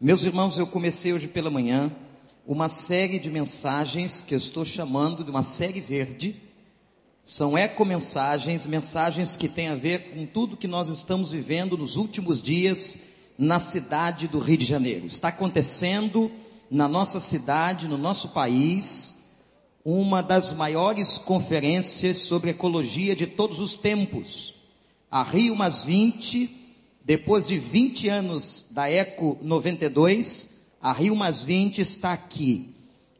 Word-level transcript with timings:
Meus 0.00 0.24
irmãos, 0.24 0.58
eu 0.58 0.66
comecei 0.66 1.12
hoje 1.12 1.28
pela 1.28 1.48
manhã 1.48 1.90
uma 2.44 2.68
série 2.68 3.16
de 3.16 3.30
mensagens 3.30 4.20
que 4.20 4.34
eu 4.34 4.38
estou 4.38 4.64
chamando 4.64 5.22
de 5.22 5.30
uma 5.30 5.44
série 5.44 5.80
verde. 5.80 6.34
São 7.22 7.56
ecomensagens, 7.56 8.66
mensagens 8.66 9.36
que 9.36 9.48
têm 9.48 9.68
a 9.68 9.76
ver 9.76 10.10
com 10.10 10.26
tudo 10.26 10.56
que 10.56 10.66
nós 10.66 10.88
estamos 10.88 11.30
vivendo 11.30 11.78
nos 11.78 11.94
últimos 11.94 12.42
dias 12.42 12.98
na 13.38 13.60
cidade 13.60 14.26
do 14.26 14.40
Rio 14.40 14.58
de 14.58 14.64
Janeiro. 14.64 15.06
Está 15.06 15.28
acontecendo 15.28 16.30
na 16.68 16.88
nossa 16.88 17.20
cidade, 17.20 17.86
no 17.86 17.96
nosso 17.96 18.30
país, 18.30 19.24
uma 19.84 20.22
das 20.22 20.52
maiores 20.52 21.18
conferências 21.18 22.18
sobre 22.18 22.50
ecologia 22.50 23.14
de 23.14 23.28
todos 23.28 23.60
os 23.60 23.76
tempos. 23.76 24.56
A 25.08 25.22
Rio 25.22 25.54
Mais 25.54 25.84
20, 25.84 26.63
depois 27.04 27.46
de 27.46 27.58
20 27.58 28.08
anos 28.08 28.66
da 28.70 28.90
Eco 28.90 29.38
92, 29.42 30.54
a 30.80 30.90
Rio 30.90 31.14
Mais 31.14 31.42
20 31.42 31.78
está 31.82 32.14
aqui. 32.14 32.74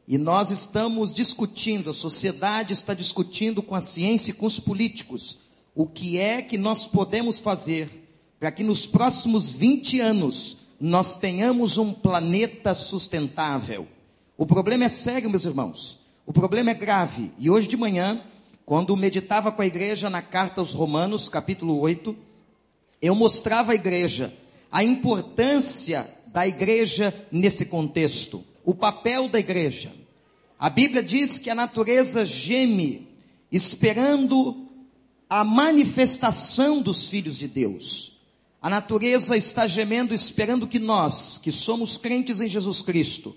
E 0.09 0.17
nós 0.17 0.51
estamos 0.51 1.13
discutindo, 1.13 1.91
a 1.91 1.95
sociedade 1.95 2.73
está 2.73 2.95
discutindo 2.95 3.63
com 3.63 3.75
a 3.75 3.83
ciência 3.83 4.31
e 4.31 4.35
com 4.35 4.47
os 4.47 4.59
políticos 4.59 5.39
o 5.75 5.87
que 5.87 6.19
é 6.19 6.41
que 6.41 6.57
nós 6.57 6.87
podemos 6.87 7.41
fazer 7.41 8.09
para 8.41 8.51
que 8.51 8.63
nos 8.63 8.87
próximos 8.87 9.53
20 9.53 10.01
anos 10.01 10.59
nós 10.81 11.17
tenhamos 11.17 11.77
um 11.77 11.93
planeta 11.93 12.75
sustentável. 12.75 13.87
O 14.37 14.47
problema 14.47 14.85
é 14.85 14.89
sério, 14.89 15.29
meus 15.29 15.45
irmãos. 15.45 15.99
O 16.25 16.33
problema 16.33 16.71
é 16.71 16.75
grave. 16.75 17.31
E 17.39 17.51
hoje 17.51 17.69
de 17.69 17.77
manhã, 17.77 18.23
quando 18.65 18.97
meditava 18.97 19.53
com 19.53 19.61
a 19.61 19.67
igreja 19.67 20.09
na 20.09 20.23
carta 20.23 20.61
aos 20.61 20.73
Romanos, 20.73 21.29
capítulo 21.29 21.79
8, 21.81 22.17
eu 23.07 23.15
mostrava 23.15 23.73
à 23.73 23.75
igreja 23.75 24.33
a 24.73 24.83
importância 24.83 26.09
da 26.27 26.49
igreja 26.49 27.15
nesse 27.31 27.67
contexto, 27.67 28.43
o 28.65 28.75
papel 28.75 29.29
da 29.29 29.39
igreja. 29.39 29.93
A 30.59 30.71
Bíblia 30.71 31.03
diz 31.03 31.39
que 31.39 31.51
a 31.51 31.55
natureza 31.55 32.25
geme 32.25 33.07
esperando 33.53 34.69
a 35.29 35.45
manifestação 35.45 36.81
dos 36.81 37.09
filhos 37.09 37.37
de 37.39 37.47
Deus. 37.47 38.19
A 38.61 38.71
natureza 38.71 39.37
está 39.37 39.67
gemendo 39.67 40.15
esperando 40.15 40.67
que 40.67 40.79
nós, 40.79 41.39
que 41.39 41.53
somos 41.53 41.99
crentes 41.99 42.41
em 42.41 42.49
Jesus 42.49 42.81
Cristo, 42.81 43.37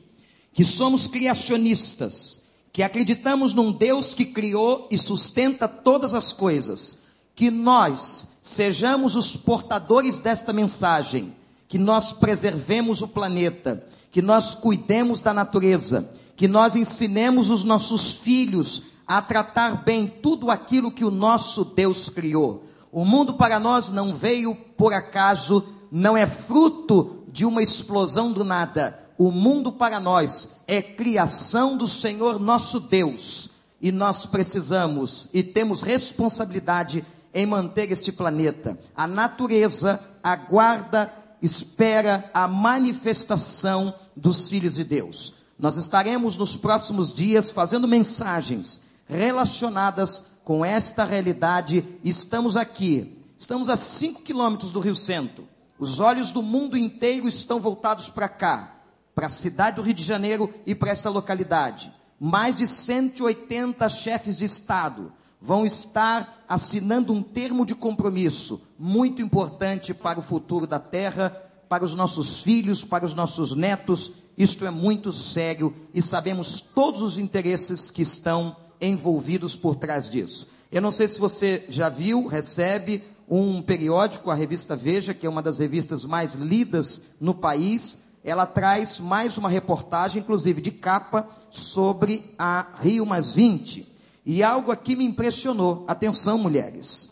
que 0.53 0.63
somos 0.63 1.07
criacionistas, 1.07 2.41
que 2.71 2.81
acreditamos 2.81 3.53
num 3.53 3.71
Deus 3.71 4.15
que 4.15 4.25
criou 4.25 4.87
e 4.89 4.97
sustenta 4.97 5.67
todas 5.67 6.13
as 6.13 6.31
coisas, 6.31 6.99
que 7.37 7.49
nós 7.49 8.39
sejamos 8.41 9.15
os 9.15 9.37
portadores 9.37 10.19
desta 10.19 10.51
mensagem, 10.51 11.33
que 11.69 11.77
nós 11.77 12.11
preservemos 12.11 13.01
o 13.01 13.07
planeta, 13.07 13.81
que 14.11 14.21
nós 14.21 14.55
cuidemos 14.55 15.21
da 15.21 15.33
natureza, 15.33 16.13
que 16.35 16.49
nós 16.49 16.75
ensinemos 16.75 17.49
os 17.49 17.63
nossos 17.63 18.15
filhos 18.15 18.83
a 19.07 19.21
tratar 19.21 19.85
bem 19.85 20.05
tudo 20.05 20.51
aquilo 20.51 20.91
que 20.91 21.05
o 21.05 21.11
nosso 21.11 21.63
Deus 21.63 22.09
criou. 22.09 22.65
O 22.91 23.05
mundo 23.05 23.35
para 23.35 23.57
nós 23.59 23.89
não 23.89 24.13
veio 24.13 24.53
por 24.75 24.91
acaso, 24.91 25.63
não 25.89 26.17
é 26.17 26.27
fruto 26.27 27.23
de 27.31 27.45
uma 27.45 27.63
explosão 27.63 28.33
do 28.33 28.43
nada 28.43 29.07
o 29.17 29.31
mundo 29.31 29.71
para 29.71 29.99
nós 29.99 30.49
é 30.67 30.81
criação 30.81 31.75
do 31.75 31.87
Senhor 31.87 32.39
nosso 32.39 32.79
Deus. 32.79 33.49
E 33.81 33.91
nós 33.91 34.25
precisamos 34.25 35.27
e 35.33 35.41
temos 35.41 35.81
responsabilidade 35.81 37.03
em 37.37 37.45
manter 37.45 37.91
este 37.91 38.11
planeta. 38.11 38.79
A 38.95 39.05
natureza 39.05 40.03
aguarda, 40.23 41.13
espera 41.39 42.31
a 42.33 42.47
manifestação 42.47 43.93
dos 44.15 44.49
filhos 44.49 44.73
de 44.73 44.83
Deus. 44.83 45.35
Nós 45.59 45.77
estaremos 45.77 46.35
nos 46.35 46.57
próximos 46.57 47.13
dias 47.13 47.51
fazendo 47.51 47.87
mensagens 47.87 48.81
relacionadas 49.05 50.25
com 50.43 50.65
esta 50.65 51.05
realidade. 51.05 51.85
Estamos 52.03 52.57
aqui, 52.57 53.23
estamos 53.37 53.69
a 53.69 53.77
5 53.77 54.23
quilômetros 54.23 54.71
do 54.71 54.79
Rio 54.79 54.95
Centro. 54.95 55.47
Os 55.77 55.99
olhos 55.99 56.31
do 56.31 56.41
mundo 56.41 56.75
inteiro 56.75 57.27
estão 57.27 57.59
voltados 57.59 58.09
para 58.09 58.27
cá 58.27 58.81
para 59.13 59.27
a 59.27 59.29
cidade 59.29 59.75
do 59.75 59.83
Rio 59.83 59.93
de 59.93 60.03
Janeiro 60.03 60.51
e 60.65 60.73
para 60.73 60.89
esta 60.89 61.11
localidade. 61.11 61.93
Mais 62.19 62.55
de 62.55 62.65
180 62.65 63.87
chefes 63.89 64.39
de 64.39 64.45
Estado 64.45 65.13
vão 65.41 65.65
estar 65.65 66.45
assinando 66.47 67.13
um 67.13 67.21
termo 67.21 67.65
de 67.65 67.75
compromisso 67.75 68.61
muito 68.77 69.21
importante 69.21 69.93
para 69.93 70.19
o 70.19 70.23
futuro 70.23 70.65
da 70.65 70.79
terra, 70.79 71.29
para 71.69 71.83
os 71.83 71.93
nossos 71.93 72.41
filhos, 72.41 72.83
para 72.83 73.05
os 73.05 73.13
nossos 73.13 73.55
netos. 73.55 74.13
Isto 74.37 74.65
é 74.65 74.71
muito 74.71 75.11
sério 75.11 75.75
e 75.93 76.01
sabemos 76.01 76.61
todos 76.61 77.01
os 77.01 77.17
interesses 77.17 77.91
que 77.91 78.01
estão 78.01 78.55
envolvidos 78.79 79.55
por 79.55 79.75
trás 79.75 80.09
disso. 80.09 80.47
Eu 80.71 80.81
não 80.81 80.91
sei 80.91 81.07
se 81.07 81.19
você 81.19 81.65
já 81.69 81.89
viu, 81.89 82.27
recebe 82.27 83.03
um 83.29 83.61
periódico, 83.61 84.31
a 84.31 84.35
revista 84.35 84.75
Veja, 84.75 85.13
que 85.13 85.25
é 85.25 85.29
uma 85.29 85.41
das 85.41 85.59
revistas 85.59 86.05
mais 86.05 86.35
lidas 86.35 87.01
no 87.19 87.33
país 87.33 87.99
ela 88.27 88.45
traz 88.45 88.99
mais 88.99 89.37
uma 89.37 89.47
reportagem, 89.47 90.21
inclusive 90.21 90.59
de 90.59 90.69
capa, 90.69 91.29
sobre 91.49 92.35
a 92.37 92.73
Rio 92.81 93.05
Mais 93.05 93.33
20. 93.33 93.87
E 94.29 94.43
algo 94.43 94.73
aqui 94.73 94.93
me 94.93 95.05
impressionou. 95.05 95.85
Atenção, 95.87 96.37
mulheres. 96.37 97.09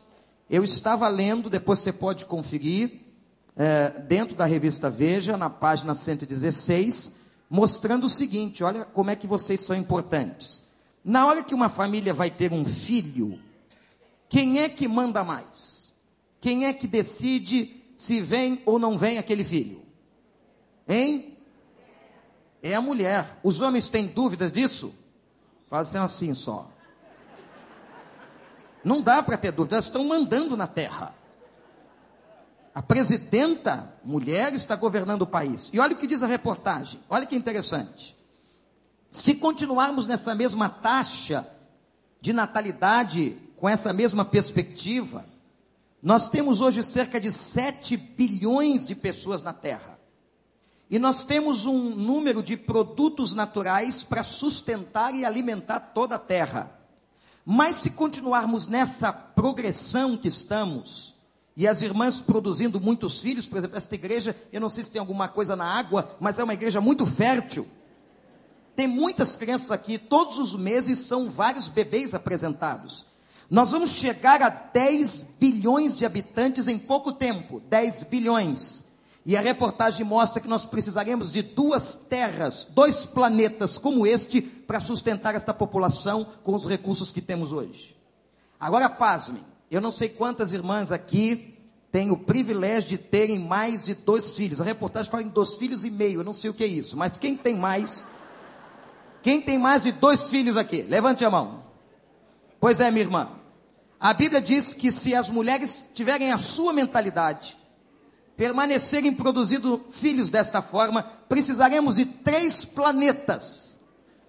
Eu 0.50 0.66
estava 0.66 1.08
lendo, 1.08 1.50
depois 1.50 1.80
você 1.80 1.94
pode 1.94 2.26
conferir, 2.26 3.00
é, 3.56 3.90
dentro 4.02 4.36
da 4.36 4.44
revista 4.44 4.90
Veja, 4.90 5.38
na 5.38 5.50
página 5.50 5.94
116, 5.94 7.16
mostrando 7.50 8.04
o 8.04 8.10
seguinte: 8.10 8.66
olha 8.66 8.84
como 8.84 9.12
é 9.12 9.16
que 9.16 9.28
vocês 9.28 9.62
são 9.62 9.78
importantes. 9.78 10.62
Na 11.06 11.26
hora 11.26 11.42
que 11.42 11.56
uma 11.56 11.70
família 11.70 12.14
vai 12.14 12.30
ter 12.30 12.52
um 12.52 12.66
filho, 12.66 13.40
quem 14.28 14.60
é 14.60 14.68
que 14.68 14.86
manda 14.86 15.24
mais? 15.24 15.94
Quem 16.42 16.66
é 16.66 16.74
que 16.74 16.86
decide 16.86 17.82
se 17.96 18.20
vem 18.20 18.62
ou 18.66 18.78
não 18.78 18.98
vem 18.98 19.18
aquele 19.20 19.46
filho? 19.46 19.84
Hein? 20.86 21.38
É 22.62 22.76
a 22.76 22.82
mulher. 22.82 23.40
Os 23.42 23.62
homens 23.62 23.88
têm 23.88 24.06
dúvidas 24.06 24.52
disso? 24.52 24.94
Fazem 25.70 26.02
assim 26.02 26.34
só. 26.34 26.75
Não 28.86 29.02
dá 29.02 29.24
para 29.24 29.36
ter 29.36 29.52
dúvida, 29.52 29.78
elas 29.78 29.86
estão 29.86 30.06
mandando 30.06 30.56
na 30.56 30.68
terra. 30.68 31.16
A 32.74 32.84
presidenta, 32.84 33.92
mulher, 34.04 34.54
está 34.54 34.76
governando 34.76 35.24
o 35.24 35.28
país. 35.28 35.72
E 35.74 35.80
olha 35.80 35.94
o 35.94 35.98
que 35.98 36.06
diz 36.06 36.22
a 36.22 36.28
reportagem, 36.28 37.02
olha 37.10 37.26
que 37.26 37.36
interessante. 37.36 38.16
Se 39.12 39.34
continuarmos 39.34 40.06
nessa 40.06 40.36
mesma 40.36 40.70
taxa 40.70 41.48
de 42.22 42.32
natalidade, 42.32 43.36
com 43.58 43.68
essa 43.68 43.92
mesma 43.92 44.24
perspectiva, 44.24 45.26
nós 46.04 46.28
temos 46.28 46.62
hoje 46.62 46.84
cerca 46.84 47.20
de 47.20 47.32
7 47.32 47.98
bilhões 47.98 48.86
de 48.86 48.94
pessoas 48.94 49.42
na 49.42 49.54
Terra. 49.54 49.98
E 50.88 51.00
nós 51.00 51.24
temos 51.24 51.66
um 51.66 51.96
número 51.96 52.44
de 52.44 52.56
produtos 52.56 53.34
naturais 53.34 54.04
para 54.04 54.24
sustentar 54.24 55.16
e 55.16 55.26
alimentar 55.26 55.80
toda 55.80 56.16
a 56.16 56.20
terra. 56.20 56.75
Mas 57.46 57.76
se 57.76 57.92
continuarmos 57.92 58.68
nessa 58.68 59.14
progressão 59.14 60.18
que 60.18 60.28
estamos, 60.28 61.14
e 61.56 61.68
as 61.68 61.82
irmãs 61.82 62.20
produzindo 62.20 62.82
muitos 62.82 63.22
filhos, 63.22 63.48
por 63.48 63.58
exemplo, 63.58 63.78
esta 63.78 63.94
igreja, 63.94 64.36
eu 64.52 64.60
não 64.60 64.70
sei 64.70 64.84
se 64.84 64.92
tem 64.92 65.00
alguma 65.00 65.28
coisa 65.28 65.56
na 65.56 65.66
água, 65.66 66.18
mas 66.20 66.40
é 66.40 66.44
uma 66.44 66.54
igreja 66.54 66.82
muito 66.82 67.06
fértil. 67.06 67.66
Tem 68.76 68.88
muitas 68.88 69.38
crianças 69.38 69.72
aqui, 69.72 69.98
todos 69.98 70.38
os 70.38 70.56
meses 70.56 71.00
são 71.00 71.30
vários 71.30 71.70
bebês 71.70 72.14
apresentados. 72.14 73.06
Nós 73.50 73.72
vamos 73.72 73.92
chegar 73.92 74.42
a 74.42 74.50
10 74.50 75.36
bilhões 75.40 75.96
de 75.96 76.06
habitantes 76.06 76.68
em 76.68 76.80
pouco 76.80 77.14
tempo 77.14 77.62
10 77.70 78.04
bilhões. 78.04 78.84
E 79.26 79.36
a 79.36 79.42
reportagem 79.42 80.06
mostra 80.06 80.40
que 80.40 80.48
nós 80.48 80.66
precisaremos 80.68 81.32
de 81.32 81.42
duas 81.42 81.96
terras, 81.96 82.68
dois 82.70 83.06
planetas 83.06 83.78
como 83.78 84.06
este, 84.06 84.40
para 84.40 84.80
sustentar 84.80 85.34
esta 85.34 85.52
população 85.52 86.28
com 86.44 86.54
os 86.54 86.68
recursos 86.68 87.12
que 87.12 87.22
temos 87.22 87.52
hoje. 87.52 87.98
Agora, 88.60 88.88
pasmem, 88.88 89.44
eu 89.72 89.82
não 89.82 89.90
sei 89.90 90.10
quantas 90.10 90.54
irmãs 90.54 90.92
aqui 90.92 91.58
têm 91.92 92.12
o 92.12 92.18
privilégio 92.18 92.90
de 92.90 92.98
terem 93.00 93.40
mais 93.40 93.84
de 93.84 93.96
dois 93.96 94.36
filhos. 94.36 94.62
A 94.62 94.64
reportagem 94.64 95.10
fala 95.10 95.24
em 95.24 95.30
dois 95.30 95.56
filhos 95.56 95.84
e 95.84 95.90
meio, 95.90 96.20
eu 96.20 96.24
não 96.24 96.34
sei 96.34 96.52
o 96.52 96.54
que 96.54 96.64
é 96.64 96.68
isso, 96.68 96.96
mas 96.96 97.18
quem 97.18 97.36
tem 97.36 97.56
mais? 97.56 98.06
Quem 99.24 99.42
tem 99.42 99.58
mais 99.58 99.82
de 99.82 99.92
dois 99.92 100.30
filhos 100.30 100.56
aqui? 100.56 100.84
Levante 100.84 101.26
a 101.26 101.32
mão. 101.32 101.64
Pois 102.60 102.80
é, 102.80 102.92
minha 102.92 103.04
irmã. 103.04 103.30
A 104.00 104.14
Bíblia 104.14 104.40
diz 104.40 104.72
que 104.72 104.92
se 104.92 105.16
as 105.16 105.32
mulheres 105.32 105.90
tiverem 105.96 106.32
a 106.32 106.38
sua 106.38 106.72
mentalidade, 106.72 107.58
permanecerem 108.36 109.14
produzindo 109.14 109.86
filhos 109.92 110.30
desta 110.30 110.62
forma, 110.62 111.04
precisaremos 111.30 111.96
de 111.96 112.06
três 112.06 112.66
planetas, 112.66 113.80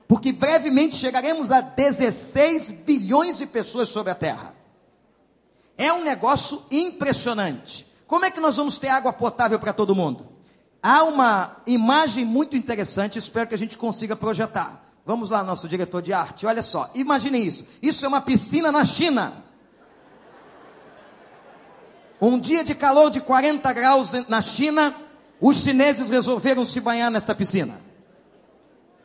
porque 0.07 0.33
brevemente 0.33 0.97
chegaremos 0.97 1.51
a 1.51 1.61
16 1.61 2.71
bilhões 2.71 3.39
de 3.39 3.47
pessoas 3.47 3.89
sobre 3.89 4.13
a 4.13 4.15
Terra. 4.15 4.55
É 5.77 5.93
um 5.93 6.05
negócio 6.05 6.63
impressionante. 6.71 7.87
Como 8.07 8.25
é 8.25 8.31
que 8.31 8.41
nós 8.41 8.57
vamos 8.57 8.79
ter 8.79 8.89
água 8.89 9.13
potável 9.13 9.59
para 9.59 9.73
todo 9.73 9.95
mundo? 9.95 10.27
Há 10.83 11.03
uma 11.03 11.57
imagem 11.67 12.25
muito 12.25 12.57
interessante, 12.57 13.19
espero 13.19 13.49
que 13.49 13.55
a 13.55 13.59
gente 13.59 13.77
consiga 13.77 14.15
projetar. 14.15 14.85
Vamos 15.05 15.31
lá, 15.31 15.43
nosso 15.43 15.69
diretor 15.69 16.01
de 16.01 16.13
arte, 16.13 16.47
olha 16.47 16.63
só, 16.63 16.91
imaginem 16.95 17.45
isso. 17.45 17.65
Isso 17.83 18.05
é 18.05 18.09
uma 18.09 18.21
piscina 18.21 18.71
na 18.71 18.85
China. 18.85 19.45
Um 22.21 22.39
dia 22.39 22.65
de 22.65 22.75
calor 22.75 23.11
de 23.11 23.21
40 23.21 23.73
graus 23.73 24.13
na 24.29 24.41
China, 24.41 24.95
os 25.41 25.57
chineses 25.63 26.09
resolveram 26.09 26.65
se 26.65 26.81
banhar 26.81 27.11
nesta 27.11 27.35
piscina. 27.35 27.79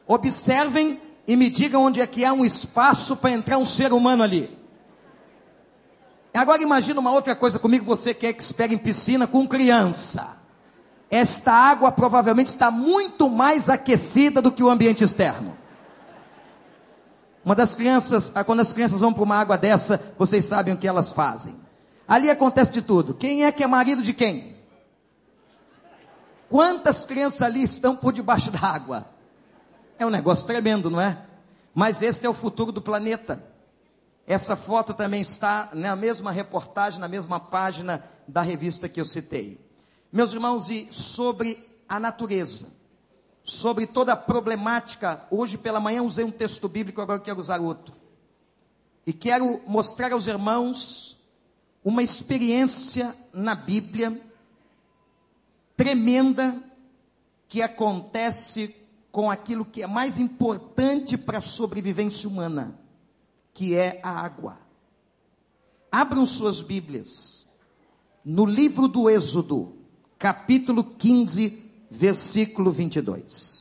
Observem 0.08 1.02
e 1.28 1.36
me 1.36 1.50
digam 1.50 1.84
onde 1.84 2.02
é 2.02 2.08
que 2.08 2.26
há 2.26 2.34
um 2.34 2.46
espaço 2.46 3.18
para 3.18 3.32
entrar 3.32 3.58
um 3.58 3.66
ser 3.66 3.94
humano 3.94 4.24
ali. 4.24 4.58
Agora 6.34 6.62
imagina 6.62 7.00
uma 7.00 7.12
outra 7.12 7.36
coisa 7.36 7.60
comigo, 7.60 7.86
você 7.86 8.14
que 8.14 8.26
é 8.26 8.30
expert 8.30 8.72
em 8.72 8.78
piscina 8.78 9.28
com 9.28 9.48
criança. 9.48 10.38
Esta 11.10 11.52
água 11.52 11.92
provavelmente 11.92 12.48
está 12.48 12.72
muito 12.72 13.30
mais 13.30 13.68
aquecida 13.68 14.42
do 14.42 14.52
que 14.52 14.64
o 14.64 14.70
ambiente 14.70 15.04
externo. 15.04 15.58
Uma 17.44 17.54
das 17.54 17.76
crianças, 17.76 18.32
ah, 18.34 18.44
quando 18.46 18.62
as 18.62 18.72
crianças 18.72 19.02
vão 19.02 19.12
para 19.12 19.24
uma 19.24 19.36
água 19.36 19.58
dessa, 19.58 20.00
vocês 20.18 20.46
sabem 20.46 20.74
o 20.74 20.78
que 20.78 20.88
elas 20.88 21.12
fazem. 21.12 21.61
Ali 22.08 22.30
acontece 22.30 22.72
de 22.72 22.82
tudo. 22.82 23.14
Quem 23.14 23.46
é 23.46 23.52
que 23.52 23.64
é 23.64 23.68
marido 23.68 24.02
de 24.02 24.14
quem? 24.14 24.58
Quantas 26.50 27.06
crianças 27.06 27.42
ali 27.42 27.64
estão 27.64 27.96
por 27.96 28.12
debaixo 28.12 28.52
da 28.52 28.60
água? 28.60 29.06
É 29.98 30.06
um 30.06 30.10
negócio 30.10 30.46
tremendo, 30.46 30.90
não 30.90 31.00
é? 31.00 31.26
Mas 31.74 32.02
este 32.02 32.26
é 32.26 32.30
o 32.30 32.34
futuro 32.34 32.72
do 32.72 32.82
planeta. 32.82 33.42
Essa 34.28 34.56
foto 34.56 34.94
também 34.94 35.22
está 35.22 35.70
na 35.74 35.96
mesma 35.96 36.32
reportagem, 36.32 37.00
na 37.00 37.08
mesma 37.08 37.40
página 37.40 38.04
da 38.28 38.42
revista 38.42 38.90
que 38.90 39.00
eu 39.00 39.06
citei. 39.06 39.60
Meus 40.12 40.34
irmãos, 40.34 40.70
e 40.70 40.88
sobre 40.92 41.58
a 41.88 42.00
natureza, 42.00 42.68
sobre 43.44 43.88
toda 43.88 44.14
a 44.14 44.18
problemática, 44.18 45.26
hoje 45.32 45.58
pela 45.58 45.80
manhã 45.80 46.04
usei 46.04 46.26
um 46.26 46.32
texto 46.32 46.68
bíblico, 46.68 47.02
agora 47.02 47.20
quero 47.20 47.40
usar 47.40 47.60
outro. 47.60 47.96
E 49.06 49.14
quero 49.14 49.62
mostrar 49.66 50.12
aos 50.12 50.28
irmãos 50.28 51.11
uma 51.84 52.04
experiência 52.04 53.16
na 53.34 53.56
Bíblia 53.56 54.22
tremenda 55.76 56.62
que 57.48 57.62
acontece 57.62 58.76
com 59.12 59.30
aquilo 59.30 59.66
que 59.66 59.84
é 59.84 59.88
mais 59.88 60.18
importante 60.18 61.18
para 61.18 61.40
a 61.40 61.42
sobrevivência 61.42 62.30
humana, 62.30 62.80
que 63.54 63.76
é 63.76 64.00
a 64.04 64.10
água. 64.10 64.60
Abram 65.92 66.26
suas 66.26 66.62
Bíblias 66.62 67.50
no 68.24 68.46
livro 68.46 68.88
do 68.88 69.10
Êxodo, 69.10 69.76
capítulo 70.18 70.84
15, 70.84 71.62
versículo 71.90 72.72
22. 72.72 73.61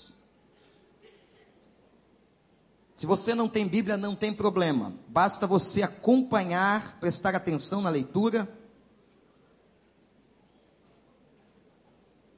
Se 3.01 3.07
você 3.07 3.35
não 3.35 3.49
tem 3.49 3.67
Bíblia, 3.67 3.97
não 3.97 4.15
tem 4.15 4.31
problema. 4.31 4.93
Basta 5.09 5.47
você 5.47 5.83
acompanhar, 5.83 7.01
prestar 7.01 7.35
atenção 7.35 7.81
na 7.81 7.89
leitura. 7.89 8.47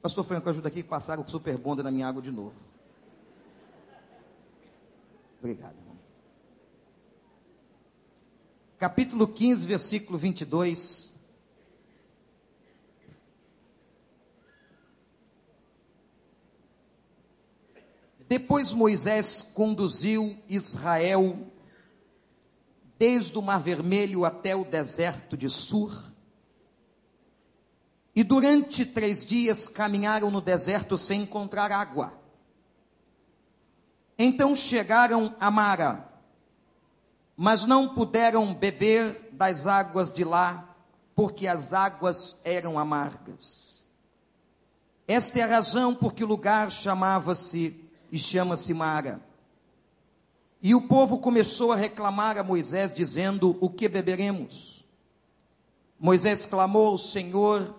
Pastor 0.01 0.23
Franco, 0.23 0.49
ajuda 0.49 0.69
aqui, 0.69 0.81
passaram 0.81 1.21
o 1.21 1.29
super 1.29 1.57
bonda 1.57 1.83
na 1.83 1.91
minha 1.91 2.07
água 2.07 2.21
de 2.21 2.31
novo. 2.31 2.53
Obrigado, 5.39 5.75
irmão. 5.75 5.97
Capítulo 8.79 9.27
15, 9.27 9.67
versículo 9.67 10.17
22. 10.17 11.12
Depois 18.33 18.73
Moisés 18.73 19.43
conduziu 19.43 20.35
Israel 20.49 21.51
desde 22.97 23.37
o 23.37 23.43
Mar 23.43 23.59
Vermelho 23.59 24.25
até 24.25 24.55
o 24.55 24.65
deserto 24.65 25.37
de 25.37 25.47
Sur. 25.47 26.11
E 28.15 28.23
durante 28.23 28.87
três 28.87 29.23
dias 29.23 29.67
caminharam 29.67 30.31
no 30.31 30.41
deserto 30.41 30.97
sem 30.97 31.21
encontrar 31.21 31.71
água. 31.71 32.19
Então 34.17 34.55
chegaram 34.55 35.35
a 35.39 35.51
Mara, 35.51 36.11
mas 37.37 37.67
não 37.67 37.93
puderam 37.93 38.51
beber 38.51 39.29
das 39.31 39.67
águas 39.67 40.11
de 40.11 40.23
lá, 40.23 40.75
porque 41.13 41.45
as 41.45 41.71
águas 41.71 42.39
eram 42.43 42.79
amargas. 42.79 43.85
Esta 45.07 45.37
é 45.37 45.43
a 45.43 45.47
razão 45.47 45.93
por 45.93 46.15
que 46.15 46.23
o 46.23 46.27
lugar 46.27 46.71
chamava-se 46.71 47.82
e 48.13 48.17
chama-se 48.17 48.73
Mara. 48.73 49.19
E 50.61 50.73
o 50.73 50.87
povo 50.87 51.17
começou 51.17 51.73
a 51.73 51.75
reclamar 51.75 52.37
a 52.37 52.43
Moisés, 52.43 52.93
dizendo: 52.93 53.57
O 53.59 53.69
que 53.69 53.89
beberemos? 53.89 54.85
Moisés 55.99 56.45
clamou 56.45 56.87
ao 56.87 56.97
Senhor, 56.97 57.75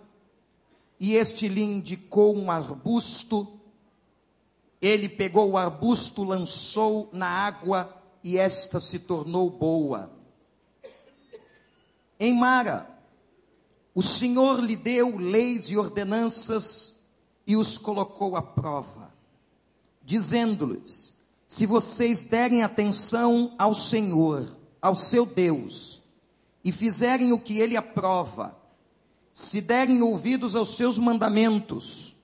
e 1.00 1.14
este 1.14 1.48
lhe 1.48 1.62
indicou 1.62 2.36
um 2.36 2.50
arbusto 2.50 3.54
ele 4.84 5.08
pegou 5.08 5.52
o 5.52 5.56
arbusto, 5.56 6.22
lançou 6.22 7.08
na 7.10 7.26
água 7.26 8.02
e 8.22 8.36
esta 8.36 8.78
se 8.78 8.98
tornou 8.98 9.48
boa. 9.48 10.12
Em 12.20 12.38
Mara, 12.38 12.86
o 13.94 14.02
Senhor 14.02 14.60
lhe 14.60 14.76
deu 14.76 15.16
leis 15.16 15.70
e 15.70 15.78
ordenanças 15.78 17.02
e 17.46 17.56
os 17.56 17.78
colocou 17.78 18.36
à 18.36 18.42
prova, 18.42 19.03
dizendo-lhes: 20.04 21.14
Se 21.46 21.66
vocês 21.66 22.24
derem 22.24 22.62
atenção 22.62 23.54
ao 23.58 23.74
Senhor, 23.74 24.56
ao 24.80 24.94
seu 24.94 25.24
Deus, 25.24 26.02
e 26.64 26.70
fizerem 26.70 27.32
o 27.32 27.38
que 27.38 27.58
ele 27.58 27.76
aprova, 27.76 28.56
se 29.32 29.60
derem 29.60 30.02
ouvidos 30.02 30.54
aos 30.54 30.76
seus 30.76 30.98
mandamentos, 30.98 32.14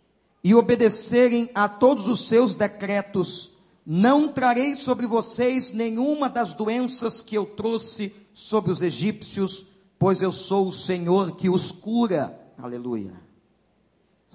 e 0.42 0.54
obedecerem 0.54 1.50
a 1.54 1.68
todos 1.68 2.08
os 2.08 2.26
seus 2.28 2.54
decretos, 2.54 3.50
não 3.84 4.28
trarei 4.28 4.74
sobre 4.76 5.06
vocês 5.06 5.72
nenhuma 5.72 6.28
das 6.28 6.54
doenças 6.54 7.20
que 7.20 7.36
eu 7.36 7.44
trouxe 7.44 8.14
sobre 8.32 8.70
os 8.70 8.80
egípcios, 8.80 9.66
pois 9.98 10.22
eu 10.22 10.32
sou 10.32 10.68
o 10.68 10.72
Senhor 10.72 11.36
que 11.36 11.50
os 11.50 11.72
cura. 11.72 12.38
Aleluia. 12.56 13.12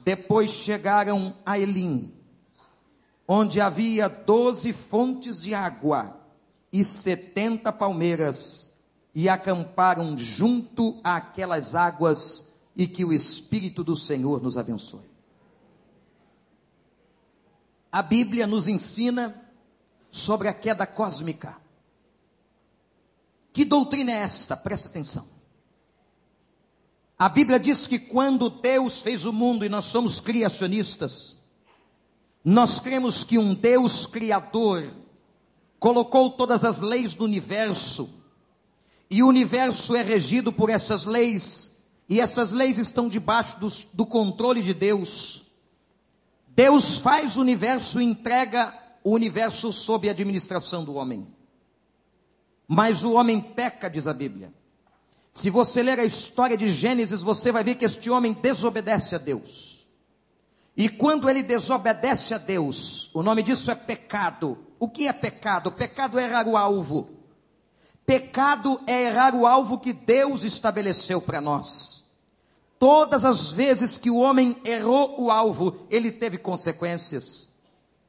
Depois 0.03 0.51
chegaram 0.51 1.33
a 1.43 1.57
Elim, 1.57 2.11
onde 3.27 3.59
havia 3.59 4.07
doze 4.07 4.71
fontes 4.71 5.41
de 5.41 5.53
água 5.53 6.19
e 6.71 6.83
setenta 6.83 7.71
palmeiras, 7.71 8.71
e 9.13 9.29
acamparam 9.29 10.17
junto 10.17 10.99
àquelas 11.03 11.73
águas, 11.73 12.53
e 12.75 12.85
que 12.85 13.05
o 13.05 13.13
Espírito 13.13 13.83
do 13.83 13.95
Senhor 13.95 14.41
nos 14.41 14.57
abençoe. 14.57 15.09
A 17.89 18.01
Bíblia 18.01 18.45
nos 18.45 18.67
ensina 18.67 19.41
sobre 20.11 20.49
a 20.49 20.53
queda 20.53 20.85
cósmica. 20.85 21.55
Que 23.53 23.63
doutrina 23.63 24.11
é 24.11 24.15
esta? 24.15 24.57
Presta 24.57 24.89
atenção. 24.89 25.25
A 27.17 27.29
Bíblia 27.29 27.57
diz 27.57 27.87
que 27.87 27.97
quando 27.97 28.49
Deus 28.49 29.01
fez 29.01 29.23
o 29.23 29.31
mundo 29.31 29.63
e 29.63 29.69
nós 29.69 29.85
somos 29.85 30.19
criacionistas, 30.19 31.37
nós 32.45 32.79
cremos 32.79 33.23
que 33.23 33.39
um 33.39 33.55
Deus 33.55 34.05
criador 34.05 34.93
colocou 35.79 36.29
todas 36.29 36.63
as 36.63 36.79
leis 36.79 37.15
do 37.15 37.23
universo, 37.23 38.23
e 39.09 39.23
o 39.23 39.27
universo 39.27 39.95
é 39.95 40.03
regido 40.03 40.53
por 40.53 40.69
essas 40.69 41.05
leis, 41.05 41.81
e 42.07 42.21
essas 42.21 42.51
leis 42.51 42.77
estão 42.77 43.09
debaixo 43.09 43.59
do, 43.59 43.67
do 43.93 44.05
controle 44.05 44.61
de 44.61 44.75
Deus. 44.75 45.47
Deus 46.49 46.99
faz 46.99 47.35
o 47.35 47.41
universo 47.41 47.99
e 47.99 48.05
entrega 48.05 48.73
o 49.03 49.11
universo 49.11 49.73
sob 49.73 50.07
a 50.07 50.11
administração 50.11 50.83
do 50.83 50.93
homem. 50.93 51.27
Mas 52.67 53.03
o 53.03 53.13
homem 53.13 53.41
peca, 53.41 53.89
diz 53.89 54.05
a 54.05 54.13
Bíblia. 54.13 54.53
Se 55.33 55.49
você 55.49 55.81
ler 55.81 55.99
a 55.99 56.05
história 56.05 56.55
de 56.55 56.69
Gênesis, 56.69 57.23
você 57.23 57.51
vai 57.51 57.63
ver 57.63 57.75
que 57.75 57.85
este 57.85 58.09
homem 58.09 58.33
desobedece 58.33 59.15
a 59.15 59.17
Deus. 59.17 59.74
E 60.77 60.89
quando 60.89 61.29
ele 61.29 61.41
desobedece 61.41 62.33
a 62.33 62.37
Deus, 62.37 63.09
o 63.13 63.23
nome 63.23 63.41
disso 63.41 63.71
é 63.71 63.75
pecado. 63.75 64.57
O 64.77 64.89
que 64.89 65.07
é 65.07 65.13
pecado? 65.13 65.71
Pecado 65.71 66.19
é 66.19 66.25
errar 66.25 66.47
o 66.47 66.57
alvo. 66.57 67.09
Pecado 68.05 68.79
é 68.85 69.05
errar 69.05 69.33
o 69.33 69.47
alvo 69.47 69.79
que 69.79 69.93
Deus 69.93 70.43
estabeleceu 70.43 71.21
para 71.21 71.39
nós. 71.39 72.03
Todas 72.77 73.23
as 73.23 73.51
vezes 73.51 73.97
que 73.97 74.11
o 74.11 74.17
homem 74.17 74.57
errou 74.65 75.19
o 75.19 75.31
alvo, 75.31 75.87
ele 75.89 76.11
teve 76.11 76.37
consequências. 76.37 77.49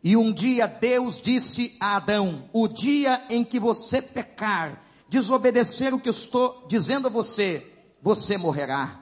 E 0.02 0.16
um 0.16 0.32
dia 0.32 0.66
Deus 0.66 1.20
disse 1.20 1.76
a 1.80 1.96
Adão: 1.96 2.50
O 2.52 2.66
dia 2.66 3.24
em 3.30 3.44
que 3.44 3.60
você 3.60 4.02
pecar, 4.02 4.82
desobedecer 5.08 5.94
o 5.94 6.00
que 6.00 6.08
eu 6.08 6.12
estou 6.12 6.66
dizendo 6.68 7.06
a 7.06 7.10
você, 7.10 7.72
você 8.02 8.36
morrerá. 8.36 9.00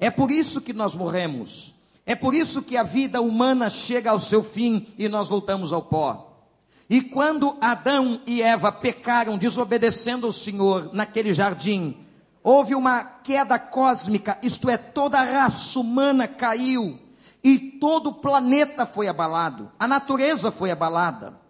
É 0.00 0.10
por 0.10 0.30
isso 0.30 0.60
que 0.60 0.72
nós 0.72 0.94
morremos. 0.94 1.73
É 2.06 2.14
por 2.14 2.34
isso 2.34 2.62
que 2.62 2.76
a 2.76 2.82
vida 2.82 3.20
humana 3.20 3.70
chega 3.70 4.10
ao 4.10 4.20
seu 4.20 4.44
fim 4.44 4.92
e 4.98 5.08
nós 5.08 5.28
voltamos 5.28 5.72
ao 5.72 5.82
pó. 5.82 6.34
E 6.88 7.00
quando 7.00 7.56
Adão 7.60 8.20
e 8.26 8.42
Eva 8.42 8.70
pecaram, 8.70 9.38
desobedecendo 9.38 10.26
ao 10.26 10.32
Senhor 10.32 10.90
naquele 10.92 11.32
jardim, 11.32 11.96
houve 12.42 12.74
uma 12.74 13.02
queda 13.02 13.58
cósmica, 13.58 14.38
isto 14.42 14.68
é, 14.68 14.76
toda 14.76 15.18
a 15.18 15.24
raça 15.24 15.80
humana 15.80 16.28
caiu 16.28 16.98
e 17.42 17.58
todo 17.58 18.10
o 18.10 18.14
planeta 18.14 18.84
foi 18.84 19.08
abalado, 19.08 19.72
a 19.78 19.88
natureza 19.88 20.52
foi 20.52 20.70
abalada, 20.70 21.40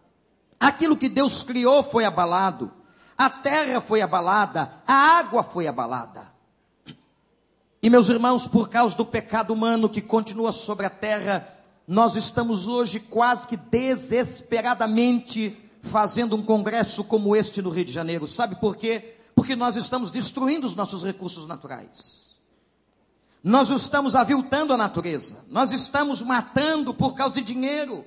aquilo 0.59 0.97
que 0.97 1.09
Deus 1.09 1.43
criou 1.43 1.83
foi 1.83 2.05
abalado, 2.05 2.71
a 3.19 3.29
terra 3.29 3.81
foi 3.81 4.03
abalada, 4.03 4.83
a 4.87 4.95
água 5.19 5.43
foi 5.43 5.67
abalada. 5.67 6.34
E 7.85 7.91
meus 7.91 8.09
irmãos, 8.09 8.49
por 8.49 8.71
causa 8.71 8.97
do 8.97 9.05
pecado 9.05 9.53
humano 9.53 9.91
que 9.91 10.01
continua 10.01 10.53
sobre 10.53 10.87
a 10.87 10.91
terra, 10.91 11.47
nós 11.87 12.17
estamos 12.17 12.67
hoje 12.67 12.99
quase 12.99 13.47
que 13.47 13.59
desesperadamente 13.59 15.55
fazendo 15.83 16.35
um 16.35 16.43
congresso 16.43 17.05
como 17.05 17.37
este 17.37 17.61
no 17.61 17.69
Rio 17.69 17.85
de 17.85 17.93
Janeiro. 17.93 18.27
Sabe 18.27 18.57
por 18.57 18.75
quê? 18.75 19.19
Porque 19.35 19.55
nós 19.55 19.77
estamos 19.77 20.11
destruindo 20.11 20.67
os 20.67 20.75
nossos 20.75 21.05
recursos 21.05 21.47
naturais. 21.47 22.39
Nós 23.43 23.69
estamos 23.69 24.17
aviltando 24.17 24.73
a 24.73 24.79
natureza. 24.79 25.45
Nós 25.51 25.71
estamos 25.71 26.23
matando 26.23 26.95
por 26.95 27.13
causa 27.13 27.35
de 27.35 27.43
dinheiro. 27.43 28.03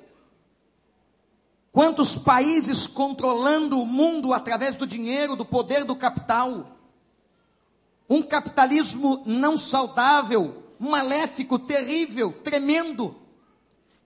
Quantos 1.71 2.17
países 2.17 2.87
controlando 2.87 3.79
o 3.79 3.85
mundo 3.85 4.33
através 4.33 4.75
do 4.75 4.87
dinheiro, 4.87 5.35
do 5.35 5.45
poder 5.45 5.83
do 5.83 5.95
capital? 5.95 6.76
Um 8.09 8.21
capitalismo 8.21 9.23
não 9.25 9.57
saudável, 9.57 10.63
maléfico, 10.79 11.59
terrível, 11.59 12.33
tremendo 12.43 13.15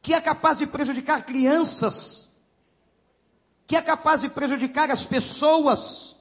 que 0.02 0.14
é 0.14 0.20
capaz 0.20 0.58
de 0.58 0.66
prejudicar 0.66 1.24
crianças, 1.24 2.30
que 3.68 3.76
é 3.76 3.82
capaz 3.82 4.22
de 4.22 4.30
prejudicar 4.30 4.90
as 4.90 5.06
pessoas. 5.06 6.16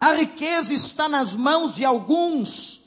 A 0.00 0.12
riqueza 0.12 0.72
está 0.72 1.08
nas 1.08 1.34
mãos 1.34 1.72
de 1.72 1.84
alguns. 1.84 2.82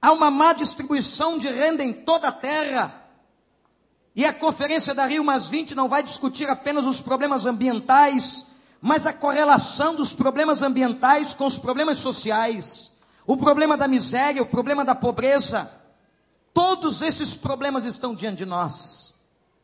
Há 0.00 0.12
uma 0.12 0.30
má 0.30 0.52
distribuição 0.52 1.38
de 1.38 1.48
renda 1.48 1.82
em 1.82 1.92
toda 1.92 2.28
a 2.28 2.32
terra. 2.32 3.02
E 4.14 4.24
a 4.24 4.32
conferência 4.32 4.94
da 4.94 5.06
Rio 5.06 5.24
Mais 5.24 5.48
20 5.48 5.74
não 5.74 5.88
vai 5.88 6.02
discutir 6.02 6.48
apenas 6.48 6.84
os 6.84 7.00
problemas 7.00 7.46
ambientais, 7.46 8.46
mas 8.80 9.06
a 9.06 9.12
correlação 9.12 9.94
dos 9.94 10.14
problemas 10.14 10.62
ambientais 10.62 11.34
com 11.34 11.46
os 11.46 11.58
problemas 11.58 11.98
sociais. 11.98 12.92
O 13.26 13.36
problema 13.36 13.76
da 13.76 13.88
miséria, 13.88 14.42
o 14.42 14.46
problema 14.46 14.84
da 14.84 14.94
pobreza. 14.94 15.70
Todos 16.52 17.02
esses 17.02 17.36
problemas 17.36 17.84
estão 17.84 18.14
diante 18.14 18.38
de 18.38 18.46
nós. 18.46 19.14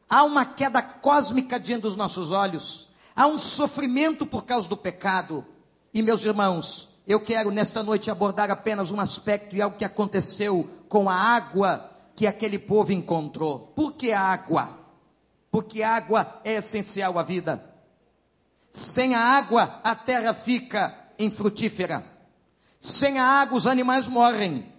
Há 0.09 0.25
uma 0.25 0.45
queda 0.45 0.83
cósmica 0.83 1.61
diante 1.61 1.83
dos 1.83 1.95
nossos 1.95 2.33
olhos. 2.33 2.89
Há 3.15 3.27
um 3.27 3.39
sofrimento 3.39 4.27
por 4.27 4.45
causa 4.45 4.69
do 4.69 4.77
pecado. 4.77 5.47
E 5.93 6.03
meus 6.03 6.25
irmãos, 6.25 6.89
eu 7.07 7.21
quero 7.21 7.51
nesta 7.51 7.83
noite 7.83 8.11
abordar 8.11 8.51
apenas 8.51 8.91
um 8.91 9.01
aspecto 9.01 9.55
e 9.55 9.63
algo 9.63 9.77
que 9.77 9.85
aconteceu 9.85 10.69
com 10.89 11.09
a 11.09 11.15
água 11.15 11.91
que 12.17 12.27
aquele 12.27 12.59
povo 12.59 12.93
encontrou. 12.93 13.73
Por 13.77 13.93
que 13.93 14.13
água? 14.13 14.79
Porque 15.51 15.83
água 15.83 16.41
é 16.45 16.55
essencial 16.55 17.19
à 17.19 17.23
vida. 17.23 17.65
Sem 18.69 19.15
a 19.15 19.21
água, 19.21 19.81
a 19.83 19.95
terra 19.95 20.33
fica 20.33 20.97
infrutífera. 21.19 22.05
Sem 22.81 23.19
a 23.19 23.27
água, 23.27 23.59
os 23.59 23.67
animais 23.67 24.09
morrem. 24.09 24.73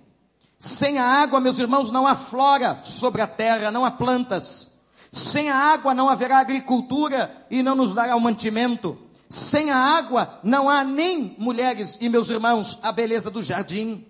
Sem 0.58 0.98
a 0.98 1.05
água, 1.05 1.39
meus 1.39 1.60
irmãos, 1.60 1.91
não 1.91 2.08
há 2.08 2.15
flora 2.15 2.81
sobre 2.84 3.22
a 3.22 3.27
terra, 3.27 3.70
não 3.70 3.86
há 3.86 3.91
plantas. 3.91 4.72
Sem 5.12 5.51
a 5.51 5.55
água 5.55 5.93
não 5.93 6.10
haverá 6.10 6.39
agricultura 6.39 7.46
e 7.50 7.62
não 7.62 7.75
nos 7.75 7.93
dará 7.93 8.15
o 8.15 8.20
mantimento. 8.20 8.98
Sem 9.29 9.70
a 9.70 9.77
água 9.77 10.39
não 10.43 10.67
há 10.67 10.84
nem, 10.84 11.36
mulheres 11.38 11.98
e 12.01 12.10
meus 12.10 12.29
irmãos, 12.31 12.79
a 12.81 12.91
beleza 12.91 13.29
do 13.29 13.41
jardim. 13.41 14.05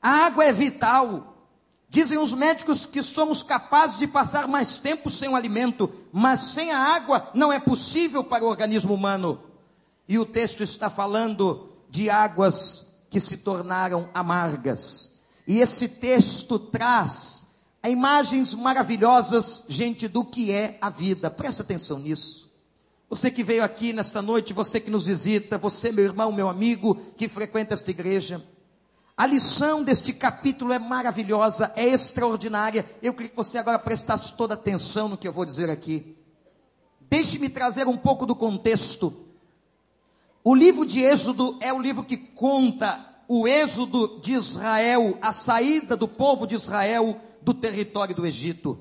A 0.00 0.26
água 0.26 0.44
é 0.44 0.52
vital. 0.52 1.36
Dizem 1.88 2.16
os 2.16 2.32
médicos 2.32 2.86
que 2.86 3.02
somos 3.02 3.42
capazes 3.42 3.98
de 3.98 4.06
passar 4.06 4.46
mais 4.46 4.78
tempo 4.78 5.10
sem 5.10 5.28
o 5.28 5.34
alimento, 5.34 5.92
mas 6.12 6.40
sem 6.40 6.70
a 6.70 6.78
água 6.78 7.28
não 7.34 7.52
é 7.52 7.58
possível 7.58 8.22
para 8.22 8.44
o 8.44 8.48
organismo 8.48 8.94
humano. 8.94 9.42
E 10.08 10.16
o 10.16 10.24
texto 10.24 10.62
está 10.62 10.88
falando 10.88 11.70
de 11.90 12.08
águas 12.08 12.89
que 13.10 13.20
se 13.20 13.38
tornaram 13.38 14.08
amargas. 14.14 15.20
E 15.46 15.58
esse 15.58 15.88
texto 15.88 16.58
traz 16.58 17.48
imagens 17.84 18.54
maravilhosas, 18.54 19.64
gente, 19.68 20.06
do 20.06 20.24
que 20.24 20.52
é 20.52 20.78
a 20.80 20.88
vida. 20.88 21.30
Presta 21.30 21.62
atenção 21.62 21.98
nisso. 21.98 22.48
Você 23.08 23.28
que 23.28 23.42
veio 23.42 23.64
aqui 23.64 23.92
nesta 23.92 24.22
noite, 24.22 24.52
você 24.52 24.78
que 24.78 24.90
nos 24.90 25.06
visita, 25.06 25.58
você, 25.58 25.90
meu 25.90 26.04
irmão, 26.04 26.30
meu 26.30 26.48
amigo, 26.48 26.94
que 27.16 27.28
frequenta 27.28 27.74
esta 27.74 27.90
igreja. 27.90 28.40
A 29.16 29.26
lição 29.26 29.82
deste 29.82 30.12
capítulo 30.12 30.72
é 30.72 30.78
maravilhosa, 30.78 31.72
é 31.74 31.84
extraordinária. 31.84 32.88
Eu 33.02 33.12
queria 33.12 33.30
que 33.30 33.36
você 33.36 33.58
agora 33.58 33.78
prestasse 33.78 34.36
toda 34.36 34.54
atenção 34.54 35.08
no 35.08 35.18
que 35.18 35.26
eu 35.26 35.32
vou 35.32 35.44
dizer 35.44 35.68
aqui. 35.68 36.16
Deixe-me 37.00 37.48
trazer 37.48 37.88
um 37.88 37.96
pouco 37.96 38.24
do 38.24 38.36
contexto. 38.36 39.12
O 40.42 40.54
livro 40.54 40.86
de 40.86 41.00
Êxodo 41.00 41.56
é 41.60 41.72
o 41.72 41.80
livro 41.80 42.02
que 42.02 42.16
conta 42.16 43.06
o 43.28 43.46
êxodo 43.46 44.18
de 44.20 44.32
Israel, 44.32 45.18
a 45.20 45.32
saída 45.32 45.96
do 45.96 46.08
povo 46.08 46.46
de 46.46 46.54
Israel 46.54 47.20
do 47.42 47.52
território 47.52 48.14
do 48.14 48.26
Egito. 48.26 48.78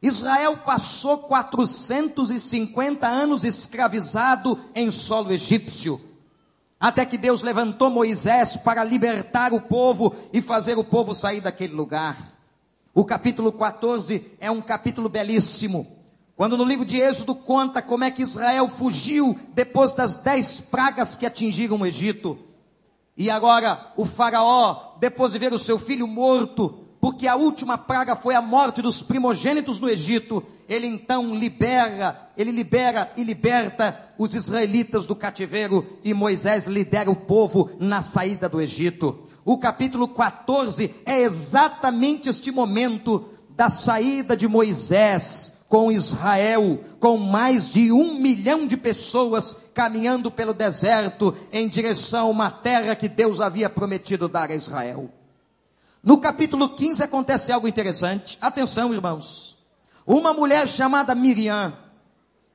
Israel 0.00 0.58
passou 0.58 1.18
450 1.18 3.06
anos 3.06 3.42
escravizado 3.42 4.58
em 4.74 4.90
solo 4.90 5.32
egípcio, 5.32 6.00
até 6.78 7.04
que 7.04 7.18
Deus 7.18 7.42
levantou 7.42 7.90
Moisés 7.90 8.56
para 8.56 8.84
libertar 8.84 9.52
o 9.52 9.60
povo 9.60 10.14
e 10.32 10.40
fazer 10.40 10.78
o 10.78 10.84
povo 10.84 11.14
sair 11.14 11.40
daquele 11.40 11.74
lugar. 11.74 12.16
O 12.94 13.04
capítulo 13.04 13.50
14 13.50 14.24
é 14.38 14.50
um 14.50 14.60
capítulo 14.62 15.08
belíssimo. 15.08 16.03
Quando 16.36 16.56
no 16.56 16.64
livro 16.64 16.84
de 16.84 16.98
Êxodo 16.98 17.34
conta 17.34 17.80
como 17.80 18.02
é 18.02 18.10
que 18.10 18.22
Israel 18.22 18.68
fugiu 18.68 19.38
depois 19.54 19.92
das 19.92 20.16
dez 20.16 20.60
pragas 20.60 21.14
que 21.14 21.24
atingiram 21.24 21.80
o 21.80 21.86
Egito. 21.86 22.36
E 23.16 23.30
agora 23.30 23.92
o 23.96 24.04
faraó, 24.04 24.96
depois 24.98 25.32
de 25.32 25.38
ver 25.38 25.52
o 25.52 25.58
seu 25.58 25.78
filho 25.78 26.08
morto, 26.08 26.80
porque 27.00 27.28
a 27.28 27.36
última 27.36 27.78
praga 27.78 28.16
foi 28.16 28.34
a 28.34 28.42
morte 28.42 28.82
dos 28.82 29.00
primogênitos 29.00 29.78
no 29.78 29.88
Egito, 29.88 30.42
ele 30.68 30.88
então 30.88 31.34
libera, 31.34 32.30
ele 32.36 32.50
libera 32.50 33.12
e 33.16 33.22
liberta 33.22 34.14
os 34.18 34.34
israelitas 34.34 35.06
do 35.06 35.14
cativeiro 35.14 35.86
e 36.02 36.12
Moisés 36.12 36.66
lidera 36.66 37.10
o 37.10 37.14
povo 37.14 37.70
na 37.78 38.02
saída 38.02 38.48
do 38.48 38.60
Egito. 38.60 39.28
O 39.44 39.58
capítulo 39.58 40.08
14 40.08 40.94
é 41.06 41.20
exatamente 41.20 42.28
este 42.28 42.50
momento 42.50 43.28
da 43.50 43.68
saída 43.68 44.36
de 44.36 44.48
Moisés 44.48 45.63
com 45.74 45.90
Israel, 45.90 46.84
com 47.00 47.16
mais 47.16 47.68
de 47.68 47.90
um 47.90 48.14
milhão 48.14 48.64
de 48.64 48.76
pessoas 48.76 49.56
caminhando 49.74 50.30
pelo 50.30 50.54
deserto 50.54 51.36
em 51.50 51.66
direção 51.66 52.28
a 52.28 52.30
uma 52.30 52.48
terra 52.48 52.94
que 52.94 53.08
Deus 53.08 53.40
havia 53.40 53.68
prometido 53.68 54.28
dar 54.28 54.52
a 54.52 54.54
Israel. 54.54 55.10
No 56.00 56.18
capítulo 56.18 56.68
15 56.68 57.02
acontece 57.02 57.50
algo 57.50 57.66
interessante. 57.66 58.38
Atenção, 58.40 58.94
irmãos. 58.94 59.58
Uma 60.06 60.32
mulher 60.32 60.68
chamada 60.68 61.12
Miriam, 61.12 61.76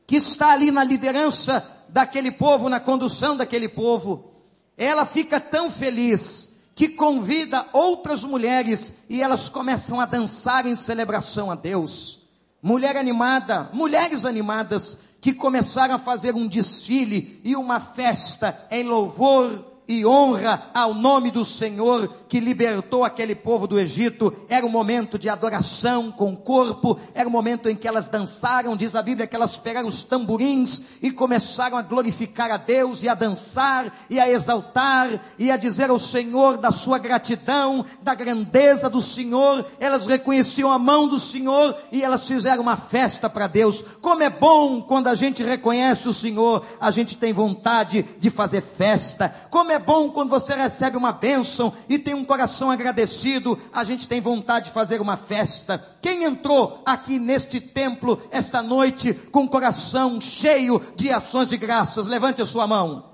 que 0.08 0.16
está 0.16 0.54
ali 0.54 0.72
na 0.72 0.86
liderança 0.86 1.70
daquele 1.90 2.32
povo, 2.32 2.70
na 2.70 2.80
condução 2.80 3.36
daquele 3.36 3.68
povo, 3.68 4.32
ela 4.78 5.06
fica 5.06 5.42
tão 5.42 5.70
feliz 5.70 6.58
que 6.74 6.88
convida 6.88 7.68
outras 7.74 8.24
mulheres 8.24 8.94
e 9.10 9.22
elas 9.22 9.50
começam 9.50 10.00
a 10.00 10.06
dançar 10.06 10.66
em 10.66 10.74
celebração 10.78 11.52
a 11.52 11.56
Deus. 11.56 12.19
Mulher 12.62 12.98
animada, 12.98 13.70
mulheres 13.74 14.26
animadas 14.26 14.98
que 15.22 15.34
começaram 15.34 15.96
a 15.96 16.00
fazer 16.00 16.36
um 16.36 16.48
desfile 16.48 17.40
e 17.44 17.56
uma 17.56 17.80
festa 17.80 18.66
em 18.72 18.84
louvor 18.84 19.69
e 19.90 20.06
honra 20.06 20.70
ao 20.72 20.94
nome 20.94 21.32
do 21.32 21.44
Senhor 21.44 22.08
que 22.30 22.40
libertou 22.40 23.04
aquele 23.04 23.34
povo 23.34 23.66
do 23.66 23.80
Egito. 23.80 24.32
Era 24.48 24.64
um 24.64 24.70
momento 24.70 25.18
de 25.18 25.28
adoração 25.28 26.12
com 26.12 26.32
o 26.32 26.38
corpo, 26.38 27.00
era 27.16 27.28
um 27.28 27.32
momento 27.32 27.68
em 27.68 27.76
que 27.76 27.88
elas 27.88 28.08
dançaram, 28.08 28.78
diz 28.78 28.94
a 28.94 29.02
Bíblia 29.02 29.26
que 29.26 29.36
elas 29.36 29.58
pegaram 29.58 29.90
os 29.90 30.04
tamborins 30.04 30.82
e 31.02 31.10
começaram 31.10 31.76
a 31.76 31.82
glorificar 31.82 32.52
a 32.52 32.58
Deus 32.58 33.02
e 33.02 33.10
a 33.10 33.16
dançar 33.16 33.92
e 34.12 34.20
a 34.20 34.30
exaltar 34.30 35.10
e 35.40 35.50
a 35.50 35.58
dizer 35.58 35.90
ao 35.90 35.98
Senhor 35.98 36.58
da 36.58 36.72
sua 36.72 37.00
gratidão, 37.00 37.84
da 38.04 38.14
grandeza 38.14 38.92
do 38.92 39.02
Senhor. 39.02 39.66
Elas 39.80 40.06
reconheciam 40.06 40.72
a 40.72 40.78
mão 40.78 41.08
do 41.08 41.18
Senhor 41.18 41.76
e 41.92 42.04
elas 42.04 42.28
fizeram 42.28 42.62
uma 42.62 42.78
festa 42.78 43.28
para 43.28 43.48
Deus. 43.48 43.84
Como 44.02 44.22
é 44.22 44.30
bom 44.30 44.84
quando 44.84 45.08
a 45.08 45.16
gente 45.16 45.42
reconhece 45.42 46.08
o 46.08 46.14
Senhor, 46.14 46.64
a 46.80 46.92
gente 46.92 47.18
tem 47.18 47.34
vontade 47.34 48.06
de 48.20 48.30
fazer 48.30 48.62
festa. 48.62 49.34
Como 49.50 49.72
é 49.72 49.79
é 49.80 49.82
bom 49.82 50.12
quando 50.12 50.30
você 50.30 50.54
recebe 50.54 50.98
uma 50.98 51.14
bênção 51.14 51.72
e 51.88 51.98
tem 51.98 52.14
um 52.14 52.26
coração 52.26 52.70
agradecido, 52.70 53.58
a 53.72 53.86
gente 53.86 54.10
tem 54.10 54.20
vontade 54.20 54.66
de 54.66 54.72
fazer 54.72 55.00
uma 55.00 55.16
festa. 55.16 55.82
Quem 56.02 56.26
entrou 56.26 56.82
aqui 56.86 57.18
neste 57.18 57.62
templo 57.62 58.22
esta 58.30 58.62
noite 58.62 59.14
com 59.14 59.46
o 59.46 59.50
coração 59.50 60.20
cheio 60.20 60.82
de 60.98 61.10
ações 61.10 61.48
de 61.48 61.56
graças? 61.56 62.08
Levante 62.08 62.42
a 62.42 62.46
sua 62.46 62.68
mão 62.68 63.06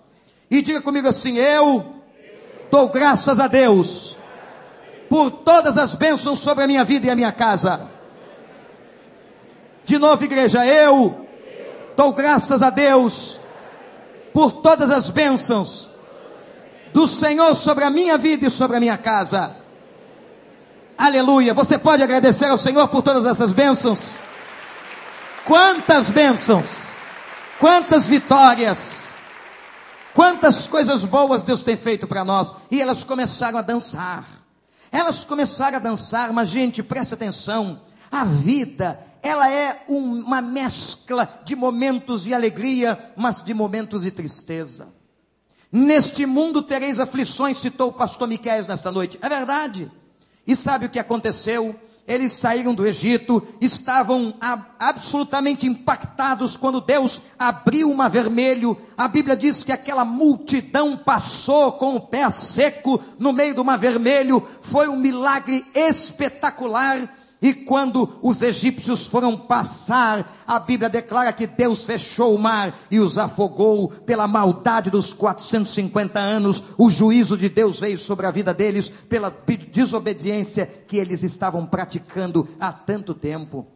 e 0.50 0.60
diga 0.60 0.82
comigo 0.82 1.08
assim: 1.08 1.38
Eu 1.38 1.86
dou 2.72 2.90
graças 2.90 3.40
a 3.40 3.48
Deus 3.48 4.18
por 5.08 5.30
todas 5.30 5.78
as 5.78 5.94
bênçãos 5.94 6.40
sobre 6.40 6.64
a 6.64 6.68
minha 6.68 6.84
vida 6.84 7.06
e 7.06 7.10
a 7.12 7.16
minha 7.16 7.32
casa. 7.32 7.88
De 9.84 10.00
novo, 10.00 10.24
igreja, 10.24 10.66
eu 10.66 11.28
dou 11.96 12.12
graças 12.12 12.64
a 12.64 12.72
Deus 12.72 13.40
por 14.34 14.52
todas 14.52 14.90
as 14.90 15.12
bênçãos 15.12 15.94
do 16.96 17.06
Senhor 17.10 17.54
sobre 17.54 17.84
a 17.84 17.90
minha 17.90 18.18
vida 18.18 18.48
e 18.48 18.50
sobre 18.50 18.78
a 18.78 18.80
minha 18.80 18.98
casa. 18.98 19.54
Aleluia. 20.98 21.54
Você 21.54 21.78
pode 21.78 22.02
agradecer 22.02 22.46
ao 22.46 22.58
Senhor 22.58 22.88
por 22.88 23.02
todas 23.04 23.26
essas 23.26 23.52
bênçãos? 23.52 24.16
Quantas 25.44 26.10
bênçãos, 26.10 26.86
quantas 27.60 28.08
vitórias, 28.08 29.10
quantas 30.14 30.68
coisas 30.68 31.04
boas 31.04 31.44
Deus 31.44 31.64
tem 31.64 31.76
feito 31.76 32.08
para 32.08 32.24
nós. 32.24 32.56
E 32.72 32.82
elas 32.82 33.04
começaram 33.04 33.60
a 33.60 33.62
dançar. 33.62 34.24
Elas 34.90 35.26
começaram 35.26 35.76
a 35.76 35.82
dançar, 35.82 36.32
mas 36.32 36.48
gente, 36.48 36.82
preste 36.82 37.14
atenção. 37.14 37.82
A 38.10 38.24
vida 38.24 38.98
ela 39.22 39.52
é 39.52 39.84
uma 39.90 40.42
mescla 40.42 41.42
de 41.44 41.58
momentos 41.58 42.24
de 42.24 42.34
alegria, 42.34 43.12
mas 43.18 43.44
de 43.44 43.54
momentos 43.54 44.04
de 44.04 44.12
tristeza. 44.12 44.96
Neste 45.78 46.26
mundo 46.26 46.62
tereis 46.62 47.02
aflições, 47.02 47.58
citou 47.58 47.90
o 47.90 47.94
pastor 47.94 48.30
Miquel 48.30 48.66
nesta 48.66 48.90
noite. 48.94 49.20
É 49.22 49.28
verdade. 49.28 49.92
E 50.48 50.56
sabe 50.56 50.86
o 50.86 50.90
que 50.90 50.98
aconteceu? 50.98 51.76
Eles 52.08 52.32
saíram 52.32 52.74
do 52.74 52.88
Egito, 52.88 53.46
estavam 53.60 54.36
absolutamente 54.80 55.68
impactados 55.68 56.56
quando 56.56 56.80
Deus 56.80 57.22
abriu 57.38 57.92
o 57.92 57.98
mar 57.98 58.10
vermelho. 58.10 58.78
A 58.98 59.06
Bíblia 59.10 59.36
diz 59.36 59.66
que 59.66 59.72
aquela 59.74 60.06
multidão 60.06 60.96
passou 60.96 61.74
com 61.74 61.98
o 61.98 62.00
pé 62.00 62.30
seco 62.30 63.04
no 63.20 63.34
meio 63.34 63.54
do 63.54 63.66
mar 63.66 63.78
vermelho. 63.78 64.48
Foi 64.62 64.88
um 64.88 64.96
milagre 64.96 65.66
espetacular 65.76 67.14
e 67.46 67.54
quando 67.54 68.18
os 68.24 68.42
egípcios 68.42 69.06
foram 69.06 69.38
passar, 69.38 70.34
a 70.48 70.58
Bíblia 70.58 70.90
declara 70.90 71.32
que 71.32 71.46
Deus 71.46 71.86
fechou 71.86 72.34
o 72.34 72.40
mar 72.40 72.76
e 72.90 73.00
os 73.00 73.20
afogou 73.20 73.90
pela 73.90 74.28
maldade 74.28 74.90
dos 74.90 75.14
450 75.14 76.20
anos. 76.20 76.64
O 76.76 76.90
juízo 76.90 77.38
de 77.38 77.48
Deus 77.48 77.80
veio 77.80 78.00
sobre 78.00 78.26
a 78.26 78.32
vida 78.32 78.52
deles 78.52 78.90
pela 78.90 79.32
desobediência 79.72 80.66
que 80.88 80.98
eles 80.98 81.22
estavam 81.22 81.68
praticando 81.68 82.48
há 82.60 82.74
tanto 82.74 83.14
tempo. 83.14 83.68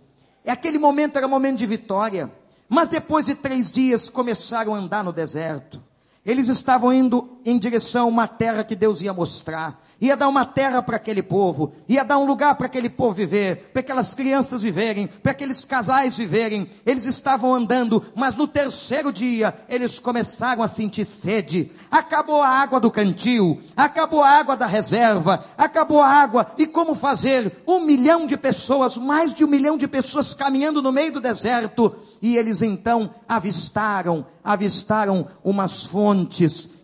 E 0.43 0.49
aquele 0.49 0.79
momento 0.79 1.17
era 1.17 1.27
um 1.27 1.29
momento 1.29 1.59
de 1.59 1.67
vitória. 1.67 2.31
Mas 2.67 2.89
depois 2.89 3.27
de 3.27 3.35
três 3.35 3.69
dias 3.69 4.09
começaram 4.09 4.73
a 4.73 4.79
andar 4.79 5.03
no 5.03 5.13
deserto. 5.13 5.79
Eles 6.25 6.47
estavam 6.47 6.91
indo 6.93 7.39
em 7.45 7.57
direção 7.57 8.05
a 8.05 8.09
uma 8.09 8.27
terra 8.27 8.63
que 8.63 8.75
Deus 8.75 9.01
ia 9.01 9.13
mostrar 9.13 9.81
ia 10.01 10.15
dar 10.15 10.27
uma 10.27 10.45
terra 10.45 10.81
para 10.81 10.95
aquele 10.95 11.21
povo, 11.21 11.73
ia 11.87 12.03
dar 12.03 12.17
um 12.17 12.25
lugar 12.25 12.55
para 12.55 12.67
aquele 12.67 12.89
povo 12.89 13.13
viver, 13.13 13.69
para 13.73 13.81
aquelas 13.81 14.13
crianças 14.13 14.61
viverem, 14.61 15.07
para 15.07 15.31
aqueles 15.31 15.65
casais 15.65 16.17
viverem. 16.17 16.69
Eles 16.85 17.05
estavam 17.05 17.53
andando, 17.53 18.03
mas 18.15 18.35
no 18.35 18.47
terceiro 18.47 19.11
dia 19.11 19.53
eles 19.67 19.99
começaram 19.99 20.63
a 20.63 20.67
sentir 20.67 21.05
sede. 21.05 21.71
Acabou 21.91 22.41
a 22.41 22.47
água 22.47 22.79
do 22.79 22.89
cantil, 22.89 23.61
acabou 23.75 24.23
a 24.23 24.29
água 24.29 24.55
da 24.55 24.65
reserva, 24.65 25.45
acabou 25.57 26.01
a 26.01 26.07
água. 26.07 26.47
E 26.57 26.65
como 26.65 26.95
fazer? 26.95 27.61
Um 27.67 27.81
milhão 27.81 28.25
de 28.25 28.37
pessoas, 28.37 28.95
mais 28.95 29.33
de 29.33 29.43
um 29.43 29.47
milhão 29.47 29.77
de 29.77 29.87
pessoas 29.87 30.33
caminhando 30.33 30.81
no 30.81 30.93
meio 30.93 31.11
do 31.11 31.19
deserto. 31.19 31.93
E 32.21 32.37
eles 32.37 32.61
então 32.61 33.13
avistaram, 33.27 34.25
avistaram 34.43 35.27
umas 35.43 35.83
fontes 35.83 36.08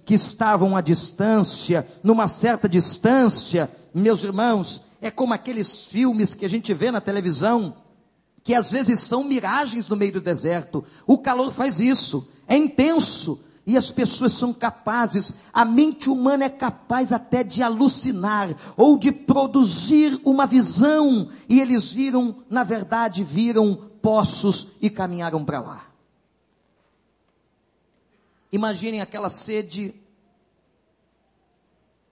que 0.05 0.13
estavam 0.13 0.75
à 0.75 0.81
distância, 0.81 1.88
numa 2.03 2.27
certa 2.27 2.69
distância, 2.69 3.69
meus 3.93 4.23
irmãos, 4.23 4.81
é 5.01 5.09
como 5.09 5.33
aqueles 5.33 5.88
filmes 5.88 6.33
que 6.33 6.45
a 6.45 6.49
gente 6.49 6.73
vê 6.73 6.91
na 6.91 7.01
televisão, 7.01 7.75
que 8.43 8.53
às 8.53 8.71
vezes 8.71 8.99
são 8.99 9.23
miragens 9.23 9.88
no 9.88 9.95
meio 9.95 10.13
do 10.13 10.21
deserto. 10.21 10.83
O 11.07 11.17
calor 11.17 11.51
faz 11.51 11.79
isso, 11.79 12.27
é 12.47 12.55
intenso. 12.55 13.41
E 13.67 13.75
as 13.75 13.89
pessoas 13.89 14.33
são 14.33 14.53
capazes, 14.53 15.33
a 15.51 15.65
mente 15.65 16.07
humana 16.07 16.45
é 16.45 16.49
capaz 16.49 17.11
até 17.11 17.43
de 17.43 17.63
alucinar 17.63 18.55
ou 18.77 18.95
de 18.95 19.11
produzir 19.11 20.21
uma 20.23 20.45
visão. 20.45 21.29
E 21.49 21.59
eles 21.59 21.91
viram, 21.91 22.35
na 22.47 22.63
verdade, 22.63 23.23
viram 23.23 23.75
poços 24.03 24.67
e 24.79 24.88
caminharam 24.88 25.43
para 25.43 25.59
lá. 25.59 25.94
Imaginem 28.51 29.01
aquela 29.01 29.29
sede. 29.29 29.93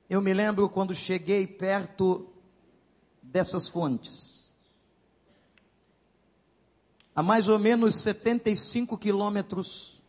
Eu 0.10 0.22
me 0.22 0.34
lembro 0.34 0.68
quando 0.68 0.94
cheguei 0.94 1.48
perto 1.48 2.28
dessas 3.22 3.68
fontes. 3.68 4.54
A 7.16 7.22
mais 7.22 7.48
ou 7.48 7.60
menos 7.60 7.96
75 7.96 8.98
quilômetros 8.98 10.02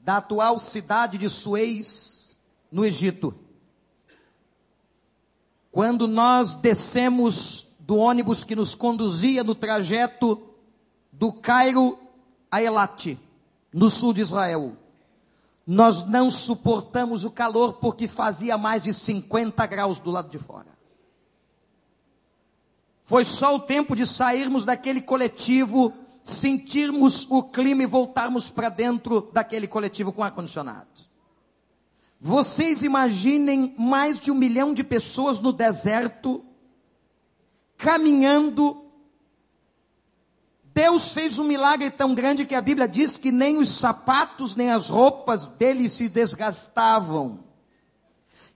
da 0.00 0.16
atual 0.18 0.58
cidade 0.58 1.18
de 1.18 1.30
Suez, 1.30 2.38
no 2.70 2.84
Egito. 2.84 3.34
Quando 5.70 6.08
nós 6.08 6.54
descemos 6.54 7.74
do 7.80 7.96
ônibus 7.96 8.42
que 8.44 8.56
nos 8.56 8.74
conduzia 8.74 9.44
no 9.44 9.54
trajeto 9.54 10.54
do 11.12 11.32
Cairo 11.32 11.98
a 12.50 12.62
Elate 12.62 13.18
no 13.74 13.90
sul 13.90 14.12
de 14.12 14.20
Israel. 14.20 14.76
Nós 15.66 16.04
não 16.04 16.30
suportamos 16.30 17.24
o 17.24 17.30
calor 17.30 17.74
porque 17.74 18.06
fazia 18.06 18.56
mais 18.56 18.80
de 18.80 18.94
50 18.94 19.66
graus 19.66 19.98
do 19.98 20.12
lado 20.12 20.30
de 20.30 20.38
fora. 20.38 20.68
Foi 23.02 23.24
só 23.24 23.56
o 23.56 23.60
tempo 23.60 23.96
de 23.96 24.06
sairmos 24.06 24.64
daquele 24.64 25.02
coletivo, 25.02 25.92
sentirmos 26.22 27.26
o 27.28 27.42
clima 27.42 27.82
e 27.82 27.86
voltarmos 27.86 28.48
para 28.48 28.68
dentro 28.68 29.28
daquele 29.32 29.66
coletivo 29.66 30.12
com 30.12 30.22
ar-condicionado. 30.22 30.86
Vocês 32.20 32.82
imaginem 32.82 33.74
mais 33.76 34.18
de 34.20 34.30
um 34.30 34.34
milhão 34.34 34.72
de 34.72 34.84
pessoas 34.84 35.40
no 35.40 35.52
deserto, 35.52 36.42
caminhando 37.76 38.83
Deus 40.74 41.14
fez 41.14 41.38
um 41.38 41.44
milagre 41.44 41.88
tão 41.88 42.16
grande 42.16 42.44
que 42.44 42.54
a 42.54 42.60
Bíblia 42.60 42.88
diz 42.88 43.16
que 43.16 43.30
nem 43.30 43.58
os 43.58 43.70
sapatos 43.70 44.56
nem 44.56 44.72
as 44.72 44.88
roupas 44.88 45.46
dele 45.46 45.88
se 45.88 46.08
desgastavam. 46.08 47.38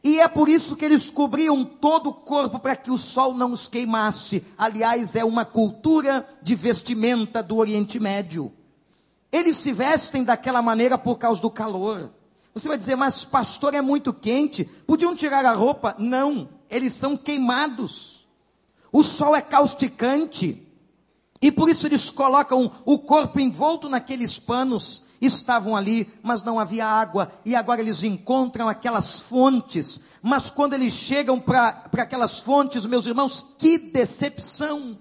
E 0.03 0.19
é 0.19 0.27
por 0.27 0.49
isso 0.49 0.75
que 0.75 0.85
eles 0.85 1.11
cobriam 1.11 1.65
todo 1.65 2.11
o 2.11 2.15
corpo 2.15 2.59
para 2.59 2.75
que 2.75 2.91
o 2.91 2.99
sol 2.99 3.35
não 3.35 3.53
os 3.53 3.69
queimasse. 3.69 4.45
Aliás, 4.57 5.15
é 5.15 5.25
uma 5.25 5.45
cultura 5.45 6.29
de 6.43 6.57
vestimenta 6.57 7.41
do 7.41 7.57
Oriente 7.57 8.01
Médio. 8.01 8.53
Eles 9.31 9.57
se 9.57 9.73
vestem 9.73 10.25
daquela 10.25 10.61
maneira 10.61 10.99
por 10.99 11.19
causa 11.19 11.41
do 11.41 11.51
calor. 11.51 12.11
Você 12.53 12.67
vai 12.67 12.77
dizer, 12.77 12.97
mas 12.97 13.25
pastor 13.25 13.75
é 13.75 13.81
muito 13.81 14.13
quente, 14.13 14.65
podiam 14.65 15.15
tirar 15.15 15.45
a 15.45 15.53
roupa? 15.53 15.95
Não, 15.99 16.49
eles 16.69 16.95
são 16.95 17.17
queimados. 17.17 18.27
O 18.91 19.05
sol 19.05 19.37
é 19.37 19.41
causticante. 19.41 20.68
E 21.41 21.53
por 21.53 21.69
isso 21.69 21.87
eles 21.87 22.11
colocam 22.11 22.71
o 22.85 22.99
corpo 22.99 23.39
envolto 23.39 23.89
naqueles 23.89 24.39
panos. 24.39 25.05
Estavam 25.21 25.75
ali, 25.75 26.13
mas 26.23 26.43
não 26.43 26.61
havia 26.61 26.87
água, 26.87 27.33
e 27.45 27.57
agora 27.57 27.81
eles 27.81 28.05
encontram 28.05 28.69
aquelas 28.69 29.19
fontes. 29.19 30.01
Mas 30.23 30.49
quando 30.49 30.75
eles 30.75 30.93
chegam 30.93 31.41
para 31.41 31.89
aquelas 31.93 32.41
fontes, 32.41 32.87
meus 32.87 33.07
irmãos, 33.07 33.45
que 33.59 33.79
decepção! 33.79 34.99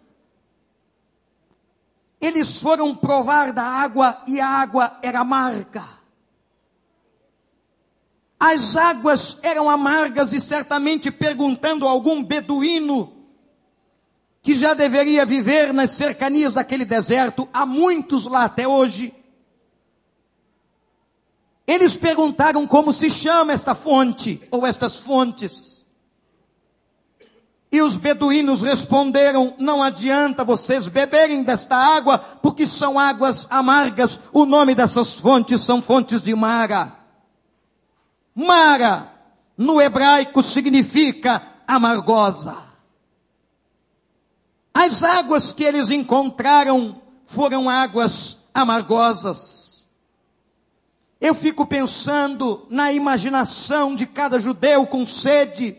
Eles 2.19 2.59
foram 2.59 2.95
provar 2.95 3.53
da 3.53 3.63
água 3.63 4.23
e 4.27 4.39
a 4.39 4.47
água 4.47 4.97
era 5.03 5.19
amarga. 5.19 5.85
As 8.39 8.75
águas 8.75 9.37
eram 9.43 9.69
amargas 9.69 10.33
e 10.33 10.39
certamente 10.39 11.11
perguntando 11.11 11.87
a 11.87 11.91
algum 11.91 12.23
beduíno 12.23 13.16
que 14.47 14.53
já 14.53 14.73
deveria 14.73 15.25
viver 15.25 15.73
nas 15.73 15.91
cercanias 15.91 16.53
daquele 16.53 16.85
deserto, 16.85 17.49
há 17.53 17.65
muitos 17.65 18.23
lá 18.25 18.45
até 18.45 18.65
hoje. 18.65 19.13
Eles 21.67 21.97
perguntaram 21.97 22.65
como 22.65 22.93
se 22.93 23.09
chama 23.09 23.51
esta 23.51 23.75
fonte 23.75 24.41
ou 24.49 24.65
estas 24.65 24.99
fontes. 24.99 25.85
E 27.69 27.81
os 27.81 27.97
beduínos 27.97 28.61
responderam: 28.61 29.53
Não 29.59 29.83
adianta 29.83 30.45
vocês 30.45 30.87
beberem 30.87 31.43
desta 31.43 31.75
água, 31.75 32.17
porque 32.17 32.65
são 32.65 32.97
águas 32.97 33.47
amargas. 33.49 34.17
O 34.31 34.45
nome 34.45 34.73
dessas 34.73 35.15
fontes 35.15 35.59
são 35.59 35.81
fontes 35.81 36.21
de 36.21 36.33
Mara. 36.33 36.97
Mara, 38.33 39.11
no 39.57 39.81
hebraico, 39.81 40.41
significa 40.41 41.45
amargosa. 41.67 42.66
As 44.79 45.01
águas 45.01 45.51
que 45.51 45.63
eles 45.63 45.89
encontraram 45.89 47.01
foram 47.25 47.67
águas 47.67 48.37
amargosas. 48.53 49.87
Eu 51.19 51.33
fico 51.33 51.65
pensando 51.65 52.63
na 52.69 52.93
imaginação 52.93 53.95
de 53.95 54.05
cada 54.05 54.37
judeu 54.37 54.85
com 54.85 55.03
sede, 55.03 55.75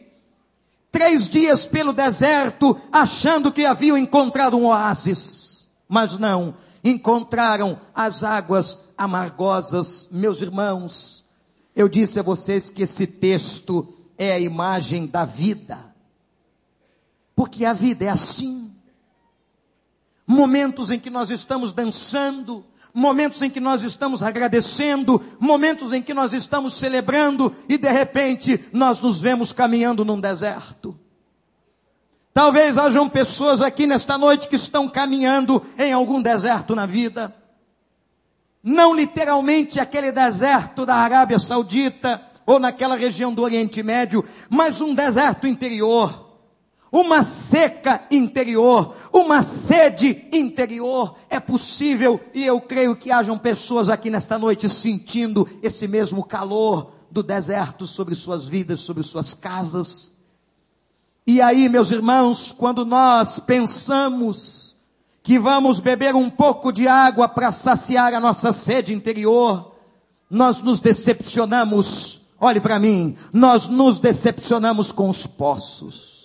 três 0.91 1.29
dias 1.29 1.65
pelo 1.65 1.93
deserto, 1.93 2.77
achando 2.91 3.53
que 3.53 3.65
haviam 3.65 3.97
encontrado 3.97 4.57
um 4.57 4.67
oásis, 4.67 5.69
mas 5.89 6.19
não, 6.19 6.57
encontraram 6.83 7.79
as 7.95 8.25
águas 8.25 8.81
amargosas, 8.99 10.09
meus 10.11 10.43
irmãos. 10.43 11.25
Eu 11.73 11.89
disse 11.89 12.19
a 12.19 12.23
vocês 12.25 12.69
que 12.69 12.83
esse 12.83 13.07
texto 13.07 13.95
é 14.19 14.33
a 14.33 14.41
imagem 14.41 15.07
da 15.07 15.25
vida, 15.25 15.95
porque 17.37 17.65
a 17.65 17.73
vida 17.73 18.05
é 18.05 18.09
assim 18.09 18.68
momentos 20.29 20.91
em 20.91 20.99
que 21.01 21.09
nós 21.09 21.31
estamos 21.31 21.73
dançando, 21.73 22.63
momentos 22.93 23.41
em 23.41 23.49
que 23.49 23.61
nós 23.61 23.83
estamos 23.83 24.23
agradecendo, 24.23 25.23
momentos 25.41 25.91
em 25.95 26.03
que 26.03 26.13
nós 26.13 26.35
estamos 26.35 26.75
celebrando 26.75 27.55
e 27.67 27.79
de 27.79 27.91
repente 27.91 28.69
nós 28.71 29.01
nos 29.01 29.23
vemos 29.23 29.53
caminhando 29.53 30.05
num 30.05 30.21
deserto. 30.21 30.99
Talvez 32.35 32.77
hajam 32.77 33.09
pessoas 33.09 33.63
aqui 33.63 33.87
nesta 33.87 34.19
noite 34.19 34.49
que 34.49 34.55
estão 34.55 34.87
caminhando 34.87 35.65
em 35.79 35.93
algum 35.93 36.21
deserto 36.21 36.77
na 36.77 36.85
vida. 36.85 37.35
Não 38.63 38.95
literalmente 38.95 39.81
aquele 39.81 40.13
deserto 40.13 40.85
da 40.85 40.97
Arábia 40.97 41.39
Saudita 41.39 42.23
ou 42.45 42.61
naquela 42.61 42.97
região 42.97 43.33
do 43.33 43.43
Oriente 43.43 43.83
Médio, 43.83 44.23
mas 44.51 44.83
um 44.83 44.95
deserto 44.95 45.47
interior 45.47 46.28
uma 46.91 47.23
seca 47.23 48.03
interior, 48.11 48.95
uma 49.13 49.43
sede 49.43 50.27
interior. 50.33 51.15
É 51.29 51.39
possível, 51.39 52.21
e 52.35 52.45
eu 52.45 52.61
creio 52.61 52.97
que 52.97 53.11
hajam 53.11 53.39
pessoas 53.39 53.89
aqui 53.89 54.11
nesta 54.11 54.39
noite 54.39 54.69
sentindo 54.69 55.49
esse 55.63 55.87
mesmo 55.87 56.25
calor 56.25 56.93
do 57.11 57.23
deserto 57.23 57.87
sobre 57.87 58.15
suas 58.15 58.47
vidas, 58.47 58.81
sobre 58.81 59.03
suas 59.03 59.35
casas. 59.35 60.15
E 61.27 61.41
aí, 61.41 61.69
meus 61.69 61.91
irmãos, 61.91 62.53
quando 62.53 62.85
nós 62.85 63.39
pensamos 63.39 64.77
que 65.23 65.39
vamos 65.39 65.79
beber 65.79 66.15
um 66.15 66.31
pouco 66.31 66.73
de 66.73 66.89
água 66.89 67.29
para 67.29 67.53
saciar 67.53 68.15
a 68.15 68.21
nossa 68.21 68.51
sede 68.51 68.95
interior, 68.95 69.75
nós 70.31 70.63
nos 70.63 70.81
decepcionamos. 70.81 72.23
Olhe 72.41 72.61
para 72.61 72.79
mim, 72.79 73.17
nós 73.33 73.69
nos 73.69 74.01
decepcionamos 74.01 74.91
com 74.91 75.09
os 75.09 75.27
poços. 75.27 76.18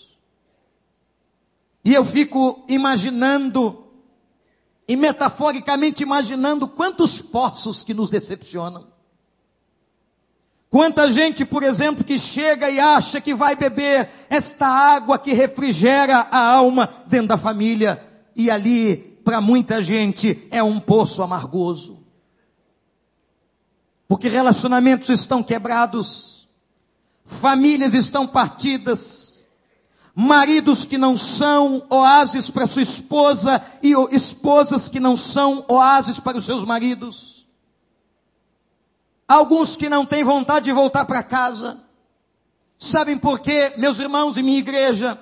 E 1.84 1.94
eu 1.94 2.06
fico 2.06 2.64
imaginando, 2.68 3.86
e 4.88 4.96
metaforicamente 4.96 6.04
imaginando, 6.04 6.68
quantos 6.68 7.22
poços 7.22 7.84
que 7.84 7.94
nos 7.94 8.10
decepcionam. 8.10 8.88
Quanta 10.70 11.10
gente, 11.12 11.46
por 11.46 11.62
exemplo, 11.62 12.04
que 12.04 12.18
chega 12.18 12.70
e 12.70 12.80
acha 12.80 13.22
que 13.22 13.36
vai 13.36 13.56
beber 13.56 14.10
esta 14.30 14.66
água 14.66 15.20
que 15.20 15.34
refrigera 15.34 16.28
a 16.32 16.40
alma 16.40 16.90
dentro 17.06 17.28
da 17.28 17.38
família, 17.38 18.04
e 18.36 18.50
ali, 18.50 19.20
para 19.24 19.40
muita 19.40 19.82
gente, 19.82 20.48
é 20.50 20.64
um 20.64 20.80
poço 20.80 21.22
amargoso. 21.22 22.04
Porque 24.08 24.28
relacionamentos 24.28 25.10
estão 25.10 25.44
quebrados, 25.44 26.50
famílias 27.26 27.94
estão 27.94 28.26
partidas, 28.26 29.33
maridos 30.16 30.86
que 30.86 30.98
não 30.98 31.16
são 31.16 31.86
oásis 31.90 32.50
para 32.50 32.68
sua 32.68 32.84
esposa 32.84 33.62
e 33.82 33.94
esposas 34.16 34.88
que 34.88 35.00
não 35.00 35.16
são 35.16 35.66
oásis 35.68 36.20
para 36.20 36.38
os 36.38 36.46
seus 36.46 36.64
maridos. 36.64 37.48
Alguns 39.28 39.76
que 39.76 39.90
não 39.90 40.06
têm 40.06 40.24
vontade 40.24 40.66
de 40.66 40.72
voltar 40.72 41.06
para 41.06 41.24
casa. 41.24 41.80
Sabem 42.78 43.18
por 43.18 43.40
quê, 43.40 43.74
meus 43.78 43.98
irmãos 43.98 44.38
e 44.38 44.44
minha 44.44 44.60
igreja? 44.60 45.18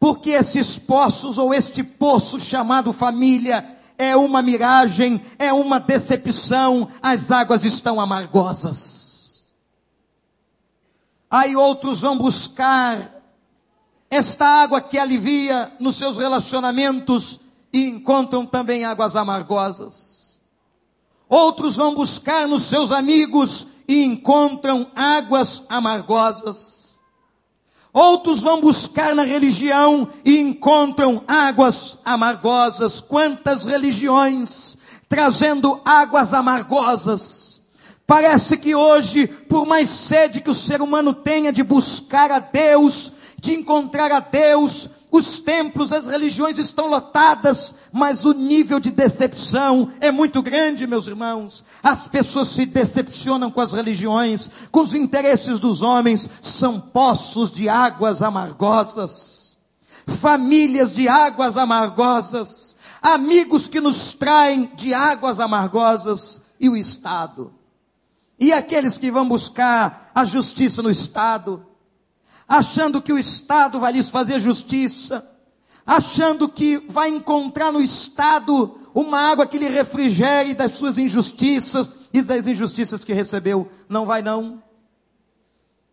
Porque 0.00 0.30
esses 0.30 0.78
poços 0.78 1.38
ou 1.38 1.52
este 1.54 1.82
poço 1.84 2.40
chamado 2.40 2.92
família 2.92 3.76
é 3.96 4.16
uma 4.16 4.40
miragem, 4.40 5.20
é 5.38 5.52
uma 5.52 5.78
decepção, 5.78 6.88
as 7.02 7.30
águas 7.30 7.64
estão 7.64 8.00
amargosas. 8.00 9.44
Aí 11.30 11.54
outros 11.54 12.00
vão 12.00 12.16
buscar 12.16 13.17
esta 14.10 14.46
água 14.46 14.80
que 14.80 14.98
alivia 14.98 15.72
nos 15.78 15.96
seus 15.96 16.16
relacionamentos 16.18 17.40
e 17.72 17.84
encontram 17.84 18.46
também 18.46 18.84
águas 18.84 19.16
amargosas. 19.16 20.40
Outros 21.28 21.76
vão 21.76 21.94
buscar 21.94 22.48
nos 22.48 22.62
seus 22.62 22.90
amigos 22.90 23.66
e 23.86 24.02
encontram 24.02 24.90
águas 24.96 25.64
amargosas. 25.68 26.98
Outros 27.92 28.40
vão 28.40 28.60
buscar 28.60 29.14
na 29.14 29.24
religião 29.24 30.08
e 30.24 30.38
encontram 30.38 31.22
águas 31.26 31.98
amargosas. 32.04 33.00
Quantas 33.00 33.64
religiões 33.64 34.78
trazendo 35.08 35.80
águas 35.84 36.34
amargosas. 36.34 37.62
Parece 38.06 38.56
que 38.56 38.74
hoje, 38.74 39.26
por 39.26 39.66
mais 39.66 39.88
sede 39.88 40.40
que 40.40 40.50
o 40.50 40.54
ser 40.54 40.80
humano 40.80 41.12
tenha 41.14 41.52
de 41.52 41.62
buscar 41.62 42.30
a 42.30 42.38
Deus, 42.38 43.12
de 43.40 43.54
encontrar 43.54 44.10
a 44.12 44.20
Deus. 44.20 44.90
Os 45.10 45.38
templos, 45.38 45.92
as 45.92 46.06
religiões 46.06 46.58
estão 46.58 46.86
lotadas, 46.86 47.74
mas 47.90 48.26
o 48.26 48.34
nível 48.34 48.78
de 48.78 48.90
decepção 48.90 49.90
é 50.00 50.10
muito 50.10 50.42
grande, 50.42 50.86
meus 50.86 51.06
irmãos. 51.06 51.64
As 51.82 52.06
pessoas 52.06 52.48
se 52.48 52.66
decepcionam 52.66 53.50
com 53.50 53.60
as 53.60 53.72
religiões, 53.72 54.50
com 54.70 54.80
os 54.80 54.94
interesses 54.94 55.58
dos 55.58 55.80
homens, 55.80 56.28
são 56.42 56.78
poços 56.78 57.50
de 57.50 57.68
águas 57.70 58.20
amargosas, 58.20 59.56
famílias 60.06 60.92
de 60.92 61.08
águas 61.08 61.56
amargosas, 61.56 62.76
amigos 63.00 63.66
que 63.66 63.80
nos 63.80 64.12
traem 64.12 64.70
de 64.74 64.92
águas 64.92 65.40
amargosas 65.40 66.42
e 66.60 66.68
o 66.68 66.76
Estado. 66.76 67.54
E 68.38 68.52
aqueles 68.52 68.98
que 68.98 69.10
vão 69.10 69.26
buscar 69.26 70.10
a 70.14 70.24
justiça 70.24 70.82
no 70.82 70.90
Estado, 70.90 71.66
achando 72.48 73.02
que 73.02 73.12
o 73.12 73.18
Estado 73.18 73.78
vai 73.78 73.92
lhes 73.92 74.08
fazer 74.08 74.38
justiça, 74.38 75.28
achando 75.86 76.48
que 76.48 76.78
vai 76.88 77.10
encontrar 77.10 77.70
no 77.70 77.80
Estado 77.80 78.78
uma 78.94 79.20
água 79.20 79.46
que 79.46 79.58
lhe 79.58 79.68
refrigere 79.68 80.54
das 80.54 80.72
suas 80.72 80.96
injustiças 80.96 81.90
e 82.12 82.22
das 82.22 82.46
injustiças 82.46 83.04
que 83.04 83.12
recebeu. 83.12 83.70
Não 83.88 84.06
vai 84.06 84.22
não. 84.22 84.62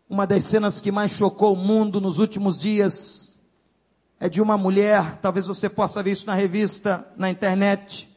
Uma 0.09 0.25
das 0.25 0.45
cenas 0.45 0.79
que 0.79 0.91
mais 0.91 1.11
chocou 1.11 1.53
o 1.53 1.57
mundo 1.57 1.99
nos 1.99 2.19
últimos 2.19 2.57
dias 2.57 3.35
é 4.17 4.29
de 4.29 4.41
uma 4.41 4.57
mulher, 4.57 5.17
talvez 5.17 5.45
você 5.47 5.67
possa 5.67 6.01
ver 6.01 6.11
isso 6.11 6.25
na 6.25 6.33
revista, 6.33 7.05
na 7.17 7.29
internet, 7.29 8.09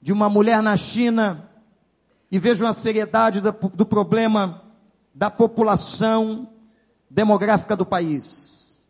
de 0.00 0.12
uma 0.12 0.28
mulher 0.28 0.60
na 0.60 0.76
China, 0.76 1.48
e 2.30 2.38
vejam 2.38 2.68
a 2.68 2.72
seriedade 2.72 3.40
do, 3.40 3.52
do 3.74 3.86
problema 3.86 4.62
da 5.14 5.30
população 5.30 6.51
demográfica 7.12 7.76
do 7.76 7.84
país. 7.84 8.82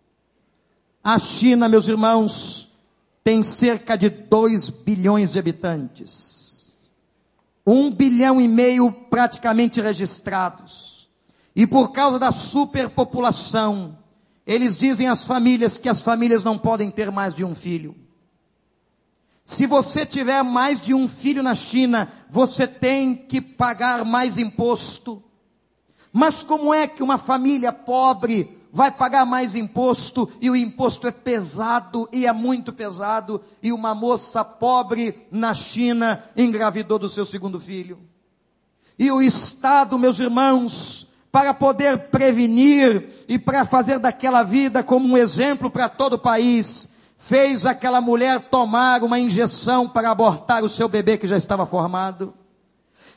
A 1.03 1.19
China, 1.19 1.69
meus 1.69 1.89
irmãos, 1.89 2.71
tem 3.25 3.43
cerca 3.43 3.97
de 3.97 4.09
2 4.09 4.69
bilhões 4.69 5.33
de 5.33 5.39
habitantes. 5.39 6.73
Um 7.67 7.91
bilhão 7.91 8.41
e 8.41 8.47
meio 8.47 8.93
praticamente 8.93 9.81
registrados. 9.81 11.09
E 11.55 11.67
por 11.67 11.91
causa 11.91 12.19
da 12.19 12.31
superpopulação, 12.31 13.99
eles 14.47 14.77
dizem 14.77 15.09
às 15.09 15.27
famílias 15.27 15.77
que 15.77 15.89
as 15.89 16.01
famílias 16.01 16.45
não 16.45 16.57
podem 16.57 16.91
ter 16.91 17.11
mais 17.11 17.35
de 17.35 17.45
um 17.45 17.55
filho. 17.55 17.95
Se 19.45 19.67
você 19.67 20.07
tiver 20.07 20.43
mais 20.45 20.81
de 20.81 20.95
um 20.95 21.09
filho 21.09 21.43
na 21.43 21.55
China, 21.55 22.11
você 22.31 22.67
tem 22.67 23.15
que 23.15 23.41
pagar 23.41 24.05
mais 24.05 24.39
imposto 24.39 25.23
mas 26.12 26.42
como 26.42 26.75
é 26.75 26.87
que 26.87 27.03
uma 27.03 27.16
família 27.16 27.72
pobre 27.72 28.59
vai 28.70 28.90
pagar 28.90 29.25
mais 29.25 29.55
imposto 29.55 30.31
e 30.40 30.51
o 30.51 30.57
imposto 30.57 31.07
é 31.07 31.11
pesado 31.11 32.09
e 32.12 32.27
é 32.27 32.33
muito 32.33 32.72
pesado 32.72 33.40
e 33.62 33.72
uma 33.72 33.94
moça 33.94 34.44
pobre 34.44 35.27
na 35.31 35.55
China 35.55 36.22
engravidou 36.37 36.98
do 36.98 37.09
seu 37.09 37.25
segundo 37.25 37.59
filho? 37.59 37.98
E 38.98 39.11
o 39.11 39.22
Estado, 39.22 39.98
meus 39.98 40.20
irmãos, 40.20 41.09
para 41.31 41.55
poder 41.55 41.98
prevenir 42.11 43.25
e 43.27 43.38
para 43.38 43.64
fazer 43.64 43.98
daquela 43.98 44.42
vida 44.42 44.83
como 44.83 45.09
um 45.09 45.16
exemplo 45.16 45.70
para 45.70 45.88
todo 45.88 46.14
o 46.14 46.18
país, 46.18 46.88
fez 47.16 47.64
aquela 47.64 48.01
mulher 48.01 48.40
tomar 48.51 49.03
uma 49.03 49.18
injeção 49.18 49.88
para 49.88 50.11
abortar 50.11 50.62
o 50.62 50.68
seu 50.68 50.88
bebê 50.88 51.16
que 51.16 51.27
já 51.27 51.37
estava 51.37 51.64
formado. 51.64 52.35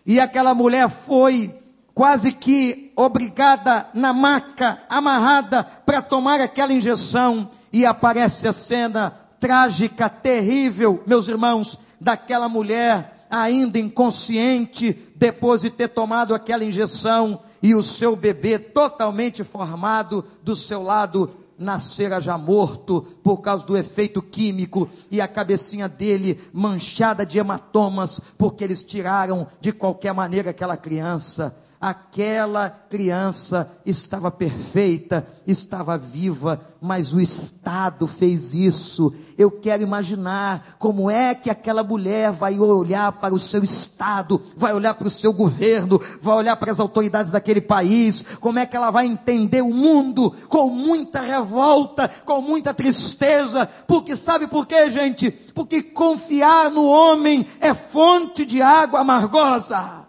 E 0.06 0.20
aquela 0.20 0.54
mulher 0.54 0.90
foi 0.90 1.54
quase 1.96 2.34
que 2.34 2.92
obrigada 2.94 3.88
na 3.94 4.12
maca, 4.12 4.84
amarrada 4.90 5.64
para 5.64 6.02
tomar 6.02 6.42
aquela 6.42 6.74
injeção, 6.74 7.50
e 7.72 7.86
aparece 7.86 8.48
a 8.48 8.54
cena 8.54 9.12
trágica, 9.40 10.10
terrível, 10.10 11.02
meus 11.08 11.28
irmãos, 11.28 11.80
daquela 12.00 12.50
mulher 12.50 13.26
ainda 13.30 13.80
inconsciente, 13.80 14.98
depois 15.16 15.62
de 15.62 15.70
ter 15.70 15.88
tomado 15.88 16.36
aquela 16.36 16.66
injeção, 16.66 17.40
e 17.64 17.74
o 17.74 17.82
seu 17.82 18.16
bebê 18.16 18.60
totalmente 18.60 19.44
formado 19.44 20.26
do 20.44 20.56
seu 20.56 20.84
lado 20.84 21.32
nascera 21.58 22.20
já 22.20 22.38
morto 22.38 23.02
por 23.24 23.38
causa 23.38 23.66
do 23.66 23.78
efeito 23.78 24.22
químico 24.22 24.90
e 25.10 25.22
a 25.22 25.28
cabecinha 25.28 25.88
dele 25.88 26.40
manchada 26.52 27.26
de 27.26 27.40
hematomas, 27.40 28.20
porque 28.38 28.64
eles 28.64 28.84
tiraram 28.84 29.48
de 29.62 29.72
qualquer 29.72 30.14
maneira 30.14 30.50
aquela 30.50 30.76
criança. 30.76 31.56
Aquela 31.80 32.70
criança 32.70 33.72
estava 33.86 34.32
perfeita, 34.32 35.28
estava 35.46 35.98
viva, 35.98 36.62
mas 36.82 37.14
o 37.14 37.20
Estado 37.20 38.08
fez 38.08 38.54
isso. 38.54 39.14
Eu 39.38 39.52
quero 39.52 39.84
imaginar 39.84 40.76
como 40.80 41.12
é 41.12 41.36
que 41.36 41.50
aquela 41.50 41.84
mulher 41.84 42.32
vai 42.32 42.58
olhar 42.58 43.12
para 43.12 43.34
o 43.34 43.40
seu 43.40 43.64
Estado, 43.64 44.42
vai 44.56 44.74
olhar 44.74 44.94
para 44.94 45.08
o 45.08 45.12
seu 45.12 45.34
governo, 45.34 46.02
vai 46.22 46.38
olhar 46.38 46.56
para 46.56 46.72
as 46.72 46.80
autoridades 46.80 47.32
daquele 47.32 47.62
país, 47.62 48.24
como 48.40 48.58
é 48.58 48.66
que 48.66 48.78
ela 48.78 48.90
vai 48.90 49.06
entender 49.06 49.62
o 49.62 49.74
mundo 49.74 50.34
com 50.48 50.70
muita 50.70 51.20
revolta, 51.22 52.10
com 52.24 52.42
muita 52.42 52.74
tristeza, 52.74 53.68
porque 53.86 54.16
sabe 54.16 54.48
por 54.48 54.66
quê, 54.66 54.90
gente? 54.90 55.30
Porque 55.30 55.82
confiar 55.82 56.72
no 56.72 56.86
homem 56.86 57.46
é 57.60 57.74
fonte 57.74 58.46
de 58.46 58.62
água 58.62 59.02
amargosa. 59.02 60.06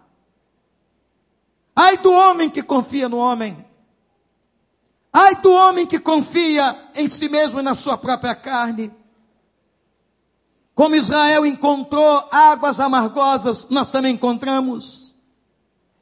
Ai 1.78 1.98
do 1.98 2.10
homem 2.10 2.48
que 2.48 2.62
confia 2.62 3.06
no 3.06 3.18
homem. 3.18 3.62
Ai 5.12 5.36
do 5.36 5.52
homem 5.52 5.86
que 5.86 5.98
confia 5.98 6.74
em 6.94 7.06
si 7.06 7.28
mesmo 7.28 7.60
e 7.60 7.62
na 7.62 7.74
sua 7.74 7.98
própria 7.98 8.34
carne. 8.34 8.90
Como 10.74 10.94
Israel 10.94 11.44
encontrou 11.44 12.28
águas 12.30 12.80
amargosas, 12.80 13.66
nós 13.68 13.90
também 13.90 14.14
encontramos. 14.14 15.14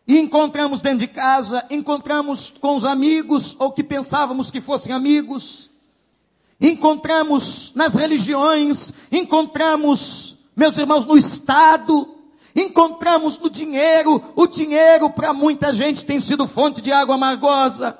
E 0.06 0.18
encontramos 0.18 0.80
dentro 0.80 0.98
de 0.98 1.08
casa, 1.08 1.64
encontramos 1.70 2.52
com 2.60 2.76
os 2.76 2.84
amigos, 2.84 3.56
ou 3.58 3.72
que 3.72 3.82
pensávamos 3.82 4.50
que 4.50 4.60
fossem 4.60 4.92
amigos. 4.92 5.70
Encontramos 6.60 7.72
nas 7.74 7.94
religiões, 7.94 8.92
encontramos, 9.10 10.38
meus 10.54 10.76
irmãos, 10.78 11.04
no 11.06 11.16
Estado, 11.16 12.13
Encontramos 12.54 13.38
no 13.38 13.50
dinheiro, 13.50 14.22
o 14.36 14.46
dinheiro 14.46 15.10
para 15.10 15.32
muita 15.32 15.72
gente 15.72 16.04
tem 16.04 16.20
sido 16.20 16.46
fonte 16.46 16.80
de 16.80 16.92
água 16.92 17.16
amargosa. 17.16 17.98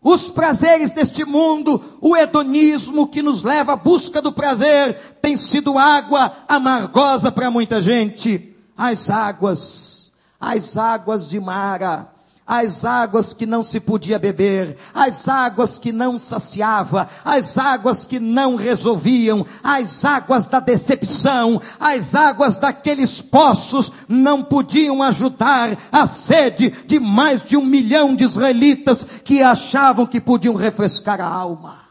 Os 0.00 0.30
prazeres 0.30 0.92
deste 0.92 1.24
mundo, 1.24 1.82
o 2.00 2.16
hedonismo 2.16 3.08
que 3.08 3.20
nos 3.20 3.42
leva 3.42 3.72
à 3.72 3.76
busca 3.76 4.22
do 4.22 4.32
prazer, 4.32 4.94
tem 5.20 5.36
sido 5.36 5.76
água 5.76 6.32
amargosa 6.48 7.30
para 7.30 7.50
muita 7.50 7.82
gente. 7.82 8.56
As 8.76 9.10
águas, 9.10 10.12
as 10.40 10.76
águas 10.76 11.28
de 11.28 11.40
Mara, 11.40 12.08
as 12.48 12.82
águas 12.86 13.34
que 13.34 13.44
não 13.44 13.62
se 13.62 13.78
podia 13.78 14.18
beber, 14.18 14.78
as 14.94 15.28
águas 15.28 15.78
que 15.78 15.92
não 15.92 16.18
saciava, 16.18 17.06
as 17.22 17.58
águas 17.58 18.06
que 18.06 18.18
não 18.18 18.56
resolviam, 18.56 19.44
as 19.62 20.02
águas 20.02 20.46
da 20.46 20.58
decepção, 20.58 21.60
as 21.78 22.14
águas 22.14 22.56
daqueles 22.56 23.20
poços 23.20 23.92
não 24.08 24.42
podiam 24.42 25.02
ajudar 25.02 25.76
a 25.92 26.06
sede 26.06 26.70
de 26.86 26.98
mais 26.98 27.42
de 27.42 27.54
um 27.54 27.64
milhão 27.64 28.16
de 28.16 28.24
israelitas 28.24 29.04
que 29.22 29.42
achavam 29.42 30.06
que 30.06 30.18
podiam 30.18 30.54
refrescar 30.54 31.20
a 31.20 31.28
alma. 31.28 31.82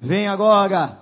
Vem 0.00 0.28
agora, 0.28 0.98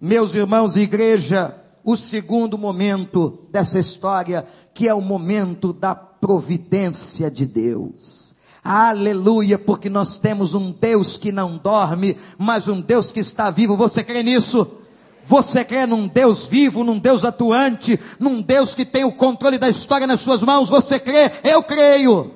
meus 0.00 0.36
irmãos 0.36 0.76
e 0.76 0.82
igreja, 0.82 1.56
o 1.82 1.96
segundo 1.96 2.56
momento 2.56 3.48
dessa 3.50 3.80
história, 3.80 4.46
que 4.72 4.88
é 4.88 4.94
o 4.94 5.00
momento 5.00 5.72
da 5.72 6.11
providência 6.22 7.28
de 7.28 7.44
Deus. 7.44 8.36
Aleluia, 8.62 9.58
porque 9.58 9.90
nós 9.90 10.18
temos 10.18 10.54
um 10.54 10.70
Deus 10.70 11.16
que 11.16 11.32
não 11.32 11.58
dorme, 11.58 12.16
mas 12.38 12.68
um 12.68 12.80
Deus 12.80 13.10
que 13.10 13.18
está 13.18 13.50
vivo. 13.50 13.76
Você 13.76 14.04
crê 14.04 14.22
nisso? 14.22 14.78
Você 15.26 15.64
crê 15.64 15.84
num 15.84 16.06
Deus 16.06 16.46
vivo, 16.46 16.84
num 16.84 16.96
Deus 16.96 17.24
atuante, 17.24 17.98
num 18.20 18.40
Deus 18.40 18.72
que 18.72 18.84
tem 18.84 19.02
o 19.04 19.10
controle 19.10 19.58
da 19.58 19.68
história 19.68 20.06
nas 20.06 20.20
suas 20.20 20.44
mãos? 20.44 20.68
Você 20.68 21.00
crê? 21.00 21.32
Eu 21.42 21.60
creio. 21.60 22.30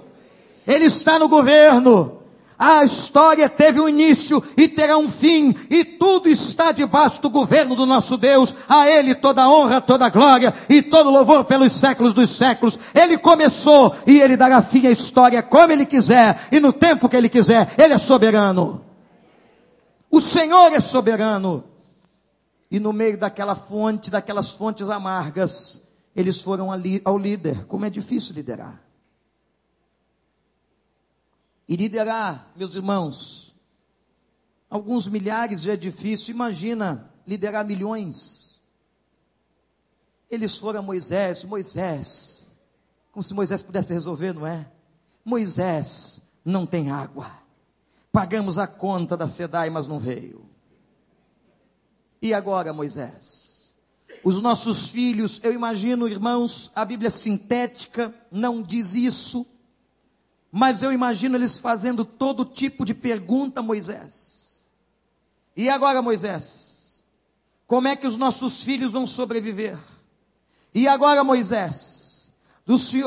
Ele 0.67 0.87
está 0.87 1.17
no 1.17 1.29
governo. 1.29 2.16
A 2.59 2.85
história 2.85 3.49
teve 3.49 3.81
um 3.81 3.89
início 3.89 4.43
e 4.57 4.67
terá 4.67 4.97
um 4.97 5.09
fim, 5.09 5.55
e 5.69 5.85
tudo 5.85 6.29
está 6.29 6.73
debaixo 6.73 7.21
do 7.21 7.29
governo 7.29 7.77
do 7.77 7.85
nosso 7.85 8.17
Deus. 8.17 8.55
A 8.69 8.89
Ele 8.89 9.15
toda 9.15 9.49
honra, 9.49 9.81
toda 9.81 10.09
glória 10.09 10.55
e 10.69 10.81
todo 10.81 11.11
louvor 11.11 11.45
pelos 11.45 11.73
séculos 11.73 12.15
dos 12.15 12.31
séculos. 12.31 12.79
Ele 12.95 13.19
começou 13.19 13.95
e 14.07 14.21
Ele 14.21 14.37
dará 14.37 14.63
fim 14.63 14.87
à 14.87 14.91
história 14.91 15.43
como 15.43 15.73
Ele 15.73 15.85
quiser 15.85 16.49
e 16.51 16.59
no 16.59 16.73
tempo 16.73 17.09
que 17.09 17.17
Ele 17.17 17.29
quiser. 17.29 17.75
Ele 17.77 17.93
é 17.93 17.99
soberano. 17.99 18.83
O 20.11 20.21
Senhor 20.21 20.73
é 20.73 20.81
soberano. 20.81 21.65
E 22.71 22.81
no 22.81 22.93
meio 22.93 23.19
daquela 23.19 23.55
fonte, 23.55 24.11
daquelas 24.11 24.51
fontes 24.51 24.89
amargas, 24.89 25.83
eles 26.15 26.41
foram 26.41 26.73
ali 26.73 27.03
ao 27.05 27.19
líder. 27.19 27.67
Como 27.67 27.85
é 27.85 27.91
difícil 27.91 28.35
liderar. 28.35 28.86
E 31.69 31.75
liderar, 31.77 32.53
meus 32.55 32.75
irmãos, 32.75 33.55
alguns 34.71 35.09
milhares 35.09 35.63
já 35.63 35.73
é 35.73 35.77
difícil, 35.77 36.35
imagina 36.35 37.11
liderar 37.27 37.67
milhões. 37.67 38.61
Eles 40.31 40.57
foram 40.57 40.81
a 40.81 40.83
Moisés, 40.83 41.45
Moisés, 41.45 42.55
como 43.11 43.23
se 43.23 43.35
Moisés 43.35 43.63
pudesse 43.63 43.93
resolver, 43.93 44.33
não 44.33 44.47
é? 44.47 44.71
Moisés, 45.25 46.21
não 46.45 46.65
tem 46.65 46.91
água. 46.91 47.33
Pagamos 48.13 48.59
a 48.59 48.67
conta 48.67 49.17
da 49.17 49.27
SEDAI, 49.27 49.71
mas 49.71 49.87
não 49.87 49.99
veio. 49.99 50.49
E 52.23 52.33
agora, 52.33 52.73
Moisés? 52.73 53.75
Os 54.25 54.41
nossos 54.41 54.89
filhos, 54.89 55.41
eu 55.43 55.53
imagino, 55.53 56.09
irmãos, 56.09 56.71
a 56.75 56.85
Bíblia 56.85 57.11
sintética 57.11 58.15
não 58.31 58.63
diz 58.63 58.95
isso, 58.95 59.47
mas 60.51 60.83
eu 60.83 60.93
imagino 60.93 61.37
eles 61.37 61.59
fazendo 61.59 62.05
todo 62.05 62.45
tipo 62.45 62.85
de 62.85 62.95
pergunta 62.95 63.61
a 63.61 63.63
Moisés. 63.63 64.63
E 65.57 65.69
agora, 65.69 66.03
Moisés? 66.03 67.03
Como 67.67 67.89
é 67.89 67.97
que 67.97 68.07
os 68.07 68.17
nossos 68.17 68.63
filhos 68.63 68.93
vão 68.93 69.07
sobreviver? 69.07 69.79
E 70.75 70.87
agora, 70.87 71.25
Moisés? 71.25 72.33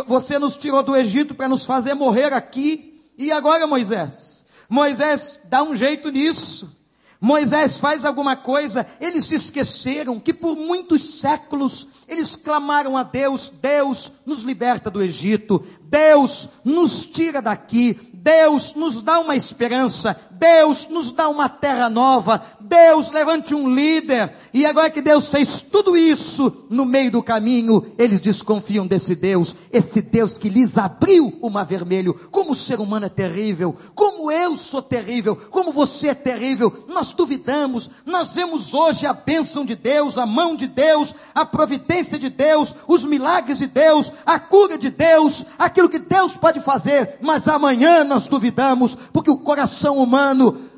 Você 0.08 0.40
nos 0.40 0.56
tirou 0.56 0.82
do 0.82 0.96
Egito 0.96 1.36
para 1.36 1.48
nos 1.48 1.66
fazer 1.66 1.94
morrer 1.94 2.34
aqui. 2.34 3.02
E 3.18 3.32
agora, 3.32 3.68
Moisés? 3.68 4.46
Moisés 4.70 5.40
dá 5.46 5.62
um 5.62 5.76
jeito 5.76 6.10
nisso. 6.10 6.79
Moisés 7.22 7.80
faz 7.80 8.06
alguma 8.06 8.38
coisa, 8.38 8.88
eles 9.02 9.26
se 9.26 9.36
esqueceram 9.36 10.22
que 10.22 10.34
por 10.34 10.56
muitos 10.56 11.20
séculos 11.20 11.88
eles 12.08 12.38
clamaram 12.38 12.96
a 12.96 13.04
Deus: 13.04 13.50
Deus 13.50 14.14
nos 14.26 14.42
liberta 14.42 14.90
do 14.90 15.02
Egito, 15.02 15.62
Deus 15.82 16.50
nos 16.64 17.06
tira 17.06 17.42
daqui, 17.42 18.00
Deus 18.14 18.74
nos 18.74 19.02
dá 19.02 19.20
uma 19.20 19.36
esperança, 19.36 20.18
Deus 20.40 20.88
nos 20.88 21.12
dá 21.12 21.28
uma 21.28 21.50
terra 21.50 21.90
nova, 21.90 22.42
Deus 22.62 23.12
levante 23.12 23.54
um 23.54 23.70
líder. 23.70 24.34
E 24.54 24.66
agora 24.66 24.90
que 24.90 25.02
Deus 25.02 25.28
fez 25.28 25.60
tudo 25.62 25.98
isso 25.98 26.66
no 26.70 26.86
meio 26.86 27.12
do 27.12 27.22
caminho, 27.22 27.86
eles 27.98 28.22
desconfiam 28.22 28.88
desse 28.88 29.16
Deus, 29.16 29.56
esse 29.72 30.02
Deus 30.02 30.38
que 30.38 30.48
lhes 30.48 30.78
abriu 30.78 31.38
o 31.42 31.50
mar 31.50 31.66
vermelho. 31.66 32.14
Como 32.32 32.52
o 32.52 32.56
ser 32.56 32.80
humano 32.80 33.08
é 33.08 33.10
terrível, 33.10 33.76
como 33.94 34.32
eu 34.32 34.56
sou 34.56 34.82
terrível, 34.82 35.36
como 35.36 35.74
você 35.74 36.10
é 36.10 36.16
terrível. 36.16 36.86
Nós 36.88 37.12
duvidamos, 37.12 37.90
nós 38.06 38.32
vemos 38.32 38.74
hoje 38.74 39.06
a 39.06 39.14
bênção 39.14 39.66
de 39.66 39.76
Deus, 39.76 40.18
a 40.18 40.26
mão 40.26 40.56
de 40.56 40.68
Deus, 40.68 41.14
a 41.36 41.46
providência 41.46 42.18
de 42.18 42.30
Deus, 42.30 42.74
os 42.88 43.04
milagres 43.04 43.58
de 43.58 43.68
Deus, 43.68 44.12
a 44.26 44.40
cura 44.40 44.78
de 44.78 44.90
Deus, 44.90 45.46
aquilo 45.58 45.90
que 45.90 46.00
Deus 46.00 46.34
pode 46.34 46.62
fazer, 46.62 47.18
mas 47.20 47.48
amanhã 47.48 48.04
nós 48.04 48.28
duvidamos, 48.28 48.96
porque 49.12 49.30
o 49.30 49.38
coração 49.38 49.98
humano 49.98 50.29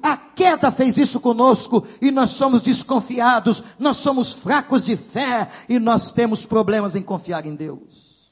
A 0.02 0.18
queda 0.18 0.72
fez 0.72 0.98
isso 0.98 1.20
conosco 1.20 1.86
e 2.02 2.12
nós 2.12 2.32
somos 2.32 2.62
desconfiados, 2.62 3.64
nós 3.78 3.98
somos 3.98 4.34
fracos 4.34 4.84
de 4.84 4.96
fé 4.96 5.48
e 5.68 5.80
nós 5.80 6.12
temos 6.12 6.46
problemas 6.46 6.96
em 6.96 7.02
confiar 7.02 7.46
em 7.46 7.56
Deus. 7.56 8.32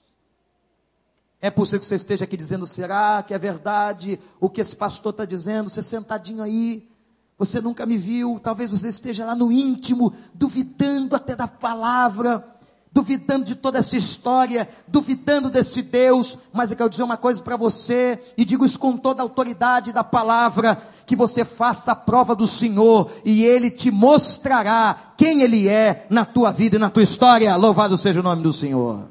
É 1.41 1.49
possível 1.49 1.79
que 1.79 1.85
você 1.85 1.95
esteja 1.95 2.25
aqui 2.25 2.35
dizendo: 2.35 2.67
será 2.67 3.23
que 3.23 3.33
é 3.33 3.37
verdade 3.37 4.19
o 4.39 4.49
que 4.49 4.59
esse 4.59 4.75
pastor 4.75 5.11
está 5.11 5.25
dizendo? 5.25 5.69
Você 5.69 5.81
sentadinho 5.81 6.43
aí, 6.43 6.89
você 7.37 7.61
nunca 7.61 7.85
me 7.85 7.97
viu, 7.97 8.39
talvez 8.43 8.71
você 8.71 8.89
esteja 8.89 9.25
lá 9.25 9.33
no 9.35 9.49
íntimo, 9.51 10.13
duvidando 10.33 11.15
até 11.15 11.35
da 11.35 11.47
palavra. 11.47 12.58
Duvidando 12.91 13.45
de 13.45 13.55
toda 13.55 13.77
essa 13.77 13.95
história, 13.95 14.67
duvidando 14.87 15.49
desse 15.49 15.81
Deus, 15.81 16.37
mas 16.51 16.71
eu 16.71 16.77
quero 16.77 16.89
dizer 16.89 17.03
uma 17.03 17.17
coisa 17.17 17.41
para 17.41 17.55
você, 17.55 18.19
e 18.35 18.43
digo 18.43 18.65
isso 18.65 18.79
com 18.79 18.97
toda 18.97 19.21
a 19.21 19.23
autoridade 19.23 19.93
da 19.93 20.03
palavra: 20.03 20.81
que 21.05 21.15
você 21.15 21.45
faça 21.45 21.91
a 21.91 21.95
prova 21.95 22.35
do 22.35 22.47
Senhor, 22.47 23.11
e 23.23 23.43
Ele 23.43 23.69
te 23.69 23.91
mostrará 23.91 25.13
quem 25.17 25.41
Ele 25.41 25.67
é 25.67 26.07
na 26.09 26.25
tua 26.25 26.51
vida 26.51 26.77
e 26.77 26.79
na 26.79 26.89
tua 26.89 27.03
história. 27.03 27.55
Louvado 27.55 27.97
seja 27.97 28.19
o 28.19 28.23
nome 28.23 28.41
do 28.43 28.51
Senhor. 28.51 29.07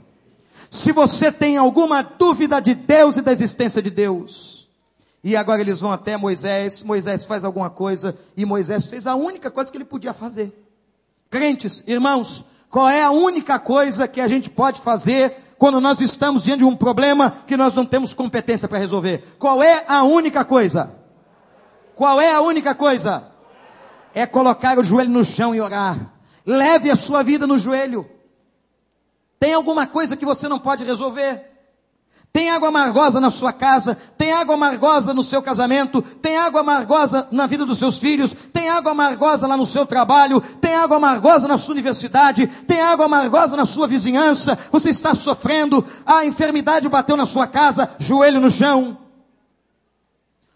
Se 0.70 0.92
você 0.92 1.32
tem 1.32 1.56
alguma 1.56 2.02
dúvida 2.02 2.60
de 2.60 2.74
Deus 2.74 3.16
e 3.16 3.22
da 3.22 3.32
existência 3.32 3.80
de 3.80 3.90
Deus, 3.90 4.68
e 5.24 5.36
agora 5.36 5.60
eles 5.60 5.80
vão 5.80 5.92
até 5.92 6.16
Moisés, 6.16 6.82
Moisés 6.82 7.24
faz 7.24 7.44
alguma 7.44 7.70
coisa, 7.70 8.18
e 8.36 8.44
Moisés 8.44 8.86
fez 8.86 9.06
a 9.06 9.14
única 9.14 9.50
coisa 9.50 9.70
que 9.70 9.78
ele 9.78 9.84
podia 9.84 10.12
fazer. 10.12 10.52
Crentes, 11.30 11.82
irmãos, 11.86 12.44
qual 12.70 12.88
é 12.88 13.02
a 13.02 13.10
única 13.10 13.58
coisa 13.58 14.06
que 14.06 14.20
a 14.20 14.28
gente 14.28 14.50
pode 14.50 14.80
fazer 14.80 15.36
quando 15.58 15.80
nós 15.80 16.00
estamos 16.00 16.44
diante 16.44 16.60
de 16.60 16.64
um 16.64 16.76
problema 16.76 17.42
que 17.46 17.56
nós 17.56 17.74
não 17.74 17.84
temos 17.84 18.12
competência 18.12 18.68
para 18.68 18.78
resolver? 18.78 19.36
Qual 19.38 19.62
é 19.62 19.84
a 19.88 20.02
única 20.02 20.44
coisa? 20.44 20.94
Qual 21.94 22.20
é 22.20 22.30
a 22.30 22.40
única 22.40 22.74
coisa? 22.74 23.32
É 24.14 24.26
colocar 24.26 24.78
o 24.78 24.84
joelho 24.84 25.10
no 25.10 25.24
chão 25.24 25.54
e 25.54 25.60
orar. 25.60 26.12
Leve 26.44 26.90
a 26.90 26.96
sua 26.96 27.22
vida 27.22 27.46
no 27.46 27.58
joelho. 27.58 28.08
Tem 29.38 29.54
alguma 29.54 29.86
coisa 29.86 30.16
que 30.16 30.24
você 30.24 30.48
não 30.48 30.58
pode 30.58 30.84
resolver? 30.84 31.47
Tem 32.32 32.50
água 32.50 32.68
amargosa 32.68 33.20
na 33.20 33.30
sua 33.30 33.52
casa, 33.52 33.96
tem 34.16 34.32
água 34.32 34.54
amargosa 34.54 35.14
no 35.14 35.24
seu 35.24 35.42
casamento, 35.42 36.02
tem 36.02 36.36
água 36.36 36.60
amargosa 36.60 37.26
na 37.32 37.46
vida 37.46 37.64
dos 37.64 37.78
seus 37.78 37.98
filhos, 37.98 38.34
tem 38.52 38.68
água 38.68 38.92
amargosa 38.92 39.46
lá 39.46 39.56
no 39.56 39.66
seu 39.66 39.86
trabalho, 39.86 40.40
tem 40.60 40.74
água 40.74 40.98
amargosa 40.98 41.48
na 41.48 41.56
sua 41.56 41.72
universidade, 41.72 42.46
tem 42.46 42.80
água 42.80 43.06
amargosa 43.06 43.56
na 43.56 43.64
sua 43.64 43.86
vizinhança, 43.86 44.58
você 44.70 44.90
está 44.90 45.14
sofrendo, 45.14 45.84
a 46.04 46.26
enfermidade 46.26 46.88
bateu 46.88 47.16
na 47.16 47.26
sua 47.26 47.46
casa, 47.46 47.90
joelho 47.98 48.40
no 48.40 48.50
chão. 48.50 48.98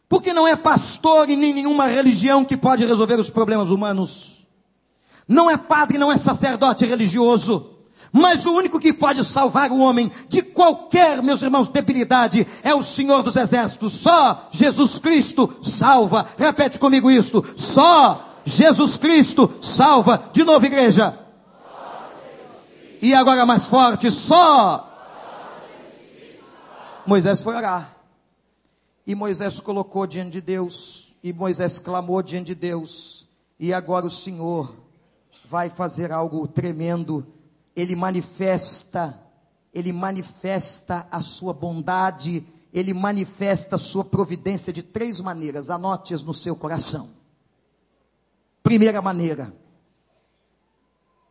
Porque 0.08 0.32
não 0.35 0.46
é 0.46 0.54
pastor 0.54 1.30
e 1.30 1.37
nem 1.37 1.54
nenhuma 1.54 1.87
religião 1.87 2.44
que 2.44 2.56
pode 2.56 2.85
resolver 2.85 3.18
os 3.18 3.30
problemas 3.30 3.70
humanos. 3.70 4.46
Não 5.26 5.50
é 5.50 5.56
padre, 5.56 5.96
não 5.96 6.12
é 6.12 6.18
sacerdote 6.18 6.85
religioso. 6.85 7.71
Mas 8.12 8.44
o 8.44 8.53
único 8.53 8.79
que 8.79 8.92
pode 8.92 9.25
salvar 9.25 9.72
o 9.72 9.79
homem 9.79 10.12
de 10.29 10.42
qualquer, 10.42 11.22
meus 11.22 11.40
irmãos, 11.40 11.68
debilidade 11.68 12.46
é 12.62 12.75
o 12.75 12.83
Senhor 12.83 13.22
dos 13.22 13.37
Exércitos. 13.37 13.94
Só 13.94 14.48
Jesus 14.51 14.98
Cristo 14.98 15.51
salva. 15.62 16.29
Repete 16.37 16.79
comigo 16.79 17.11
isto. 17.11 17.42
Só 17.57 18.38
Jesus 18.44 18.98
Cristo 18.98 19.51
salva. 19.62 20.31
De 20.31 20.44
novo, 20.44 20.66
igreja. 20.66 21.18
E 23.01 23.14
agora 23.14 23.46
mais 23.46 23.66
forte. 23.66 24.11
Só. 24.11 24.90
Moisés 27.07 27.40
foi 27.40 27.57
orar. 27.57 27.96
E 29.07 29.14
Moisés 29.14 29.59
colocou 29.59 30.07
diante 30.07 30.33
de 30.33 30.40
Deus. 30.42 31.16
E 31.25 31.33
Moisés 31.33 31.79
clamou 31.79 32.22
diante 32.22 32.48
de 32.48 32.57
Deus. 32.57 33.27
E 33.59 33.72
agora 33.72 34.05
o 34.05 34.11
Senhor 34.11 34.70
vai 35.48 35.70
fazer 35.70 36.12
algo 36.12 36.46
tremendo 36.46 37.27
ele 37.74 37.96
manifesta, 37.96 39.20
ele 39.72 39.92
manifesta 39.92 41.06
a 41.11 41.20
sua 41.20 41.52
bondade, 41.52 42.46
ele 42.72 42.94
manifesta 42.94 43.76
a 43.76 43.78
sua 43.78 44.04
providência 44.04 44.72
de 44.72 44.82
três 44.82 45.20
maneiras, 45.20 45.70
anote-as 45.70 46.22
no 46.22 46.32
seu 46.32 46.56
coração. 46.56 47.11
Primeira 48.62 49.02
maneira, 49.02 49.54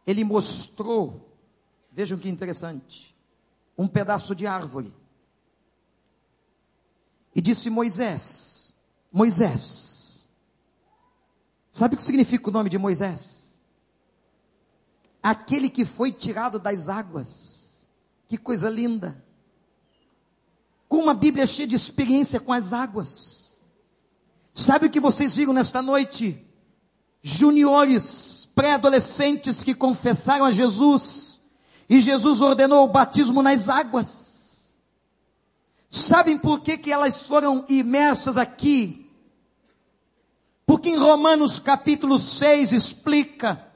ele 0.06 0.24
mostrou, 0.24 1.36
vejam 1.92 2.18
que 2.18 2.30
interessante, 2.30 3.16
um 3.78 3.88
pedaço 3.88 4.36
de 4.36 4.46
árvore. 4.46 4.94
E 7.34 7.42
disse 7.42 7.70
Moisés: 7.70 8.74
Moisés, 9.12 10.26
sabe 11.72 11.96
o 11.96 11.98
que 11.98 12.04
significa 12.04 12.50
o 12.50 12.54
nome 12.54 12.70
de 12.70 12.78
Moisés? 12.78 13.41
Aquele 15.22 15.70
que 15.70 15.86
foi 15.86 16.12
tirado 16.12 16.60
das 16.60 16.90
águas. 16.90 17.88
Que 18.28 18.38
coisa 18.38 18.70
linda. 18.70 19.24
Com 20.88 20.98
uma 20.98 21.14
Bíblia 21.14 21.46
cheia 21.46 21.68
de 21.68 21.76
experiência 21.76 22.40
com 22.40 22.54
as 22.54 22.74
águas. 22.74 23.58
Sabe 24.54 24.88
o 24.88 24.90
que 24.90 25.00
vocês 25.00 25.36
viram 25.36 25.54
nesta 25.54 25.82
noite? 25.82 26.46
Juniores, 27.22 28.50
pré-adolescentes 28.56 29.64
que 29.64 29.74
confessaram 29.74 30.46
a 30.46 30.52
Jesus. 30.52 31.42
E 31.90 32.00
Jesus 32.00 32.42
ordenou 32.42 32.86
o 32.86 32.92
batismo 32.92 33.42
nas 33.44 33.70
águas. 33.70 34.76
Sabem 35.90 36.38
por 36.38 36.62
que, 36.62 36.78
que 36.78 36.92
elas 36.92 37.28
foram 37.28 37.66
imersas 37.68 38.38
aqui? 38.38 39.12
Porque 40.66 40.90
em 40.90 40.98
Romanos 40.98 41.60
capítulo 41.60 42.18
6 42.18 42.72
explica 42.72 43.71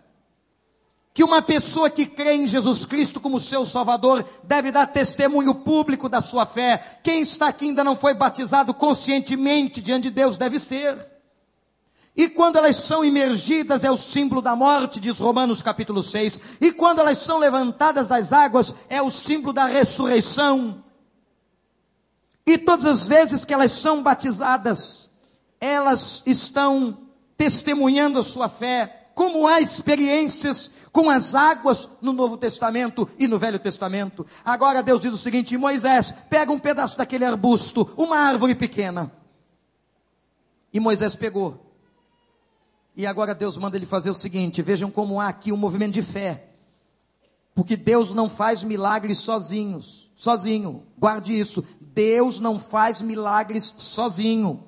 que 1.16 1.24
uma 1.24 1.42
pessoa 1.42 1.90
que 1.90 2.06
crê 2.06 2.34
em 2.34 2.46
Jesus 2.46 2.86
Cristo 2.86 3.22
como 3.22 3.40
seu 3.40 3.66
Salvador 3.66 4.26
deve 4.44 4.70
dar 4.70 4.86
testemunho 4.86 5.56
público 5.56 6.10
da 6.10 6.22
sua 6.22 6.46
fé. 6.46 7.00
Quem 7.02 7.22
está 7.22 7.48
aqui 7.48 7.68
ainda 7.68 7.86
não 7.86 7.96
foi 7.96 8.14
batizado 8.14 8.74
conscientemente 8.74 9.80
diante 9.80 10.04
de 10.04 10.12
Deus 10.12 10.36
deve 10.36 10.60
ser. 10.60 10.98
E 12.18 12.28
quando 12.28 12.58
elas 12.58 12.76
são 12.76 13.04
imergidas 13.04 13.86
é 13.86 13.90
o 13.90 13.96
símbolo 13.96 14.42
da 14.42 14.58
morte, 14.58 15.00
diz 15.00 15.18
Romanos 15.18 15.62
capítulo 15.62 16.04
6. 16.04 16.42
E 16.60 16.74
quando 16.74 17.00
elas 17.00 17.20
são 17.20 17.38
levantadas 17.38 18.10
das 18.10 18.34
águas 18.34 18.76
é 18.90 19.02
o 19.02 19.10
símbolo 19.10 19.54
da 19.54 19.68
ressurreição. 19.68 20.84
E 22.46 22.58
todas 22.58 22.86
as 22.86 23.08
vezes 23.08 23.46
que 23.46 23.54
elas 23.54 23.72
são 23.72 24.04
batizadas, 24.04 25.10
elas 25.62 26.22
estão 26.26 26.98
testemunhando 27.38 28.20
a 28.20 28.24
sua 28.24 28.50
fé 28.50 29.05
como 29.16 29.48
há 29.48 29.62
experiências 29.62 30.70
com 30.92 31.10
as 31.10 31.34
águas 31.34 31.90
no 32.02 32.12
Novo 32.12 32.38
Testamento 32.38 33.10
e 33.18 33.28
no 33.28 33.40
Velho 33.40 33.58
Testamento. 33.58 34.26
Agora 34.44 34.84
Deus 34.84 35.02
diz 35.02 35.14
o 35.14 35.18
seguinte: 35.18 35.58
Moisés, 35.58 36.14
pega 36.30 36.52
um 36.52 36.60
pedaço 36.60 36.98
daquele 36.98 37.24
arbusto, 37.24 37.90
uma 37.98 38.18
árvore 38.18 38.54
pequena. 38.54 39.12
E 40.72 40.80
Moisés 40.80 41.16
pegou. 41.16 41.74
E 42.96 43.08
agora 43.08 43.34
Deus 43.34 43.58
manda 43.58 43.78
ele 43.78 43.86
fazer 43.86 44.10
o 44.10 44.14
seguinte: 44.14 44.62
vejam 44.62 44.92
como 44.92 45.20
há 45.20 45.30
aqui 45.30 45.52
um 45.54 45.58
movimento 45.58 45.94
de 45.94 46.02
fé. 46.02 46.50
Porque 47.56 47.78
Deus 47.78 48.14
não 48.14 48.30
faz 48.30 48.64
milagres 48.64 49.20
sozinhos, 49.20 50.12
sozinho. 50.14 50.84
Guarde 50.98 51.40
isso. 51.40 51.64
Deus 51.80 52.38
não 52.42 52.60
faz 52.60 53.02
milagres 53.02 53.74
sozinho. 53.78 54.62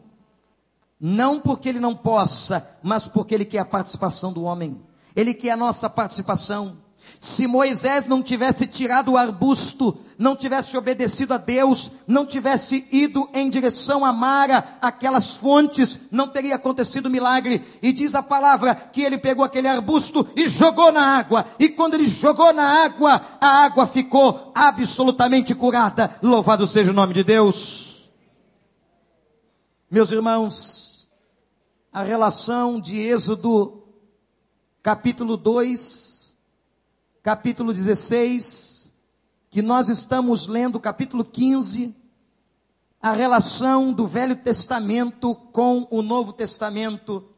Não 1.00 1.40
porque 1.40 1.70
ele 1.70 1.80
não 1.80 1.96
possa, 1.96 2.68
mas 2.82 3.08
porque 3.08 3.36
ele 3.36 3.46
quer 3.46 3.60
a 3.60 3.66
participação 3.66 4.34
do 4.34 4.44
homem. 4.44 4.82
Ele 5.16 5.34
quer 5.34 5.52
a 5.52 5.58
nossa 5.58 5.90
participação. 5.90 6.78
Se 7.20 7.48
Moisés 7.48 8.08
não 8.08 8.22
tivesse 8.22 8.68
tirado 8.68 9.12
o 9.12 9.18
arbusto, 9.18 9.98
não 10.18 10.36
tivesse 10.36 10.76
obedecido 10.78 11.34
a 11.34 11.38
Deus, 11.38 11.92
não 12.06 12.26
tivesse 12.26 12.88
ido 12.92 13.30
em 13.34 13.50
direção 13.50 14.04
a 14.04 14.12
Mara, 14.12 14.78
aquelas 14.82 15.36
fontes, 15.36 16.00
não 16.12 16.28
teria 16.28 16.56
acontecido 16.56 17.10
milagre. 17.10 17.64
E 17.82 17.94
diz 17.94 18.14
a 18.14 18.22
palavra 18.22 18.76
que 18.76 19.02
ele 19.02 19.18
pegou 19.18 19.46
aquele 19.46 19.68
arbusto 19.68 20.28
e 20.36 20.48
jogou 20.48 20.92
na 20.92 21.18
água. 21.18 21.46
E 21.60 21.70
quando 21.70 21.94
ele 21.94 22.06
jogou 22.06 22.54
na 22.54 22.86
água, 22.86 23.22
a 23.40 23.64
água 23.64 23.88
ficou 23.88 24.52
absolutamente 24.54 25.56
curada. 25.56 26.18
Louvado 26.22 26.68
seja 26.68 26.92
o 26.92 26.96
nome 26.96 27.14
de 27.14 27.24
Deus. 27.24 28.10
Meus 29.90 30.12
irmãos, 30.12 30.87
a 31.98 32.04
relação 32.04 32.80
de 32.80 33.00
Êxodo, 33.00 33.82
capítulo 34.84 35.36
2, 35.36 36.38
capítulo 37.24 37.74
16, 37.74 38.94
que 39.50 39.64
nós 39.64 39.90
estamos 39.90 40.46
lendo, 40.46 40.80
capítulo 40.80 41.26
15, 41.26 41.96
a 43.02 43.14
relação 43.14 43.92
do 43.92 44.06
Velho 44.06 44.36
Testamento 44.36 45.34
com 45.34 45.88
o 45.90 46.04
Novo 46.04 46.34
Testamento. 46.34 47.30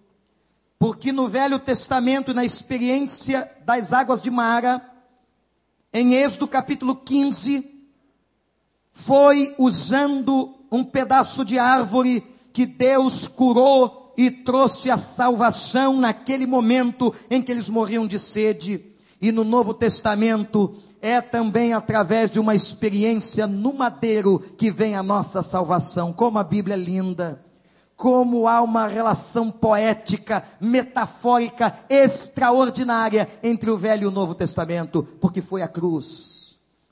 Porque 0.77 1.13
no 1.13 1.29
Velho 1.29 1.57
Testamento, 1.57 2.33
na 2.33 2.43
experiência 2.43 3.49
das 3.63 3.93
águas 3.93 4.21
de 4.21 4.29
Mara, 4.29 4.85
em 5.93 6.15
Êxodo 6.15 6.49
capítulo 6.49 6.97
15, 6.97 7.81
foi 8.91 9.55
usando 9.57 10.53
um 10.69 10.83
pedaço 10.83 11.45
de 11.45 11.57
árvore 11.57 12.19
que 12.51 12.65
Deus 12.65 13.25
curou 13.25 13.98
e 14.19 14.29
trouxe 14.29 14.91
a 14.91 14.97
salvação 14.97 15.95
naquele 15.95 16.45
momento 16.45 17.15
em 17.31 17.41
que 17.41 17.49
eles 17.49 17.69
morriam 17.69 18.05
de 18.05 18.19
sede. 18.19 18.83
E 19.21 19.31
no 19.31 19.45
Novo 19.45 19.73
Testamento 19.73 20.75
é 21.01 21.21
também 21.21 21.71
através 21.71 22.29
de 22.29 22.37
uma 22.37 22.53
experiência 22.53 23.47
no 23.47 23.71
madeiro 23.71 24.37
que 24.57 24.69
vem 24.69 24.97
a 24.97 25.01
nossa 25.01 25.41
salvação. 25.41 26.11
Como 26.11 26.37
a 26.37 26.43
Bíblia 26.43 26.75
é 26.75 26.77
linda. 26.77 27.45
como 27.95 28.47
há 28.47 28.61
uma 28.61 28.87
relação 28.87 29.51
poética, 29.51 30.41
metafórica, 30.59 31.77
extraordinária 31.89 33.27
entre 33.43 33.69
o 33.69 33.77
Velho 33.77 34.03
e 34.03 34.07
o 34.07 34.11
Novo 34.11 34.33
Testamento, 34.33 35.03
porque 35.19 35.41
foi 35.41 35.61
a 35.61 35.67
cruz 35.67 36.38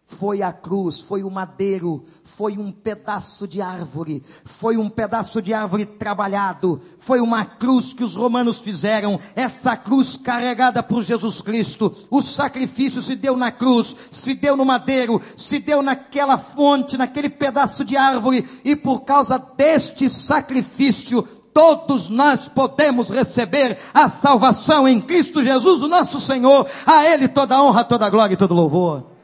foi 0.08 0.42
a 0.42 0.54
cruz, 0.54 1.02
foi 1.02 1.22
o 1.22 1.30
madeiro, 1.30 2.06
foi 2.24 2.58
um 2.58 2.72
pedaço 2.72 3.46
de 3.46 3.62
árvore, 3.62 4.24
foi 4.46 4.78
um 4.78 4.90
pedaço 4.90 5.42
de 5.42 5.54
árvore 5.54 5.86
trabalhado, 5.86 6.82
foi 6.98 7.20
uma 7.20 7.44
cruz 7.44 7.92
que 7.92 8.06
os 8.06 8.16
romanos 8.16 8.62
fizeram, 8.62 9.20
essa 9.36 9.76
cruz 9.76 10.16
carregada 10.16 10.82
por 10.82 11.04
Jesus 11.04 11.42
Cristo, 11.42 11.94
o 12.10 12.22
sacrifício 12.22 13.02
se 13.02 13.18
deu 13.18 13.36
na 13.36 13.52
cruz, 13.52 13.96
se 14.10 14.34
deu 14.34 14.56
no 14.56 14.64
madeiro, 14.64 15.22
se 15.36 15.60
deu 15.60 15.84
naquela 15.84 16.38
fonte, 16.38 16.98
naquele 16.98 17.30
pedaço 17.30 17.84
de 17.84 17.98
árvore, 17.98 18.48
e 18.64 18.78
por 18.78 19.02
causa 19.02 19.38
deste 19.38 20.10
sacrifício, 20.10 21.22
todos 21.54 22.08
nós 22.08 22.48
podemos 22.48 23.10
receber 23.10 23.78
a 23.94 24.08
salvação 24.08 24.88
em 24.88 25.02
Cristo 25.02 25.44
Jesus, 25.44 25.82
o 25.82 25.88
nosso 25.88 26.22
Senhor, 26.22 26.66
a 26.86 27.06
Ele 27.06 27.28
toda 27.28 27.62
honra, 27.62 27.84
toda 27.84 28.10
glória 28.10 28.36
e 28.36 28.38
todo 28.38 28.54
louvor 28.54 29.17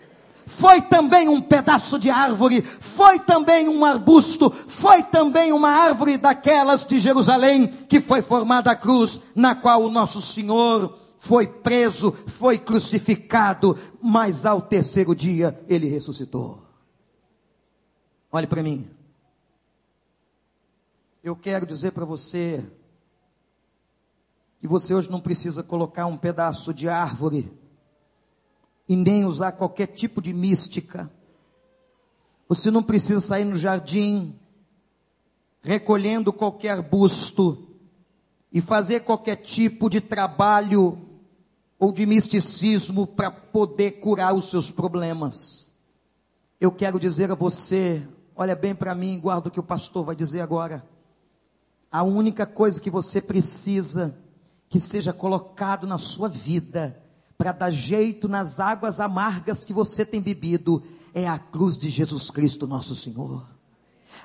foi 0.46 0.82
também 0.82 1.28
um 1.28 1.42
pedaço 1.42 1.98
de 1.98 2.10
árvore, 2.10 2.62
foi 2.62 3.20
também 3.20 3.68
um 3.68 3.84
arbusto, 3.86 4.50
foi 4.50 5.04
também 5.04 5.52
uma 5.52 5.70
árvore 5.70 6.18
daquelas 6.18 6.86
de 6.86 7.00
Jerusalém 7.00 7.68
que 7.68 8.02
foi 8.02 8.22
formada 8.22 8.72
a 8.72 8.76
cruz, 8.76 9.22
na 9.36 9.56
qual 9.56 9.84
o 9.84 9.90
nosso 9.90 10.22
Senhor 10.22 10.98
foi 11.18 11.48
preso, 11.48 12.12
foi 12.12 12.58
crucificado, 12.58 13.78
mas 14.02 14.46
ao 14.46 14.62
terceiro 14.62 15.16
dia 15.16 15.58
ele 15.70 15.88
ressuscitou. 15.88 16.62
Olhe 18.32 18.48
para 18.48 18.64
mim. 18.64 18.90
Eu 21.24 21.36
quero 21.36 21.66
dizer 21.66 21.92
para 21.92 22.04
você 22.04 22.66
que 24.60 24.68
você 24.68 24.94
hoje 24.94 25.10
não 25.10 25.22
precisa 25.22 25.64
colocar 25.64 26.06
um 26.06 26.18
pedaço 26.18 26.74
de 26.74 26.90
árvore 26.90 27.63
e 28.88 28.96
nem 28.96 29.26
usar 29.26 29.54
qualquer 29.54 29.88
tipo 29.88 30.22
de 30.22 30.34
mística. 30.34 31.12
Você 32.48 32.70
não 32.70 32.84
precisa 32.84 33.22
sair 33.22 33.46
no 33.46 33.56
jardim 33.56 34.36
recolhendo 35.62 36.34
qualquer 36.34 36.82
busto 36.82 37.70
e 38.52 38.60
fazer 38.60 39.00
qualquer 39.00 39.38
tipo 39.38 39.90
de 39.90 40.02
trabalho 40.02 40.98
ou 41.80 41.92
de 41.92 42.06
misticismo 42.06 43.08
para 43.08 43.32
poder 43.32 43.94
curar 44.00 44.36
os 44.36 44.50
seus 44.50 44.70
problemas. 44.70 45.74
Eu 46.60 46.72
quero 46.72 47.00
dizer 47.00 47.32
a 47.32 47.36
você, 47.36 48.06
olha 48.36 48.56
bem 48.56 48.76
para 48.76 48.94
mim, 48.94 49.20
guarda 49.20 49.48
o 49.48 49.52
que 49.52 49.60
o 49.60 49.64
pastor 49.64 50.04
vai 50.04 50.16
dizer 50.16 50.42
agora. 50.42 50.86
A 51.92 52.04
única 52.04 52.46
coisa 52.46 52.80
que 52.80 52.90
você 52.90 53.22
precisa 53.22 54.18
que 54.70 54.80
seja 54.80 55.14
colocado 55.14 55.88
na 55.88 55.98
sua 55.98 56.28
vida 56.28 57.03
para 57.38 57.52
dar 57.52 57.72
jeito 57.72 58.28
nas 58.28 58.60
águas 58.60 59.00
amargas 59.00 59.64
que 59.66 59.74
você 59.74 60.06
tem 60.06 60.22
bebido, 60.22 60.84
é 61.14 61.28
a 61.28 61.38
cruz 61.38 61.78
de 61.78 61.90
Jesus 61.90 62.30
Cristo, 62.30 62.68
nosso 62.68 62.96
Senhor. 62.96 63.46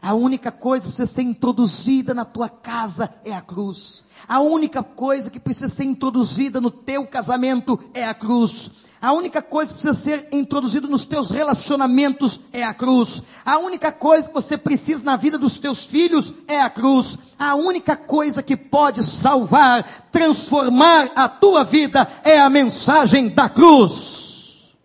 A 0.01 0.15
única 0.15 0.53
coisa 0.53 0.85
que 0.85 0.89
precisa 0.91 1.13
ser 1.13 1.23
introduzida 1.23 2.15
na 2.15 2.25
tua 2.25 2.49
casa 2.49 3.13
é 3.25 3.33
a 3.33 3.41
cruz. 3.41 4.05
A 4.29 4.41
única 4.41 4.83
coisa 4.83 5.31
que 5.31 5.41
precisa 5.41 5.69
ser 5.69 5.85
introduzida 5.85 6.61
no 6.61 6.71
teu 6.71 7.07
casamento 7.07 7.79
é 7.95 8.05
a 8.05 8.15
cruz. 8.15 8.88
A 9.01 9.13
única 9.13 9.41
coisa 9.41 9.73
que 9.73 9.81
precisa 9.81 9.95
ser 9.95 10.29
introduzida 10.33 10.89
nos 10.89 11.05
teus 11.05 11.31
relacionamentos 11.31 12.41
é 12.53 12.65
a 12.65 12.75
cruz. 12.75 13.23
A 13.45 13.57
única 13.59 13.93
coisa 13.93 14.27
que 14.27 14.35
você 14.35 14.59
precisa 14.59 15.05
na 15.05 15.15
vida 15.15 15.39
dos 15.39 15.57
teus 15.57 15.87
filhos 15.87 16.33
é 16.49 16.61
a 16.61 16.69
cruz. 16.69 17.17
A 17.39 17.55
única 17.55 17.97
coisa 17.97 18.43
que 18.43 18.57
pode 18.57 19.05
salvar, 19.05 20.09
transformar 20.11 21.13
a 21.15 21.29
tua 21.29 21.63
vida 21.63 22.09
é 22.25 22.41
a 22.41 22.51
mensagem 22.51 23.29
da 23.29 23.49
cruz. 23.49 24.77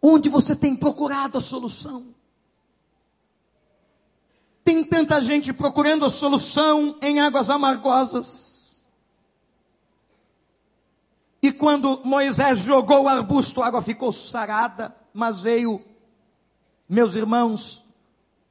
Onde 0.00 0.28
você 0.28 0.54
tem 0.54 0.76
procurado 0.76 1.38
a 1.38 1.40
solução? 1.40 2.06
Tem 4.64 4.84
tanta 4.84 5.20
gente 5.20 5.52
procurando 5.52 6.04
a 6.04 6.10
solução 6.10 6.96
em 7.02 7.18
águas 7.18 7.50
amargosas 7.50 8.51
e 11.42 11.50
quando 11.50 12.00
Moisés 12.04 12.60
jogou 12.60 13.02
o 13.02 13.08
arbusto, 13.08 13.60
a 13.60 13.66
água 13.66 13.82
ficou 13.82 14.12
sarada, 14.12 14.94
mas 15.12 15.40
veio, 15.40 15.82
meus 16.88 17.16
irmãos, 17.16 17.84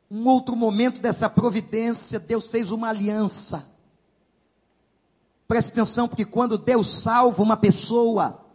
um 0.09 0.27
outro 0.27 0.57
momento 0.57 0.99
dessa 0.99 1.29
providência, 1.29 2.19
Deus 2.19 2.51
fez 2.51 2.69
uma 2.69 2.89
aliança. 2.89 3.65
Preste 5.47 5.71
atenção, 5.71 6.05
porque 6.05 6.25
quando 6.25 6.57
Deus 6.57 6.89
salva 6.89 7.41
uma 7.41 7.55
pessoa, 7.55 8.45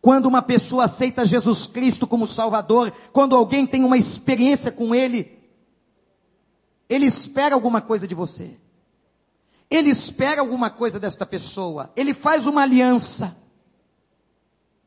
quando 0.00 0.24
uma 0.24 0.40
pessoa 0.40 0.84
aceita 0.84 1.26
Jesus 1.26 1.66
Cristo 1.66 2.06
como 2.06 2.26
Salvador, 2.26 2.90
quando 3.12 3.36
alguém 3.36 3.66
tem 3.66 3.84
uma 3.84 3.98
experiência 3.98 4.72
com 4.72 4.94
Ele, 4.94 5.38
Ele 6.88 7.04
espera 7.04 7.54
alguma 7.54 7.82
coisa 7.82 8.08
de 8.08 8.14
você. 8.14 8.56
Ele 9.70 9.90
espera 9.90 10.40
alguma 10.40 10.70
coisa 10.70 10.98
desta 10.98 11.26
pessoa, 11.26 11.92
ele 11.94 12.14
faz 12.14 12.46
uma 12.46 12.62
aliança. 12.62 13.36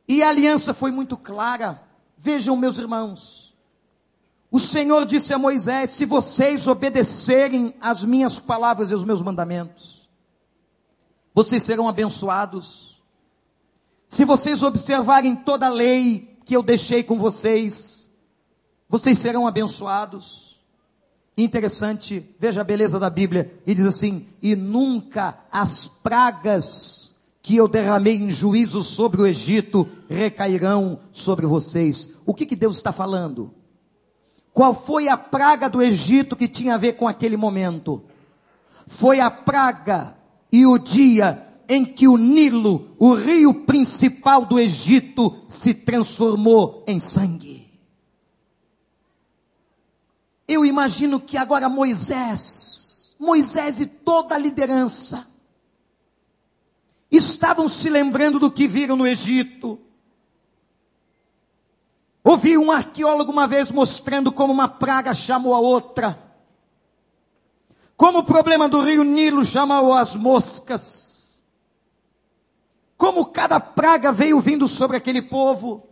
E 0.07 0.21
a 0.23 0.29
aliança 0.29 0.73
foi 0.73 0.91
muito 0.91 1.15
clara. 1.15 1.81
Vejam, 2.17 2.57
meus 2.57 2.77
irmãos, 2.77 3.55
o 4.51 4.59
Senhor 4.59 5.05
disse 5.05 5.33
a 5.33 5.37
Moisés: 5.37 5.91
Se 5.91 6.05
vocês 6.05 6.67
obedecerem 6.67 7.73
às 7.79 8.03
minhas 8.03 8.37
palavras 8.37 8.91
e 8.91 8.93
aos 8.93 9.05
meus 9.05 9.21
mandamentos, 9.21 10.09
vocês 11.33 11.63
serão 11.63 11.87
abençoados. 11.87 13.01
Se 14.09 14.25
vocês 14.25 14.61
observarem 14.61 15.35
toda 15.35 15.67
a 15.67 15.69
lei 15.69 16.37
que 16.43 16.53
eu 16.53 16.61
deixei 16.61 17.01
com 17.01 17.17
vocês, 17.17 18.09
vocês 18.89 19.17
serão 19.17 19.47
abençoados. 19.47 20.50
Interessante, 21.43 22.23
veja 22.39 22.61
a 22.61 22.63
beleza 22.63 22.99
da 22.99 23.09
Bíblia, 23.09 23.51
e 23.65 23.73
diz 23.73 23.85
assim: 23.85 24.27
E 24.41 24.55
nunca 24.55 25.39
as 25.51 25.87
pragas 25.87 27.11
que 27.41 27.55
eu 27.55 27.67
derramei 27.67 28.15
em 28.15 28.29
juízo 28.29 28.83
sobre 28.83 29.21
o 29.21 29.25
Egito 29.25 29.87
recairão 30.07 30.99
sobre 31.11 31.47
vocês. 31.47 32.09
O 32.25 32.33
que, 32.33 32.45
que 32.45 32.55
Deus 32.55 32.77
está 32.77 32.91
falando? 32.91 33.51
Qual 34.53 34.73
foi 34.73 35.07
a 35.07 35.17
praga 35.17 35.67
do 35.67 35.81
Egito 35.81 36.35
que 36.35 36.47
tinha 36.47 36.75
a 36.75 36.77
ver 36.77 36.93
com 36.93 37.07
aquele 37.07 37.37
momento? 37.37 38.03
Foi 38.85 39.19
a 39.19 39.31
praga 39.31 40.15
e 40.51 40.65
o 40.65 40.77
dia 40.77 41.47
em 41.67 41.85
que 41.85 42.07
o 42.07 42.17
Nilo, 42.17 42.89
o 42.99 43.13
rio 43.13 43.53
principal 43.65 44.45
do 44.45 44.59
Egito, 44.59 45.33
se 45.47 45.73
transformou 45.73 46.83
em 46.85 46.99
sangue. 46.99 47.60
Eu 50.51 50.65
imagino 50.65 51.17
que 51.17 51.37
agora 51.37 51.69
Moisés, 51.69 53.15
Moisés 53.17 53.79
e 53.79 53.85
toda 53.85 54.35
a 54.35 54.37
liderança, 54.37 55.25
estavam 57.09 57.69
se 57.69 57.89
lembrando 57.89 58.37
do 58.37 58.51
que 58.51 58.67
viram 58.67 58.97
no 58.97 59.07
Egito. 59.07 59.79
Ouvi 62.21 62.57
um 62.57 62.69
arqueólogo 62.69 63.31
uma 63.31 63.47
vez 63.47 63.71
mostrando 63.71 64.29
como 64.29 64.51
uma 64.51 64.67
praga 64.67 65.13
chamou 65.13 65.55
a 65.55 65.59
outra. 65.59 66.21
Como 67.95 68.19
o 68.19 68.23
problema 68.25 68.67
do 68.67 68.81
rio 68.81 69.05
Nilo 69.05 69.45
chamou 69.45 69.93
as 69.93 70.17
moscas. 70.17 71.45
Como 72.97 73.27
cada 73.27 73.57
praga 73.57 74.11
veio 74.11 74.37
vindo 74.41 74.67
sobre 74.67 74.97
aquele 74.97 75.21
povo. 75.21 75.90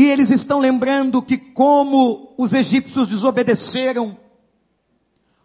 E 0.00 0.04
eles 0.04 0.30
estão 0.30 0.58
lembrando 0.58 1.20
que, 1.20 1.36
como 1.36 2.32
os 2.38 2.54
egípcios 2.54 3.06
desobedeceram, 3.06 4.16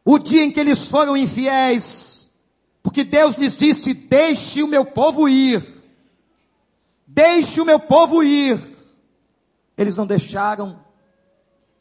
o 0.01 0.17
dia 0.17 0.45
em 0.45 0.49
que 0.49 0.61
eles 0.61 0.87
foram 0.87 1.17
infiéis, 1.17 2.31
porque 2.81 3.03
Deus 3.03 3.35
lhes 3.35 3.53
disse: 3.53 3.93
Deixe 3.93 4.63
o 4.63 4.67
meu 4.67 4.85
povo 4.85 5.27
ir, 5.27 5.61
deixe 7.05 7.59
o 7.59 7.65
meu 7.65 7.81
povo 7.81 8.23
ir. 8.23 8.57
Eles 9.77 9.97
não 9.97 10.07
deixaram, 10.07 10.79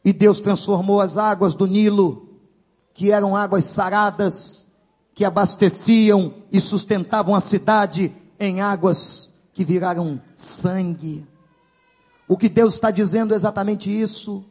e 0.03 0.11
Deus 0.11 0.41
transformou 0.41 0.99
as 0.99 1.17
águas 1.17 1.55
do 1.55 1.65
Nilo, 1.65 2.27
que 2.93 3.09
eram 3.09 3.37
águas 3.37 3.63
saradas, 3.63 4.67
que 5.13 5.23
abasteciam 5.23 6.43
e 6.51 6.59
sustentavam 6.59 7.35
a 7.35 7.39
cidade, 7.39 8.13
em 8.37 8.59
águas 8.59 9.31
que 9.53 9.63
viraram 9.63 10.21
sangue. 10.35 11.25
O 12.27 12.37
que 12.37 12.49
Deus 12.49 12.75
está 12.75 12.89
dizendo 12.89 13.33
é 13.33 13.37
exatamente 13.37 13.89
isso. 13.89 14.43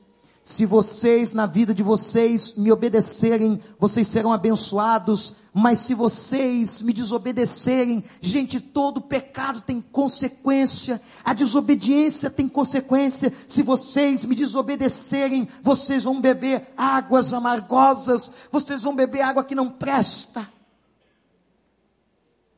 Se 0.45 0.67
vocês, 0.67 1.33
na 1.33 1.47
vida 1.47 1.73
de 1.73 1.83
vocês, 1.83 2.53
me 2.55 2.71
obedecerem, 2.71 3.59
vocês 3.79 4.07
serão 4.07 4.31
abençoados. 4.31 5.33
Mas 5.55 5.79
se 5.79 5.95
vocês 5.95 6.83
me 6.83 6.93
desobedecerem, 6.93 8.05
gente, 8.21 8.61
todo 8.61 9.01
pecado 9.01 9.63
tem 9.63 9.81
consequência. 9.81 11.01
A 11.25 11.33
desobediência 11.33 12.29
tem 12.29 12.47
consequência. 12.47 13.33
Se 13.49 13.63
vocês 13.63 14.27
me 14.27 14.35
desobedecerem, 14.35 15.49
vocês 15.63 16.05
vão 16.05 16.21
beber 16.21 16.75
águas 16.77 17.33
amargosas. 17.33 18.31
Vocês 18.53 18.83
vão 18.83 18.95
beber 18.95 19.23
água 19.23 19.45
que 19.45 19.55
não 19.55 19.71
presta. 19.71 20.47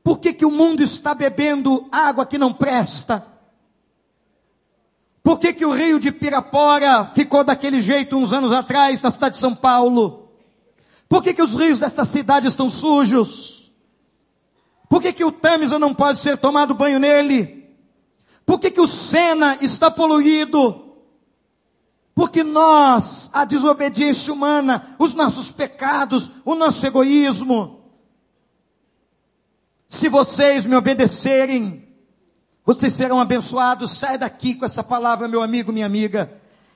Por 0.02 0.18
que, 0.18 0.32
que 0.32 0.44
o 0.44 0.50
mundo 0.50 0.82
está 0.82 1.14
bebendo 1.14 1.86
água 1.92 2.26
que 2.26 2.36
não 2.36 2.52
presta? 2.52 3.36
Por 5.27 5.41
que, 5.41 5.53
que 5.53 5.66
o 5.66 5.72
rio 5.72 5.99
de 5.99 6.12
Pirapora 6.12 7.11
ficou 7.12 7.43
daquele 7.43 7.81
jeito 7.81 8.16
uns 8.16 8.33
anos 8.33 8.53
atrás 8.53 9.03
na 9.03 9.11
cidade 9.11 9.35
de 9.35 9.41
São 9.41 9.57
Paulo? 9.57 10.29
Por 11.09 11.20
que, 11.20 11.35
que 11.35 11.43
os 11.43 11.53
rios 11.57 11.81
dessa 11.81 12.05
cidade 12.05 12.47
estão 12.47 12.68
sujos? 12.68 13.72
Por 14.89 15.03
que, 15.03 15.12
que 15.12 15.24
o 15.24 15.33
Tâmisa 15.33 15.81
não 15.81 15.93
pode 15.93 16.20
ser 16.20 16.37
tomado 16.37 16.77
banho 16.77 17.01
nele? 17.01 17.74
Por 18.47 18.61
que, 18.61 18.70
que 18.70 18.81
o 18.81 18.87
Sena 18.87 19.59
está 19.61 19.91
poluído? 19.91 20.95
Porque 22.14 22.45
nós, 22.45 23.29
a 23.33 23.45
desobediência 23.45 24.33
humana, 24.33 24.95
os 24.97 25.12
nossos 25.12 25.51
pecados, 25.51 26.31
o 26.45 26.55
nosso 26.55 26.87
egoísmo, 26.87 27.81
se 29.89 30.09
vocês 30.09 30.66
me 30.66 30.77
obedecerem, 30.77 31.86
vocês 32.66 32.92
serão 32.92 33.20
abençoados. 33.20 33.92
Sai 33.92 34.18
daqui 34.18 34.56
com 34.56 34.64
essa 34.64 34.82
palavra, 34.82 35.28
meu 35.28 35.40
amigo, 35.40 35.72
minha 35.72 35.86
amiga. 35.86 36.30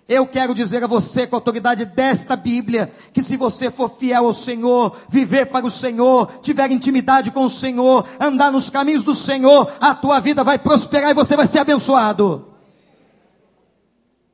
Eu 0.09 0.27
quero 0.27 0.55
dizer 0.55 0.83
a 0.83 0.87
você, 0.87 1.27
com 1.27 1.37
a 1.37 1.39
autoridade 1.39 1.85
desta 1.85 2.37
Bíblia, 2.37 2.93
que 3.13 3.23
se 3.23 3.37
você 3.37 3.71
for 3.71 3.91
fiel 3.91 4.27
ao 4.27 4.33
Senhor, 4.33 4.97
viver 5.09 5.47
para 5.47 5.67
o 5.67 5.71
Senhor, 5.71 6.31
tiver 6.43 6.71
intimidade 6.71 7.31
com 7.31 7.45
o 7.45 7.51
Senhor, 7.51 8.07
andar 8.19 8.51
nos 8.51 8.71
caminhos 8.71 9.05
do 9.05 9.15
Senhor, 9.15 9.71
a 9.81 9.95
tua 9.95 10.19
vida 10.21 10.43
vai 10.43 10.59
prosperar 10.59 11.11
e 11.11 11.15
você 11.15 11.37
vai 11.37 11.47
ser 11.47 11.61
abençoado. 11.61 12.47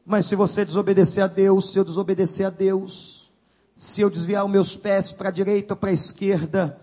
Mas 0.04 0.26
se 0.26 0.36
você 0.36 0.64
desobedecer 0.64 1.24
a 1.24 1.26
Deus, 1.26 1.72
se 1.72 1.78
eu 1.78 1.84
desobedecer 1.84 2.46
a 2.46 2.50
Deus, 2.50 3.30
se 3.74 4.00
eu 4.00 4.08
desviar 4.08 4.44
os 4.44 4.50
meus 4.50 4.76
pés 4.76 5.12
para 5.12 5.28
a 5.28 5.32
direita 5.32 5.74
ou 5.74 5.76
para 5.76 5.90
a 5.90 5.94
esquerda, 5.94 6.80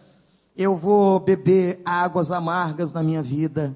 eu 0.55 0.75
vou 0.75 1.19
beber 1.19 1.81
águas 1.83 2.31
amargas 2.31 2.91
na 2.91 3.01
minha 3.01 3.23
vida. 3.23 3.75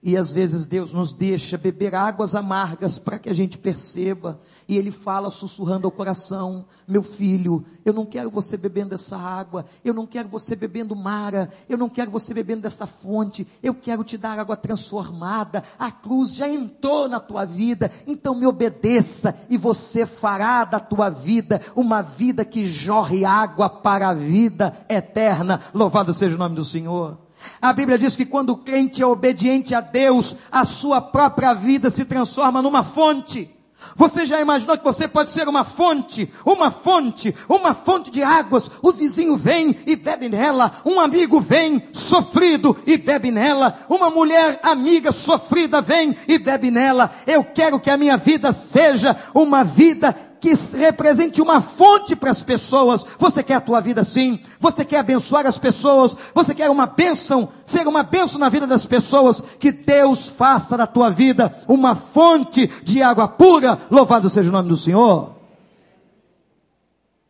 E 0.00 0.16
às 0.16 0.32
vezes 0.32 0.64
Deus 0.64 0.92
nos 0.92 1.12
deixa 1.12 1.58
beber 1.58 1.92
águas 1.92 2.36
amargas 2.36 2.96
para 2.98 3.18
que 3.18 3.28
a 3.28 3.34
gente 3.34 3.58
perceba. 3.58 4.40
E 4.68 4.78
Ele 4.78 4.92
fala 4.92 5.28
sussurrando 5.28 5.88
ao 5.88 5.90
coração: 5.90 6.66
Meu 6.86 7.02
filho, 7.02 7.64
eu 7.84 7.92
não 7.92 8.06
quero 8.06 8.30
você 8.30 8.56
bebendo 8.56 8.94
essa 8.94 9.16
água. 9.16 9.66
Eu 9.84 9.92
não 9.92 10.06
quero 10.06 10.28
você 10.28 10.54
bebendo 10.54 10.94
mara. 10.94 11.50
Eu 11.68 11.76
não 11.76 11.88
quero 11.88 12.12
você 12.12 12.32
bebendo 12.32 12.62
dessa 12.62 12.86
fonte. 12.86 13.44
Eu 13.60 13.74
quero 13.74 14.04
te 14.04 14.16
dar 14.16 14.38
água 14.38 14.56
transformada. 14.56 15.64
A 15.76 15.90
cruz 15.90 16.32
já 16.32 16.48
entrou 16.48 17.08
na 17.08 17.18
tua 17.18 17.44
vida. 17.44 17.90
Então 18.06 18.36
me 18.36 18.46
obedeça. 18.46 19.34
E 19.50 19.56
você 19.56 20.06
fará 20.06 20.64
da 20.64 20.78
tua 20.78 21.10
vida 21.10 21.60
uma 21.74 22.02
vida 22.02 22.44
que 22.44 22.64
jorre 22.64 23.24
água 23.24 23.68
para 23.68 24.10
a 24.10 24.14
vida 24.14 24.72
eterna. 24.88 25.60
Louvado 25.74 26.14
seja 26.14 26.36
o 26.36 26.38
nome 26.38 26.54
do 26.54 26.64
Senhor. 26.64 27.27
A 27.60 27.72
Bíblia 27.72 27.98
diz 27.98 28.16
que 28.16 28.24
quando 28.24 28.50
o 28.50 28.56
crente 28.56 29.02
é 29.02 29.06
obediente 29.06 29.74
a 29.74 29.80
Deus, 29.80 30.36
a 30.50 30.64
sua 30.64 31.00
própria 31.00 31.54
vida 31.54 31.90
se 31.90 32.04
transforma 32.04 32.62
numa 32.62 32.82
fonte. 32.82 33.50
Você 33.94 34.26
já 34.26 34.40
imaginou 34.40 34.76
que 34.76 34.84
você 34.84 35.06
pode 35.06 35.30
ser 35.30 35.48
uma 35.48 35.64
fonte, 35.64 36.30
uma 36.44 36.70
fonte, 36.70 37.34
uma 37.48 37.72
fonte 37.74 38.10
de 38.10 38.22
águas? 38.22 38.70
O 38.82 38.92
vizinho 38.92 39.36
vem 39.36 39.74
e 39.86 39.96
bebe 39.96 40.28
nela, 40.28 40.72
um 40.84 41.00
amigo 41.00 41.40
vem 41.40 41.82
sofrido 41.92 42.76
e 42.86 42.96
bebe 42.96 43.30
nela, 43.30 43.78
uma 43.88 44.10
mulher 44.10 44.58
amiga 44.62 45.12
sofrida 45.12 45.80
vem 45.80 46.16
e 46.26 46.38
bebe 46.38 46.70
nela. 46.70 47.10
Eu 47.26 47.44
quero 47.44 47.80
que 47.80 47.90
a 47.90 47.96
minha 47.96 48.16
vida 48.16 48.52
seja 48.52 49.16
uma 49.32 49.64
vida 49.64 50.14
que 50.40 50.54
represente 50.76 51.40
uma 51.42 51.60
fonte 51.60 52.14
para 52.14 52.30
as 52.30 52.42
pessoas. 52.42 53.04
Você 53.18 53.42
quer 53.42 53.54
a 53.54 53.60
tua 53.60 53.80
vida 53.80 54.00
assim? 54.00 54.40
Você 54.60 54.84
quer 54.84 54.98
abençoar 54.98 55.46
as 55.46 55.58
pessoas? 55.58 56.16
Você 56.34 56.54
quer 56.54 56.70
uma 56.70 56.86
bênção, 56.86 57.48
ser 57.64 57.86
uma 57.86 58.02
bênção 58.02 58.38
na 58.38 58.48
vida 58.48 58.66
das 58.66 58.86
pessoas? 58.86 59.40
Que 59.58 59.72
Deus 59.72 60.28
faça 60.28 60.76
da 60.76 60.86
tua 60.86 61.10
vida 61.10 61.54
uma 61.66 61.94
fonte 61.94 62.66
de 62.82 63.02
água 63.02 63.28
pura. 63.28 63.78
Louvado 63.90 64.30
seja 64.30 64.48
o 64.48 64.52
nome 64.52 64.68
do 64.68 64.76
Senhor. 64.76 65.36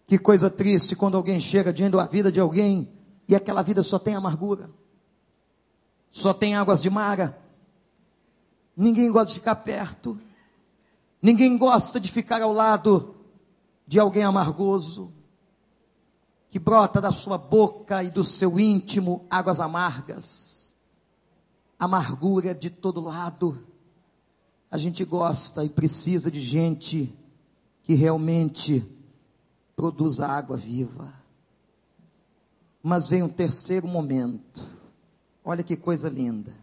Que 0.07 0.19
coisa 0.19 0.49
triste 0.49 0.97
quando 0.97 1.17
alguém 1.17 1.39
chega 1.39 1.73
diante 1.73 1.93
da 1.93 2.07
vida 2.07 2.33
de 2.33 2.41
alguém 2.41 2.89
e 3.29 3.37
aquela 3.37 3.61
vida 3.61 3.83
só 3.83 3.99
tem 3.99 4.15
amargura, 4.15 4.71
só 6.11 6.33
tem 6.33 6.57
águas 6.57 6.81
de 6.81 6.89
mara. 6.89 7.39
Ninguém 8.75 9.13
gosta 9.13 9.29
de 9.29 9.35
ficar 9.35 9.57
perto. 9.57 10.19
Ninguém 11.21 11.59
gosta 11.59 11.99
de 11.99 12.11
ficar 12.11 12.41
ao 12.43 12.53
lado 12.53 13.15
de 13.87 13.99
alguém 13.99 14.23
amargoso, 14.23 15.13
que 16.49 16.59
brota 16.59 17.01
da 17.01 17.11
sua 17.11 17.37
boca 17.37 18.03
e 18.03 18.11
do 18.11 18.23
seu 18.23 18.59
íntimo 18.59 19.27
águas 19.29 19.61
amargas, 19.61 20.77
amargura 21.79 22.55
de 22.55 22.71
todo 22.71 23.01
lado. 23.01 23.67
A 24.71 24.79
gente 24.79 25.05
gosta 25.05 25.65
e 25.65 25.69
precisa 25.69 26.31
de 26.31 26.41
gente 26.41 27.15
que 27.83 27.95
realmente 27.95 28.87
produza 29.75 30.27
água 30.27 30.57
viva. 30.57 31.13
Mas 32.83 33.09
vem 33.09 33.23
um 33.23 33.29
terceiro 33.29 33.89
momento. 33.89 34.63
Olha 35.45 35.63
que 35.63 35.77
coisa 35.77 36.09
linda. 36.09 36.55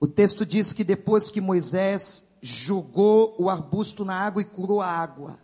O 0.00 0.06
texto 0.06 0.44
diz 0.44 0.72
que 0.72 0.82
depois 0.82 1.30
que 1.30 1.40
Moisés 1.40 2.28
jogou 2.44 3.34
o 3.38 3.48
arbusto 3.48 4.04
na 4.04 4.14
água 4.14 4.42
e 4.42 4.44
curou 4.44 4.82
a 4.82 4.86
água. 4.86 5.38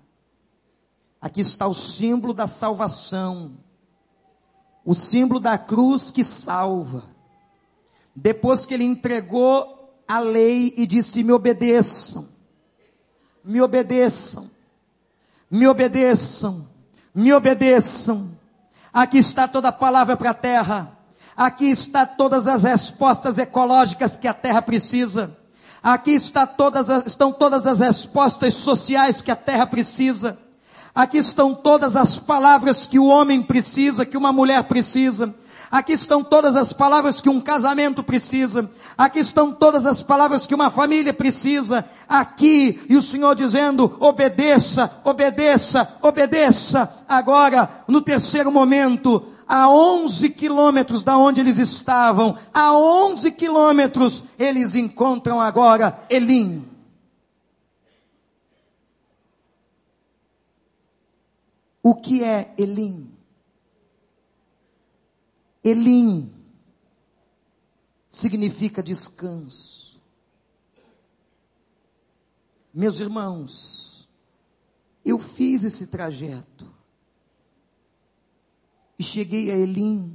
Aqui 1.19 1.41
está 1.41 1.67
o 1.67 1.73
símbolo 1.73 2.35
da 2.35 2.47
salvação, 2.47 3.53
o 4.85 4.95
símbolo 4.95 5.41
da 5.41 5.57
cruz 5.57 6.11
que 6.11 6.23
salva. 6.23 7.05
Depois 8.15 8.67
que 8.67 8.75
ele 8.75 8.85
entregou 8.85 9.99
a 10.07 10.19
lei 10.19 10.75
e 10.77 10.87
disse: 10.87 11.25
Me 11.25 11.33
obedeçam, 11.33 12.29
me 13.43 13.63
obedeçam, 13.63 14.51
me 15.51 15.67
obedeçam, 15.67 16.69
me 17.15 17.33
obedeçam. 17.33 18.31
Aqui 18.93 19.17
está 19.17 19.49
toda 19.49 19.69
a 19.69 19.73
palavra 19.73 20.19
para 20.19 20.31
a 20.31 20.35
terra. 20.35 20.99
Aqui 21.35 21.71
está 21.71 22.05
todas 22.05 22.47
as 22.47 22.63
respostas 22.63 23.39
ecológicas 23.39 24.19
que 24.19 24.29
a 24.29 24.35
terra 24.35 24.61
precisa. 24.61 25.40
Aqui 25.83 26.13
está 26.13 26.47
todas, 26.47 26.89
estão 27.07 27.33
todas 27.33 27.67
as 27.67 27.79
respostas 27.79 28.55
sociais 28.55 29.23
que 29.23 29.31
a 29.31 29.37
terra 29.37 29.67
precisa. 29.67 30.39
Aqui 30.95 31.19
estão 31.19 31.55
todas 31.55 31.97
as 31.97 32.19
palavras 32.19 32.85
que 32.85 32.99
o 32.99 33.07
homem 33.07 33.43
precisa, 33.43 34.05
que 34.05 34.17
uma 34.17 34.33
mulher 34.33 34.65
precisa. 34.65 35.35
Aqui 35.71 35.93
estão 35.93 36.25
todas 36.25 36.57
as 36.57 36.73
palavras 36.73 37.21
que 37.21 37.29
um 37.29 37.41
casamento 37.41 38.03
precisa. 38.03 38.69
Aqui 38.99 39.21
estão 39.21 39.53
todas 39.53 39.87
as 39.87 40.03
palavras 40.03 40.45
que 40.45 40.55
uma 40.55 40.69
família 40.69 41.15
precisa. 41.15 41.85
Aqui, 42.09 42.83
e 42.89 42.97
o 42.97 43.03
Senhor 43.03 43.37
dizendo: 43.37 43.97
obedeça, 44.01 44.91
obedeça, 45.05 45.89
obedeça. 46.03 46.93
Agora, 47.09 47.71
no 47.87 48.01
terceiro 48.01 48.51
momento, 48.51 49.30
a 49.51 49.69
11 49.69 50.31
quilômetros 50.31 51.03
da 51.03 51.19
onde 51.19 51.41
eles 51.41 51.59
estavam, 51.59 52.39
a 52.55 52.73
11 52.73 53.33
quilômetros, 53.33 54.23
eles 54.39 54.77
encontram 54.77 55.41
agora 55.41 56.07
Elim. 56.09 56.65
O 61.83 61.97
que 61.97 62.23
é 62.23 62.55
Elim? 62.57 63.13
Elim 65.65 66.33
significa 68.09 68.81
descanso. 68.81 70.01
Meus 72.73 73.01
irmãos, 73.01 74.09
eu 75.05 75.19
fiz 75.19 75.65
esse 75.65 75.89
trajeto 75.89 76.80
e 79.01 79.03
cheguei 79.03 79.51
a 79.51 79.57
Elim. 79.57 80.15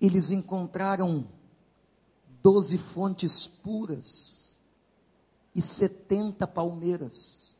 Eles 0.00 0.30
encontraram 0.30 1.26
doze 2.40 2.78
fontes 2.78 3.48
puras 3.48 4.56
e 5.52 5.60
setenta 5.60 6.46
palmeiras. 6.46 7.56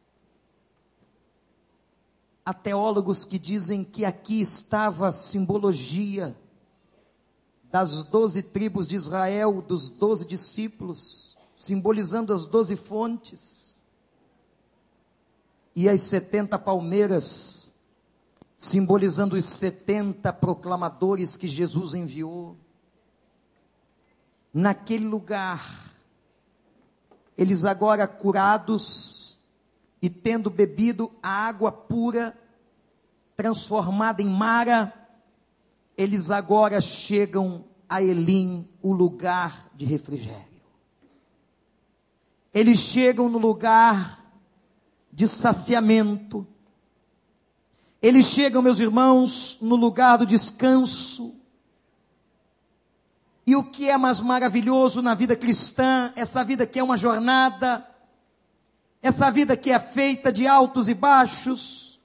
Há 2.45 2.55
teólogos 2.55 3.25
que 3.25 3.37
dizem 3.37 3.83
que 3.83 4.05
aqui 4.05 4.41
estava 4.41 5.09
a 5.09 5.13
simbologia 5.13 6.39
das 7.65 8.05
doze 8.05 8.45
tribos 8.45 8.87
de 8.87 8.95
Israel, 8.95 9.61
dos 9.61 9.91
doze 9.91 10.25
discípulos, 10.25 11.37
simbolizando 11.57 12.33
as 12.33 12.47
doze 12.47 12.77
fontes, 12.77 13.60
e 15.81 15.89
as 15.89 16.03
setenta 16.03 16.59
palmeiras, 16.59 17.75
simbolizando 18.55 19.35
os 19.35 19.47
setenta 19.47 20.31
proclamadores 20.31 21.39
que 21.39 21.49
Jesus 21.49 21.95
enviou. 21.95 22.55
Naquele 24.53 25.07
lugar, 25.07 25.95
eles 27.35 27.65
agora 27.65 28.07
curados 28.07 29.39
e 30.03 30.11
tendo 30.11 30.51
bebido 30.51 31.11
a 31.23 31.31
água 31.31 31.73
pura, 31.73 32.39
transformada 33.35 34.21
em 34.21 34.29
Mara, 34.29 34.93
eles 35.97 36.31
agora 36.31 36.79
chegam 36.83 37.65
a 37.89 38.03
Elim, 38.03 38.69
o 38.83 38.93
lugar 38.93 39.71
de 39.75 39.87
refrigério. 39.87 40.45
Eles 42.53 42.81
chegam 42.81 43.31
no 43.31 43.39
lugar 43.39 44.20
de 45.13 45.27
saciamento. 45.27 46.47
Eles 48.03 48.27
chegam, 48.27 48.63
meus 48.63 48.79
irmãos, 48.79 49.59
no 49.61 49.77
lugar 49.77 50.19
do 50.19 50.27
descanso. 50.27 51.35
E 53.47 53.57
o 53.57 53.65
que 53.65 53.91
é 53.91 53.97
mais 53.97 54.21
maravilhoso 54.21 55.03
na 55.03 55.15
vida 55.15 55.37
cristã, 55.37 56.13
essa 56.17 56.45
vida 56.45 56.67
que 56.67 56.79
é 56.79 56.83
uma 56.83 56.97
jornada, 56.97 57.87
essa 59.03 59.31
vida 59.31 59.57
que 59.57 59.71
é 59.71 59.79
feita 59.79 60.33
de 60.33 60.47
altos 60.47 60.89
e 60.89 60.95
baixos, 60.95 62.01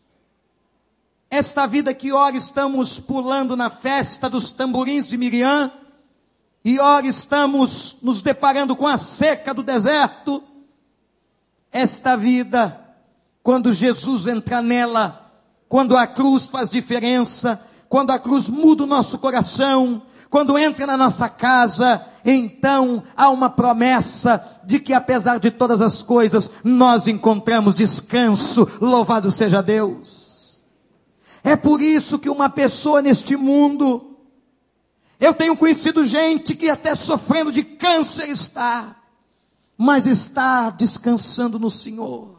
esta 1.29 1.67
vida 1.67 1.93
que 1.93 2.11
ora 2.11 2.37
estamos 2.37 2.99
pulando 2.99 3.55
na 3.55 3.69
festa 3.69 4.29
dos 4.29 4.51
tamborins 4.51 5.07
de 5.07 5.17
Miriam, 5.17 5.71
e 6.63 6.79
ora 6.79 7.05
estamos 7.05 7.97
nos 8.01 8.21
deparando 8.21 8.75
com 8.75 8.87
a 8.87 8.97
seca 8.97 9.53
do 9.53 9.61
deserto. 9.61 10.43
Esta 11.71 12.15
vida, 12.15 12.84
quando 13.45 13.71
Jesus 13.71 14.25
entra 14.25 14.59
nela, 14.59 15.31
quando 15.69 15.95
a 15.95 16.07
cruz 16.07 16.47
faz 16.47 16.67
diferença, 16.67 17.61
quando 17.87 18.09
a 18.09 18.17
cruz 18.17 18.49
muda 18.49 18.85
o 18.85 18.87
nosso 18.87 19.19
coração, 19.19 20.01
quando 20.31 20.57
entra 20.57 20.87
na 20.87 20.97
nossa 20.97 21.29
casa, 21.29 22.03
então 22.25 23.03
há 23.15 23.29
uma 23.29 23.47
promessa 23.47 24.43
de 24.65 24.79
que 24.79 24.93
apesar 24.93 25.37
de 25.37 25.51
todas 25.51 25.79
as 25.79 26.01
coisas, 26.01 26.49
nós 26.63 27.07
encontramos 27.07 27.75
descanso. 27.75 28.67
Louvado 28.81 29.29
seja 29.29 29.61
Deus. 29.61 30.63
É 31.43 31.55
por 31.55 31.79
isso 31.79 32.17
que 32.17 32.31
uma 32.31 32.49
pessoa 32.49 32.99
neste 32.99 33.37
mundo, 33.37 34.17
eu 35.19 35.35
tenho 35.35 35.55
conhecido 35.55 36.03
gente 36.03 36.55
que 36.55 36.67
até 36.67 36.95
sofrendo 36.95 37.51
de 37.51 37.63
câncer 37.63 38.27
está, 38.27 38.95
mas 39.77 40.07
está 40.07 40.71
descansando 40.71 41.59
no 41.59 41.69
Senhor, 41.69 42.34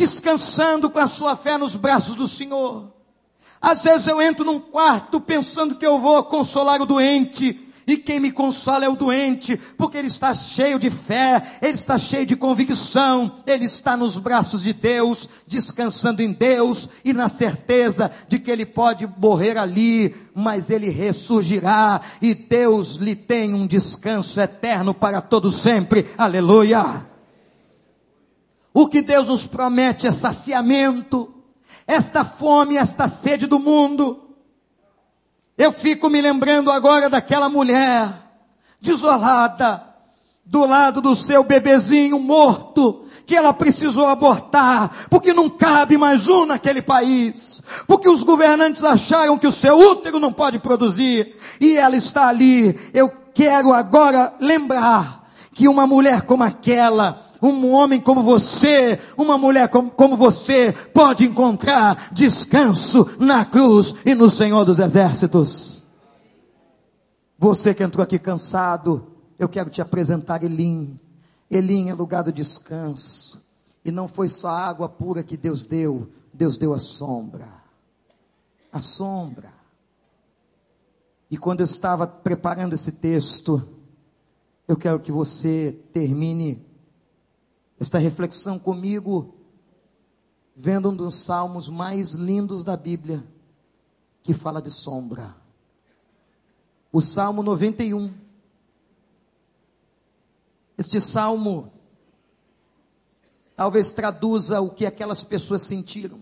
descansando 0.00 0.88
com 0.88 0.98
a 0.98 1.06
sua 1.06 1.36
fé 1.36 1.58
nos 1.58 1.76
braços 1.76 2.16
do 2.16 2.26
Senhor. 2.26 2.90
Às 3.60 3.84
vezes 3.84 4.06
eu 4.06 4.22
entro 4.22 4.46
num 4.46 4.58
quarto 4.58 5.20
pensando 5.20 5.74
que 5.74 5.86
eu 5.86 5.98
vou 5.98 6.24
consolar 6.24 6.80
o 6.80 6.86
doente, 6.86 7.68
e 7.86 7.98
quem 7.98 8.18
me 8.18 8.32
consola 8.32 8.86
é 8.86 8.88
o 8.88 8.96
doente, 8.96 9.60
porque 9.76 9.98
ele 9.98 10.06
está 10.06 10.32
cheio 10.32 10.78
de 10.78 10.88
fé, 10.88 11.58
ele 11.60 11.74
está 11.74 11.98
cheio 11.98 12.24
de 12.24 12.34
convicção, 12.34 13.42
ele 13.46 13.66
está 13.66 13.94
nos 13.94 14.16
braços 14.16 14.62
de 14.62 14.72
Deus, 14.72 15.28
descansando 15.46 16.22
em 16.22 16.32
Deus 16.32 16.88
e 17.04 17.12
na 17.12 17.28
certeza 17.28 18.10
de 18.26 18.38
que 18.38 18.50
ele 18.50 18.64
pode 18.64 19.06
morrer 19.18 19.58
ali, 19.58 20.14
mas 20.34 20.70
ele 20.70 20.88
ressurgirá 20.88 22.00
e 22.22 22.34
Deus 22.34 22.96
lhe 22.96 23.14
tem 23.14 23.52
um 23.52 23.66
descanso 23.66 24.40
eterno 24.40 24.94
para 24.94 25.20
todo 25.20 25.52
sempre. 25.52 26.06
Aleluia! 26.16 27.09
O 28.72 28.86
que 28.86 29.02
Deus 29.02 29.28
nos 29.28 29.46
promete 29.46 30.06
é 30.06 30.12
saciamento, 30.12 31.34
esta 31.86 32.24
fome, 32.24 32.76
esta 32.76 33.08
sede 33.08 33.46
do 33.46 33.58
mundo 33.58 34.30
eu 35.60 35.70
fico 35.70 36.08
me 36.08 36.22
lembrando 36.22 36.70
agora 36.70 37.10
daquela 37.10 37.50
mulher 37.50 38.10
desolada, 38.80 39.84
do 40.42 40.64
lado 40.64 41.02
do 41.02 41.14
seu 41.14 41.44
bebezinho 41.44 42.18
morto, 42.18 43.04
que 43.26 43.36
ela 43.36 43.52
precisou 43.52 44.06
abortar, 44.06 44.90
porque 45.10 45.34
não 45.34 45.50
cabe 45.50 45.98
mais 45.98 46.28
um 46.28 46.46
naquele 46.46 46.80
país, 46.80 47.62
porque 47.86 48.08
os 48.08 48.22
governantes 48.22 48.82
acharam 48.84 49.36
que 49.36 49.46
o 49.46 49.52
seu 49.52 49.78
útero 49.78 50.18
não 50.18 50.32
pode 50.32 50.58
produzir, 50.58 51.36
e 51.60 51.76
ela 51.76 51.94
está 51.94 52.28
ali. 52.28 52.80
Eu 52.94 53.12
quero 53.34 53.74
agora 53.74 54.32
lembrar 54.40 55.28
que 55.52 55.68
uma 55.68 55.86
mulher 55.86 56.22
como 56.22 56.42
aquela, 56.42 57.22
um 57.42 57.72
homem 57.72 58.00
como 58.00 58.22
você, 58.22 58.98
uma 59.16 59.38
mulher 59.38 59.68
como, 59.68 59.90
como 59.90 60.16
você, 60.16 60.72
pode 60.72 61.24
encontrar 61.24 62.10
descanso 62.12 63.16
na 63.18 63.44
cruz 63.44 63.94
e 64.04 64.14
no 64.14 64.30
Senhor 64.30 64.64
dos 64.64 64.78
Exércitos. 64.78 65.84
Você 67.38 67.72
que 67.72 67.82
entrou 67.82 68.04
aqui 68.04 68.18
cansado, 68.18 69.16
eu 69.38 69.48
quero 69.48 69.70
te 69.70 69.80
apresentar 69.80 70.42
Elim. 70.42 71.00
Elim 71.50 71.88
é 71.88 71.94
lugar 71.94 72.22
do 72.22 72.32
descanso. 72.32 73.42
E 73.82 73.90
não 73.90 74.06
foi 74.06 74.28
só 74.28 74.48
a 74.48 74.66
água 74.68 74.88
pura 74.88 75.22
que 75.22 75.36
Deus 75.36 75.64
deu, 75.64 76.10
Deus 76.34 76.58
deu 76.58 76.74
a 76.74 76.78
sombra. 76.78 77.48
A 78.70 78.80
sombra. 78.80 79.52
E 81.30 81.38
quando 81.38 81.60
eu 81.60 81.64
estava 81.64 82.06
preparando 82.06 82.74
esse 82.74 82.92
texto, 82.92 83.66
eu 84.68 84.76
quero 84.76 85.00
que 85.00 85.10
você 85.10 85.76
termine 85.92 86.62
esta 87.80 87.98
reflexão 87.98 88.58
comigo, 88.58 89.34
vendo 90.54 90.90
um 90.90 90.94
dos 90.94 91.14
salmos 91.14 91.70
mais 91.70 92.12
lindos 92.12 92.62
da 92.62 92.76
Bíblia, 92.76 93.26
que 94.22 94.34
fala 94.34 94.60
de 94.60 94.70
sombra. 94.70 95.34
O 96.92 97.00
Salmo 97.00 97.42
91. 97.42 98.12
Este 100.76 101.00
salmo 101.00 101.72
talvez 103.56 103.92
traduza 103.92 104.60
o 104.60 104.70
que 104.70 104.84
aquelas 104.84 105.24
pessoas 105.24 105.62
sentiram. 105.62 106.20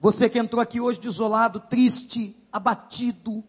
Você 0.00 0.28
que 0.28 0.38
entrou 0.38 0.60
aqui 0.60 0.80
hoje 0.80 1.00
desolado, 1.00 1.58
triste, 1.58 2.36
abatido, 2.52 3.42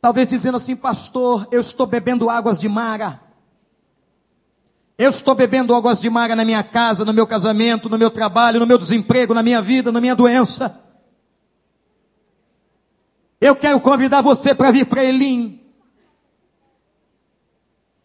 talvez 0.00 0.26
dizendo 0.26 0.56
assim, 0.56 0.76
pastor, 0.76 1.46
eu 1.50 1.60
estou 1.60 1.86
bebendo 1.86 2.30
águas 2.30 2.58
de 2.58 2.68
Mara. 2.68 3.31
Eu 4.98 5.10
estou 5.10 5.34
bebendo 5.34 5.74
águas 5.74 6.00
de 6.00 6.10
maga 6.10 6.36
na 6.36 6.44
minha 6.44 6.62
casa, 6.62 7.04
no 7.04 7.12
meu 7.12 7.26
casamento, 7.26 7.88
no 7.88 7.98
meu 7.98 8.10
trabalho, 8.10 8.60
no 8.60 8.66
meu 8.66 8.78
desemprego, 8.78 9.34
na 9.34 9.42
minha 9.42 9.62
vida, 9.62 9.90
na 9.90 10.00
minha 10.00 10.14
doença. 10.14 10.78
Eu 13.40 13.56
quero 13.56 13.80
convidar 13.80 14.20
você 14.20 14.54
para 14.54 14.70
vir 14.70 14.86
para 14.86 15.04
Elim. 15.04 15.60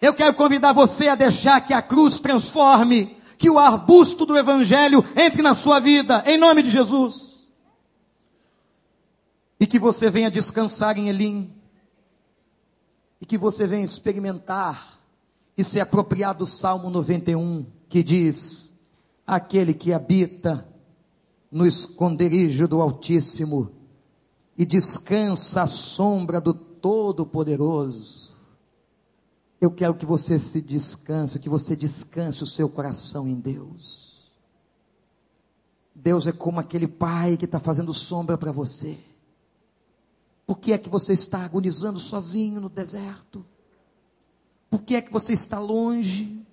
Eu 0.02 0.14
quero 0.14 0.34
convidar 0.34 0.74
você 0.74 1.10
a 1.10 1.16
deixar 1.16 1.62
que 1.62 1.74
a 1.74 1.82
cruz 1.82 2.20
transforme, 2.20 3.18
que 3.38 3.50
o 3.50 3.60
arbusto 3.60 4.26
do 4.26 4.38
Evangelho 4.38 5.04
entre 5.16 5.42
na 5.42 5.54
sua 5.54 5.80
vida, 5.80 6.24
em 6.26 6.38
nome 6.38 6.64
de 6.64 6.70
Jesus. 6.70 7.48
E 9.60 9.68
que 9.68 9.78
você 9.78 10.10
venha 10.10 10.32
descansar 10.32 10.98
em 10.98 11.10
Elim. 11.10 11.54
E 13.20 13.26
que 13.26 13.38
você 13.38 13.68
venha 13.68 13.84
experimentar 13.84 14.97
e 15.58 15.64
se 15.64 15.80
apropriar 15.80 16.36
do 16.36 16.46
Salmo 16.46 16.90
91, 16.90 17.66
que 17.90 18.04
diz: 18.04 18.74
Aquele 19.26 19.74
que 19.74 19.92
habita 19.92 20.68
no 21.52 21.66
esconderijo 21.66 22.68
do 22.68 22.82
Altíssimo 22.82 23.72
e 24.56 24.66
descansa 24.66 25.64
à 25.64 25.68
sombra 25.68 26.40
do 26.40 26.54
Todo-Poderoso. 26.54 28.38
Eu 29.60 29.72
quero 29.72 29.96
que 29.96 30.06
você 30.06 30.38
se 30.38 30.62
descanse, 30.62 31.40
que 31.40 31.50
você 31.50 31.76
descanse 31.76 32.44
o 32.44 32.48
seu 32.48 32.70
coração 32.70 33.28
em 33.28 33.34
Deus. 33.34 34.32
Deus 35.96 36.28
é 36.28 36.32
como 36.32 36.60
aquele 36.60 36.88
pai 36.88 37.36
que 37.38 37.46
está 37.46 37.60
fazendo 37.60 37.92
sombra 37.92 38.38
para 38.38 38.52
você. 38.52 39.00
Por 40.46 40.60
que 40.60 40.72
é 40.72 40.78
que 40.78 40.90
você 40.90 41.14
está 41.14 41.44
agonizando 41.44 42.00
sozinho 42.00 42.62
no 42.62 42.70
deserto? 42.70 43.44
Por 44.70 44.82
que 44.82 44.96
é 44.96 45.02
que 45.02 45.12
você 45.12 45.34
está 45.34 45.60
longe? 45.60 46.46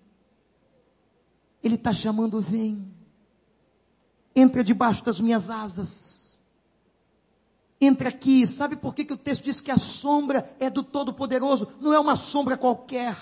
Ele 1.62 1.74
está 1.74 1.92
chamando, 1.92 2.40
vem. 2.40 2.86
Entra 4.36 4.62
debaixo 4.62 5.04
das 5.04 5.20
minhas 5.20 5.50
asas. 5.50 6.38
Entra 7.80 8.08
aqui. 8.08 8.46
Sabe 8.46 8.76
por 8.76 8.94
que, 8.94 9.04
que 9.04 9.12
o 9.12 9.18
texto 9.18 9.44
diz 9.44 9.60
que 9.60 9.70
a 9.70 9.78
sombra 9.78 10.54
é 10.60 10.70
do 10.70 10.82
Todo-Poderoso? 10.82 11.68
Não 11.80 11.92
é 11.92 11.98
uma 11.98 12.16
sombra 12.16 12.56
qualquer. 12.56 13.16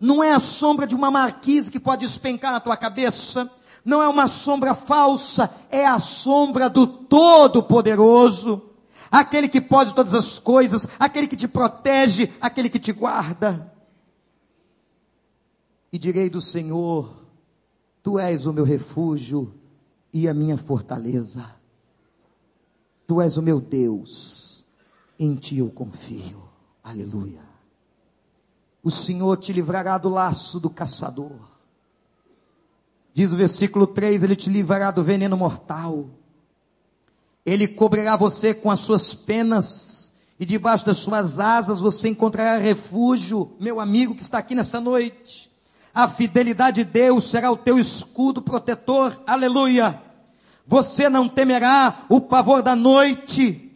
Não 0.00 0.22
é 0.22 0.32
a 0.32 0.40
sombra 0.40 0.86
de 0.86 0.94
uma 0.94 1.10
marquise 1.10 1.70
que 1.70 1.78
pode 1.78 2.06
despencar 2.06 2.50
na 2.50 2.60
tua 2.60 2.76
cabeça. 2.76 3.50
Não 3.84 4.02
é 4.02 4.08
uma 4.08 4.26
sombra 4.26 4.74
falsa. 4.74 5.52
É 5.70 5.86
a 5.86 5.98
sombra 5.98 6.68
do 6.68 6.86
Todo-Poderoso 6.86 8.71
aquele 9.12 9.46
que 9.46 9.60
pode 9.60 9.94
todas 9.94 10.14
as 10.14 10.38
coisas, 10.38 10.88
aquele 10.98 11.28
que 11.28 11.36
te 11.36 11.46
protege, 11.46 12.32
aquele 12.40 12.70
que 12.70 12.78
te 12.78 12.92
guarda. 12.92 13.70
E 15.92 15.98
direi 15.98 16.30
do 16.30 16.40
Senhor: 16.40 17.14
Tu 18.02 18.18
és 18.18 18.46
o 18.46 18.52
meu 18.52 18.64
refúgio 18.64 19.54
e 20.10 20.26
a 20.26 20.32
minha 20.32 20.56
fortaleza. 20.56 21.54
Tu 23.06 23.20
és 23.20 23.36
o 23.36 23.42
meu 23.42 23.60
Deus, 23.60 24.64
em 25.18 25.34
ti 25.34 25.58
eu 25.58 25.70
confio. 25.70 26.42
Aleluia. 26.82 27.42
O 28.82 28.90
Senhor 28.90 29.36
te 29.36 29.52
livrará 29.52 29.98
do 29.98 30.08
laço 30.08 30.58
do 30.58 30.70
caçador. 30.70 31.38
Diz 33.12 33.32
o 33.32 33.36
versículo 33.36 33.86
3: 33.86 34.22
Ele 34.22 34.34
te 34.34 34.48
livrará 34.48 34.90
do 34.90 35.04
veneno 35.04 35.36
mortal. 35.36 36.08
Ele 37.44 37.66
cobrirá 37.66 38.16
você 38.16 38.54
com 38.54 38.70
as 38.70 38.80
suas 38.80 39.14
penas, 39.14 40.12
e 40.38 40.44
debaixo 40.44 40.86
das 40.86 40.98
suas 40.98 41.40
asas 41.40 41.80
você 41.80 42.08
encontrará 42.08 42.56
refúgio, 42.58 43.56
meu 43.60 43.80
amigo 43.80 44.14
que 44.14 44.22
está 44.22 44.38
aqui 44.38 44.54
nesta 44.54 44.80
noite. 44.80 45.50
A 45.94 46.08
fidelidade 46.08 46.84
de 46.84 46.90
Deus 46.90 47.24
será 47.24 47.50
o 47.50 47.56
teu 47.56 47.78
escudo 47.78 48.40
protetor, 48.40 49.20
aleluia. 49.26 50.00
Você 50.66 51.08
não 51.08 51.28
temerá 51.28 52.06
o 52.08 52.20
pavor 52.20 52.62
da 52.62 52.74
noite, 52.74 53.70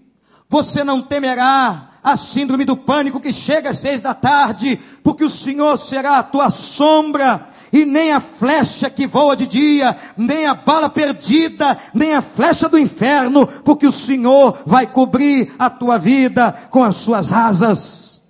você 0.49 0.83
não 0.83 1.03
temerá 1.03 1.91
a 2.03 2.17
síndrome 2.17 2.65
do 2.65 2.77
pânico 2.77 3.21
que 3.21 3.33
chega 3.33 3.71
às 3.71 3.79
seis 3.79 4.01
da 4.01 4.15
tarde, 4.15 4.81
porque 5.03 5.25
o 5.25 5.29
Senhor 5.29 5.77
será 5.77 6.19
a 6.19 6.23
tua 6.23 6.51
sombra, 6.51 7.49
e 7.77 7.85
nem 7.85 8.11
a 8.11 8.21
flecha 8.21 8.89
que 8.89 9.07
voa 9.07 9.37
de 9.37 9.47
dia, 9.47 9.97
nem 10.17 10.47
a 10.47 10.55
bala 10.55 10.89
perdida, 10.89 11.79
nem 11.93 12.15
a 12.15 12.23
flecha 12.23 12.69
do 12.69 12.79
inferno, 12.79 13.47
porque 13.47 13.87
o 13.87 13.93
Senhor 13.93 14.59
vai 14.65 14.87
cobrir 14.87 15.53
a 15.59 15.69
tua 15.69 15.99
vida 15.99 16.53
com 16.71 16.83
as 16.83 16.97
suas 16.97 17.33
asas. 17.33 18.23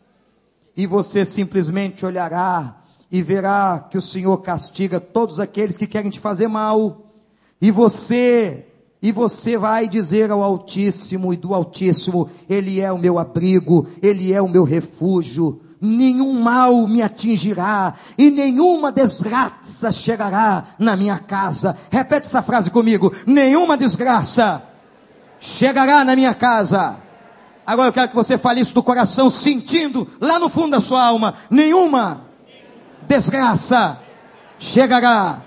E 0.76 0.86
você 0.86 1.24
simplesmente 1.24 2.04
olhará 2.04 2.76
e 3.10 3.22
verá 3.22 3.86
que 3.88 3.96
o 3.96 4.02
Senhor 4.02 4.36
castiga 4.38 4.98
todos 4.98 5.38
aqueles 5.38 5.78
que 5.78 5.86
querem 5.86 6.10
te 6.10 6.18
fazer 6.18 6.48
mal. 6.48 7.12
E 7.60 7.70
você, 7.70 8.66
e 9.00 9.12
você 9.12 9.56
vai 9.56 9.88
dizer 9.88 10.30
ao 10.30 10.42
Altíssimo 10.42 11.32
e 11.32 11.36
do 11.36 11.54
Altíssimo: 11.54 12.28
Ele 12.48 12.80
é 12.80 12.90
o 12.90 12.98
meu 12.98 13.18
abrigo, 13.18 13.86
Ele 14.02 14.32
é 14.32 14.42
o 14.42 14.48
meu 14.48 14.64
refúgio 14.64 15.60
nenhum 15.80 16.40
mal 16.40 16.86
me 16.86 17.02
atingirá 17.02 17.94
e 18.16 18.30
nenhuma 18.30 18.90
desgraça 18.90 19.92
chegará 19.92 20.64
na 20.78 20.96
minha 20.96 21.18
casa. 21.18 21.76
Repete 21.90 22.26
essa 22.26 22.42
frase 22.42 22.70
comigo: 22.70 23.12
nenhuma 23.26 23.76
desgraça 23.76 24.62
chegará 25.38 26.04
na 26.04 26.16
minha 26.16 26.34
casa. 26.34 26.98
Agora 27.66 27.88
eu 27.88 27.92
quero 27.92 28.08
que 28.08 28.14
você 28.14 28.38
fale 28.38 28.60
isso 28.60 28.74
do 28.74 28.82
coração, 28.82 29.28
sentindo 29.28 30.08
lá 30.20 30.38
no 30.38 30.48
fundo 30.48 30.70
da 30.70 30.80
sua 30.80 31.02
alma: 31.02 31.34
nenhuma 31.50 32.22
desgraça 33.06 34.00
chegará 34.58 35.42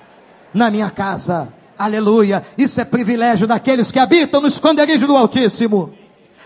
na 0.53 0.69
minha 0.69 0.89
casa. 0.89 1.53
Aleluia. 1.77 2.43
Isso 2.57 2.81
é 2.81 2.85
privilégio 2.85 3.47
daqueles 3.47 3.91
que 3.91 3.99
habitam 3.99 4.41
no 4.41 4.47
esconderijo 4.47 5.07
do 5.07 5.15
Altíssimo. 5.15 5.93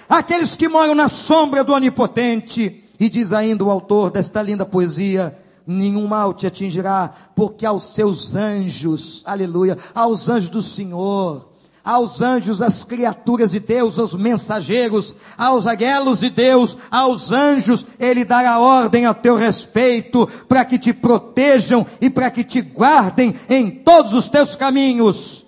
Aqueles 0.07 0.55
que 0.55 0.67
moram 0.67 0.93
na 0.93 1.09
sombra 1.09 1.63
do 1.63 1.73
Onipotente 1.73 2.82
e 3.03 3.09
diz 3.09 3.33
ainda 3.33 3.65
o 3.65 3.69
autor 3.69 4.09
desta 4.09 4.41
linda 4.41 4.65
poesia: 4.65 5.37
nenhum 5.67 6.07
mal 6.07 6.33
te 6.33 6.47
atingirá, 6.47 7.13
porque 7.35 7.65
aos 7.65 7.93
seus 7.93 8.33
anjos, 8.33 9.21
aleluia, 9.25 9.77
aos 9.93 10.29
anjos 10.29 10.47
do 10.47 10.61
Senhor, 10.61 11.49
aos 11.83 12.21
anjos, 12.21 12.61
as 12.61 12.85
criaturas 12.85 13.51
de 13.51 13.59
Deus, 13.59 13.99
aos 13.99 14.13
mensageiros, 14.13 15.13
aos 15.37 15.67
aguelos 15.67 16.21
de 16.21 16.29
Deus, 16.29 16.77
aos 16.89 17.33
anjos, 17.33 17.85
Ele 17.99 18.23
dará 18.23 18.57
ordem 18.59 19.05
a 19.05 19.13
teu 19.13 19.35
respeito, 19.35 20.25
para 20.47 20.63
que 20.63 20.79
te 20.79 20.93
protejam 20.93 21.85
e 21.99 22.09
para 22.09 22.31
que 22.31 22.41
te 22.41 22.61
guardem 22.61 23.35
em 23.49 23.69
todos 23.69 24.13
os 24.13 24.29
teus 24.29 24.55
caminhos. 24.55 25.45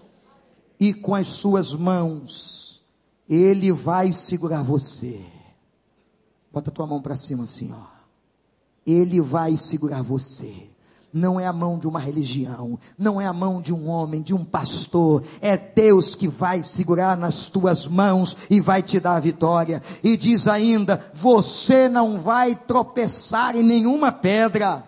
E 0.78 0.94
com 0.94 1.16
as 1.16 1.30
suas 1.30 1.74
mãos, 1.74 2.84
Ele 3.30 3.72
vai 3.72 4.12
segurar 4.12 4.62
você 4.62 5.35
Bota 6.56 6.72
tua 6.72 6.88
mão 6.88 7.02
para 7.02 7.18
cima 7.18 7.44
assim, 7.44 7.70
ó. 7.74 7.84
Ele 8.88 9.20
vai 9.20 9.58
segurar 9.58 10.02
você. 10.02 10.70
Não 11.12 11.38
é 11.38 11.46
a 11.46 11.52
mão 11.52 11.78
de 11.78 11.86
uma 11.86 12.00
religião, 12.00 12.80
não 12.98 13.20
é 13.20 13.26
a 13.26 13.34
mão 13.34 13.62
de 13.62 13.74
um 13.74 13.90
homem, 13.90 14.22
de 14.22 14.34
um 14.34 14.46
pastor, 14.46 15.22
é 15.42 15.58
Deus 15.58 16.16
que 16.16 16.30
vai 16.30 16.64
segurar 16.64 17.18
nas 17.18 17.48
tuas 17.48 17.86
mãos 17.90 18.38
e 18.50 18.62
vai 18.62 18.82
te 18.82 19.02
dar 19.02 19.18
a 19.18 19.20
vitória. 19.20 19.84
E 20.02 20.16
diz 20.16 20.48
ainda: 20.48 21.12
você 21.14 21.90
não 21.90 22.18
vai 22.18 22.56
tropeçar 22.56 23.58
em 23.58 23.64
nenhuma 23.64 24.14
pedra. 24.14 24.82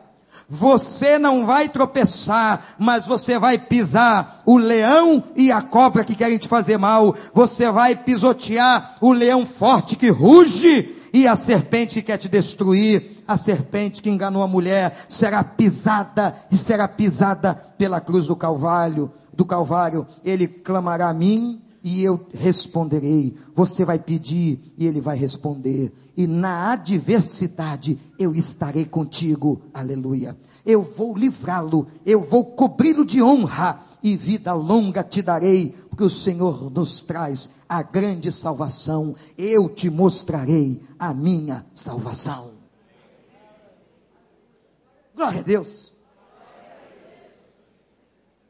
Você 0.49 1.19
não 1.19 1.45
vai 1.45 1.67
tropeçar, 1.67 2.75
mas 2.79 3.05
você 3.05 3.37
vai 3.37 3.57
pisar 3.57 4.41
o 4.45 4.55
leão 4.55 5.21
e 5.35 5.51
a 5.51 5.61
cobra 5.61 6.05
que 6.05 6.15
querem 6.15 6.37
te 6.37 6.47
fazer 6.47 6.77
mal. 6.77 7.13
Você 7.33 7.69
vai 7.69 7.93
pisotear 7.93 8.95
o 9.01 9.11
leão 9.11 9.45
forte 9.45 9.97
que 9.97 10.09
ruge 10.09 10.96
e 11.13 11.27
a 11.27 11.35
serpente 11.35 11.95
que 11.95 12.01
quer 12.01 12.17
te 12.17 12.27
destruir, 12.29 13.23
a 13.27 13.37
serpente 13.37 14.01
que 14.01 14.09
enganou 14.09 14.41
a 14.43 14.47
mulher, 14.47 15.05
será 15.09 15.43
pisada 15.43 16.35
e 16.51 16.57
será 16.57 16.87
pisada 16.87 17.55
pela 17.77 17.99
cruz 17.99 18.27
do 18.27 18.35
Calvário, 18.35 19.11
do 19.33 19.45
Calvário. 19.45 20.05
Ele 20.23 20.47
clamará 20.47 21.09
a 21.09 21.13
mim 21.13 21.61
e 21.83 22.03
eu 22.03 22.27
responderei. 22.33 23.35
Você 23.55 23.85
vai 23.85 23.99
pedir 23.99 24.73
e 24.77 24.85
ele 24.85 25.01
vai 25.01 25.17
responder. 25.17 25.93
E 26.15 26.25
na 26.25 26.71
adversidade 26.71 27.99
eu 28.17 28.33
estarei 28.35 28.85
contigo. 28.85 29.61
Aleluia. 29.73 30.35
Eu 30.65 30.81
vou 30.81 31.15
livrá-lo, 31.15 31.87
eu 32.05 32.21
vou 32.21 32.43
cobri-lo 32.43 33.05
de 33.05 33.21
honra 33.21 33.83
e 34.03 34.15
vida 34.15 34.53
longa 34.53 35.03
te 35.03 35.21
darei, 35.21 35.75
porque 35.97 36.03
o 36.03 36.09
Senhor 36.11 36.69
nos 36.69 37.01
traz 37.01 37.49
a 37.67 37.81
grande 37.81 38.31
salvação. 38.31 39.15
Eu 39.35 39.67
te 39.67 39.89
mostrarei 39.89 40.79
a 40.99 41.11
minha 41.11 41.65
salvação. 41.73 42.53
Glória 45.15 45.39
a 45.39 45.43
Deus. 45.43 45.91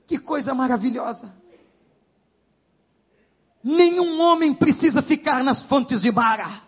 Que 0.06 0.20
coisa 0.20 0.54
maravilhosa. 0.54 1.34
Nenhum 3.64 4.20
homem 4.20 4.54
precisa 4.54 5.02
ficar 5.02 5.41
nas 5.41 5.64
fontes 5.64 6.02
de 6.02 6.12
Mara, 6.12 6.64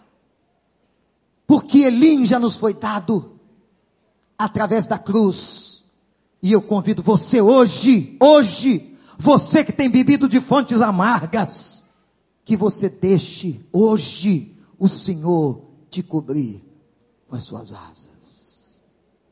porque 1.45 1.79
Elim 1.79 2.25
já 2.25 2.39
nos 2.39 2.55
foi 2.55 2.73
dado 2.73 3.37
através 4.37 4.87
da 4.87 4.97
cruz. 4.97 5.83
E 6.41 6.53
eu 6.53 6.61
convido 6.61 7.03
você 7.03 7.41
hoje, 7.41 8.17
hoje, 8.21 8.88
você 9.21 9.65
que 9.65 9.73
tem 9.73 9.89
bebido 9.89 10.29
de 10.29 10.39
fontes 10.39 10.81
amargas, 10.81 11.83
que 12.45 12.55
você 12.55 12.87
deixe 12.87 13.59
hoje 13.71 14.55
o 14.79 14.87
Senhor 14.87 15.61
te 15.89 16.01
cobrir 16.01 16.63
com 17.27 17.35
as 17.35 17.43
suas 17.43 17.73
asas. 17.73 18.08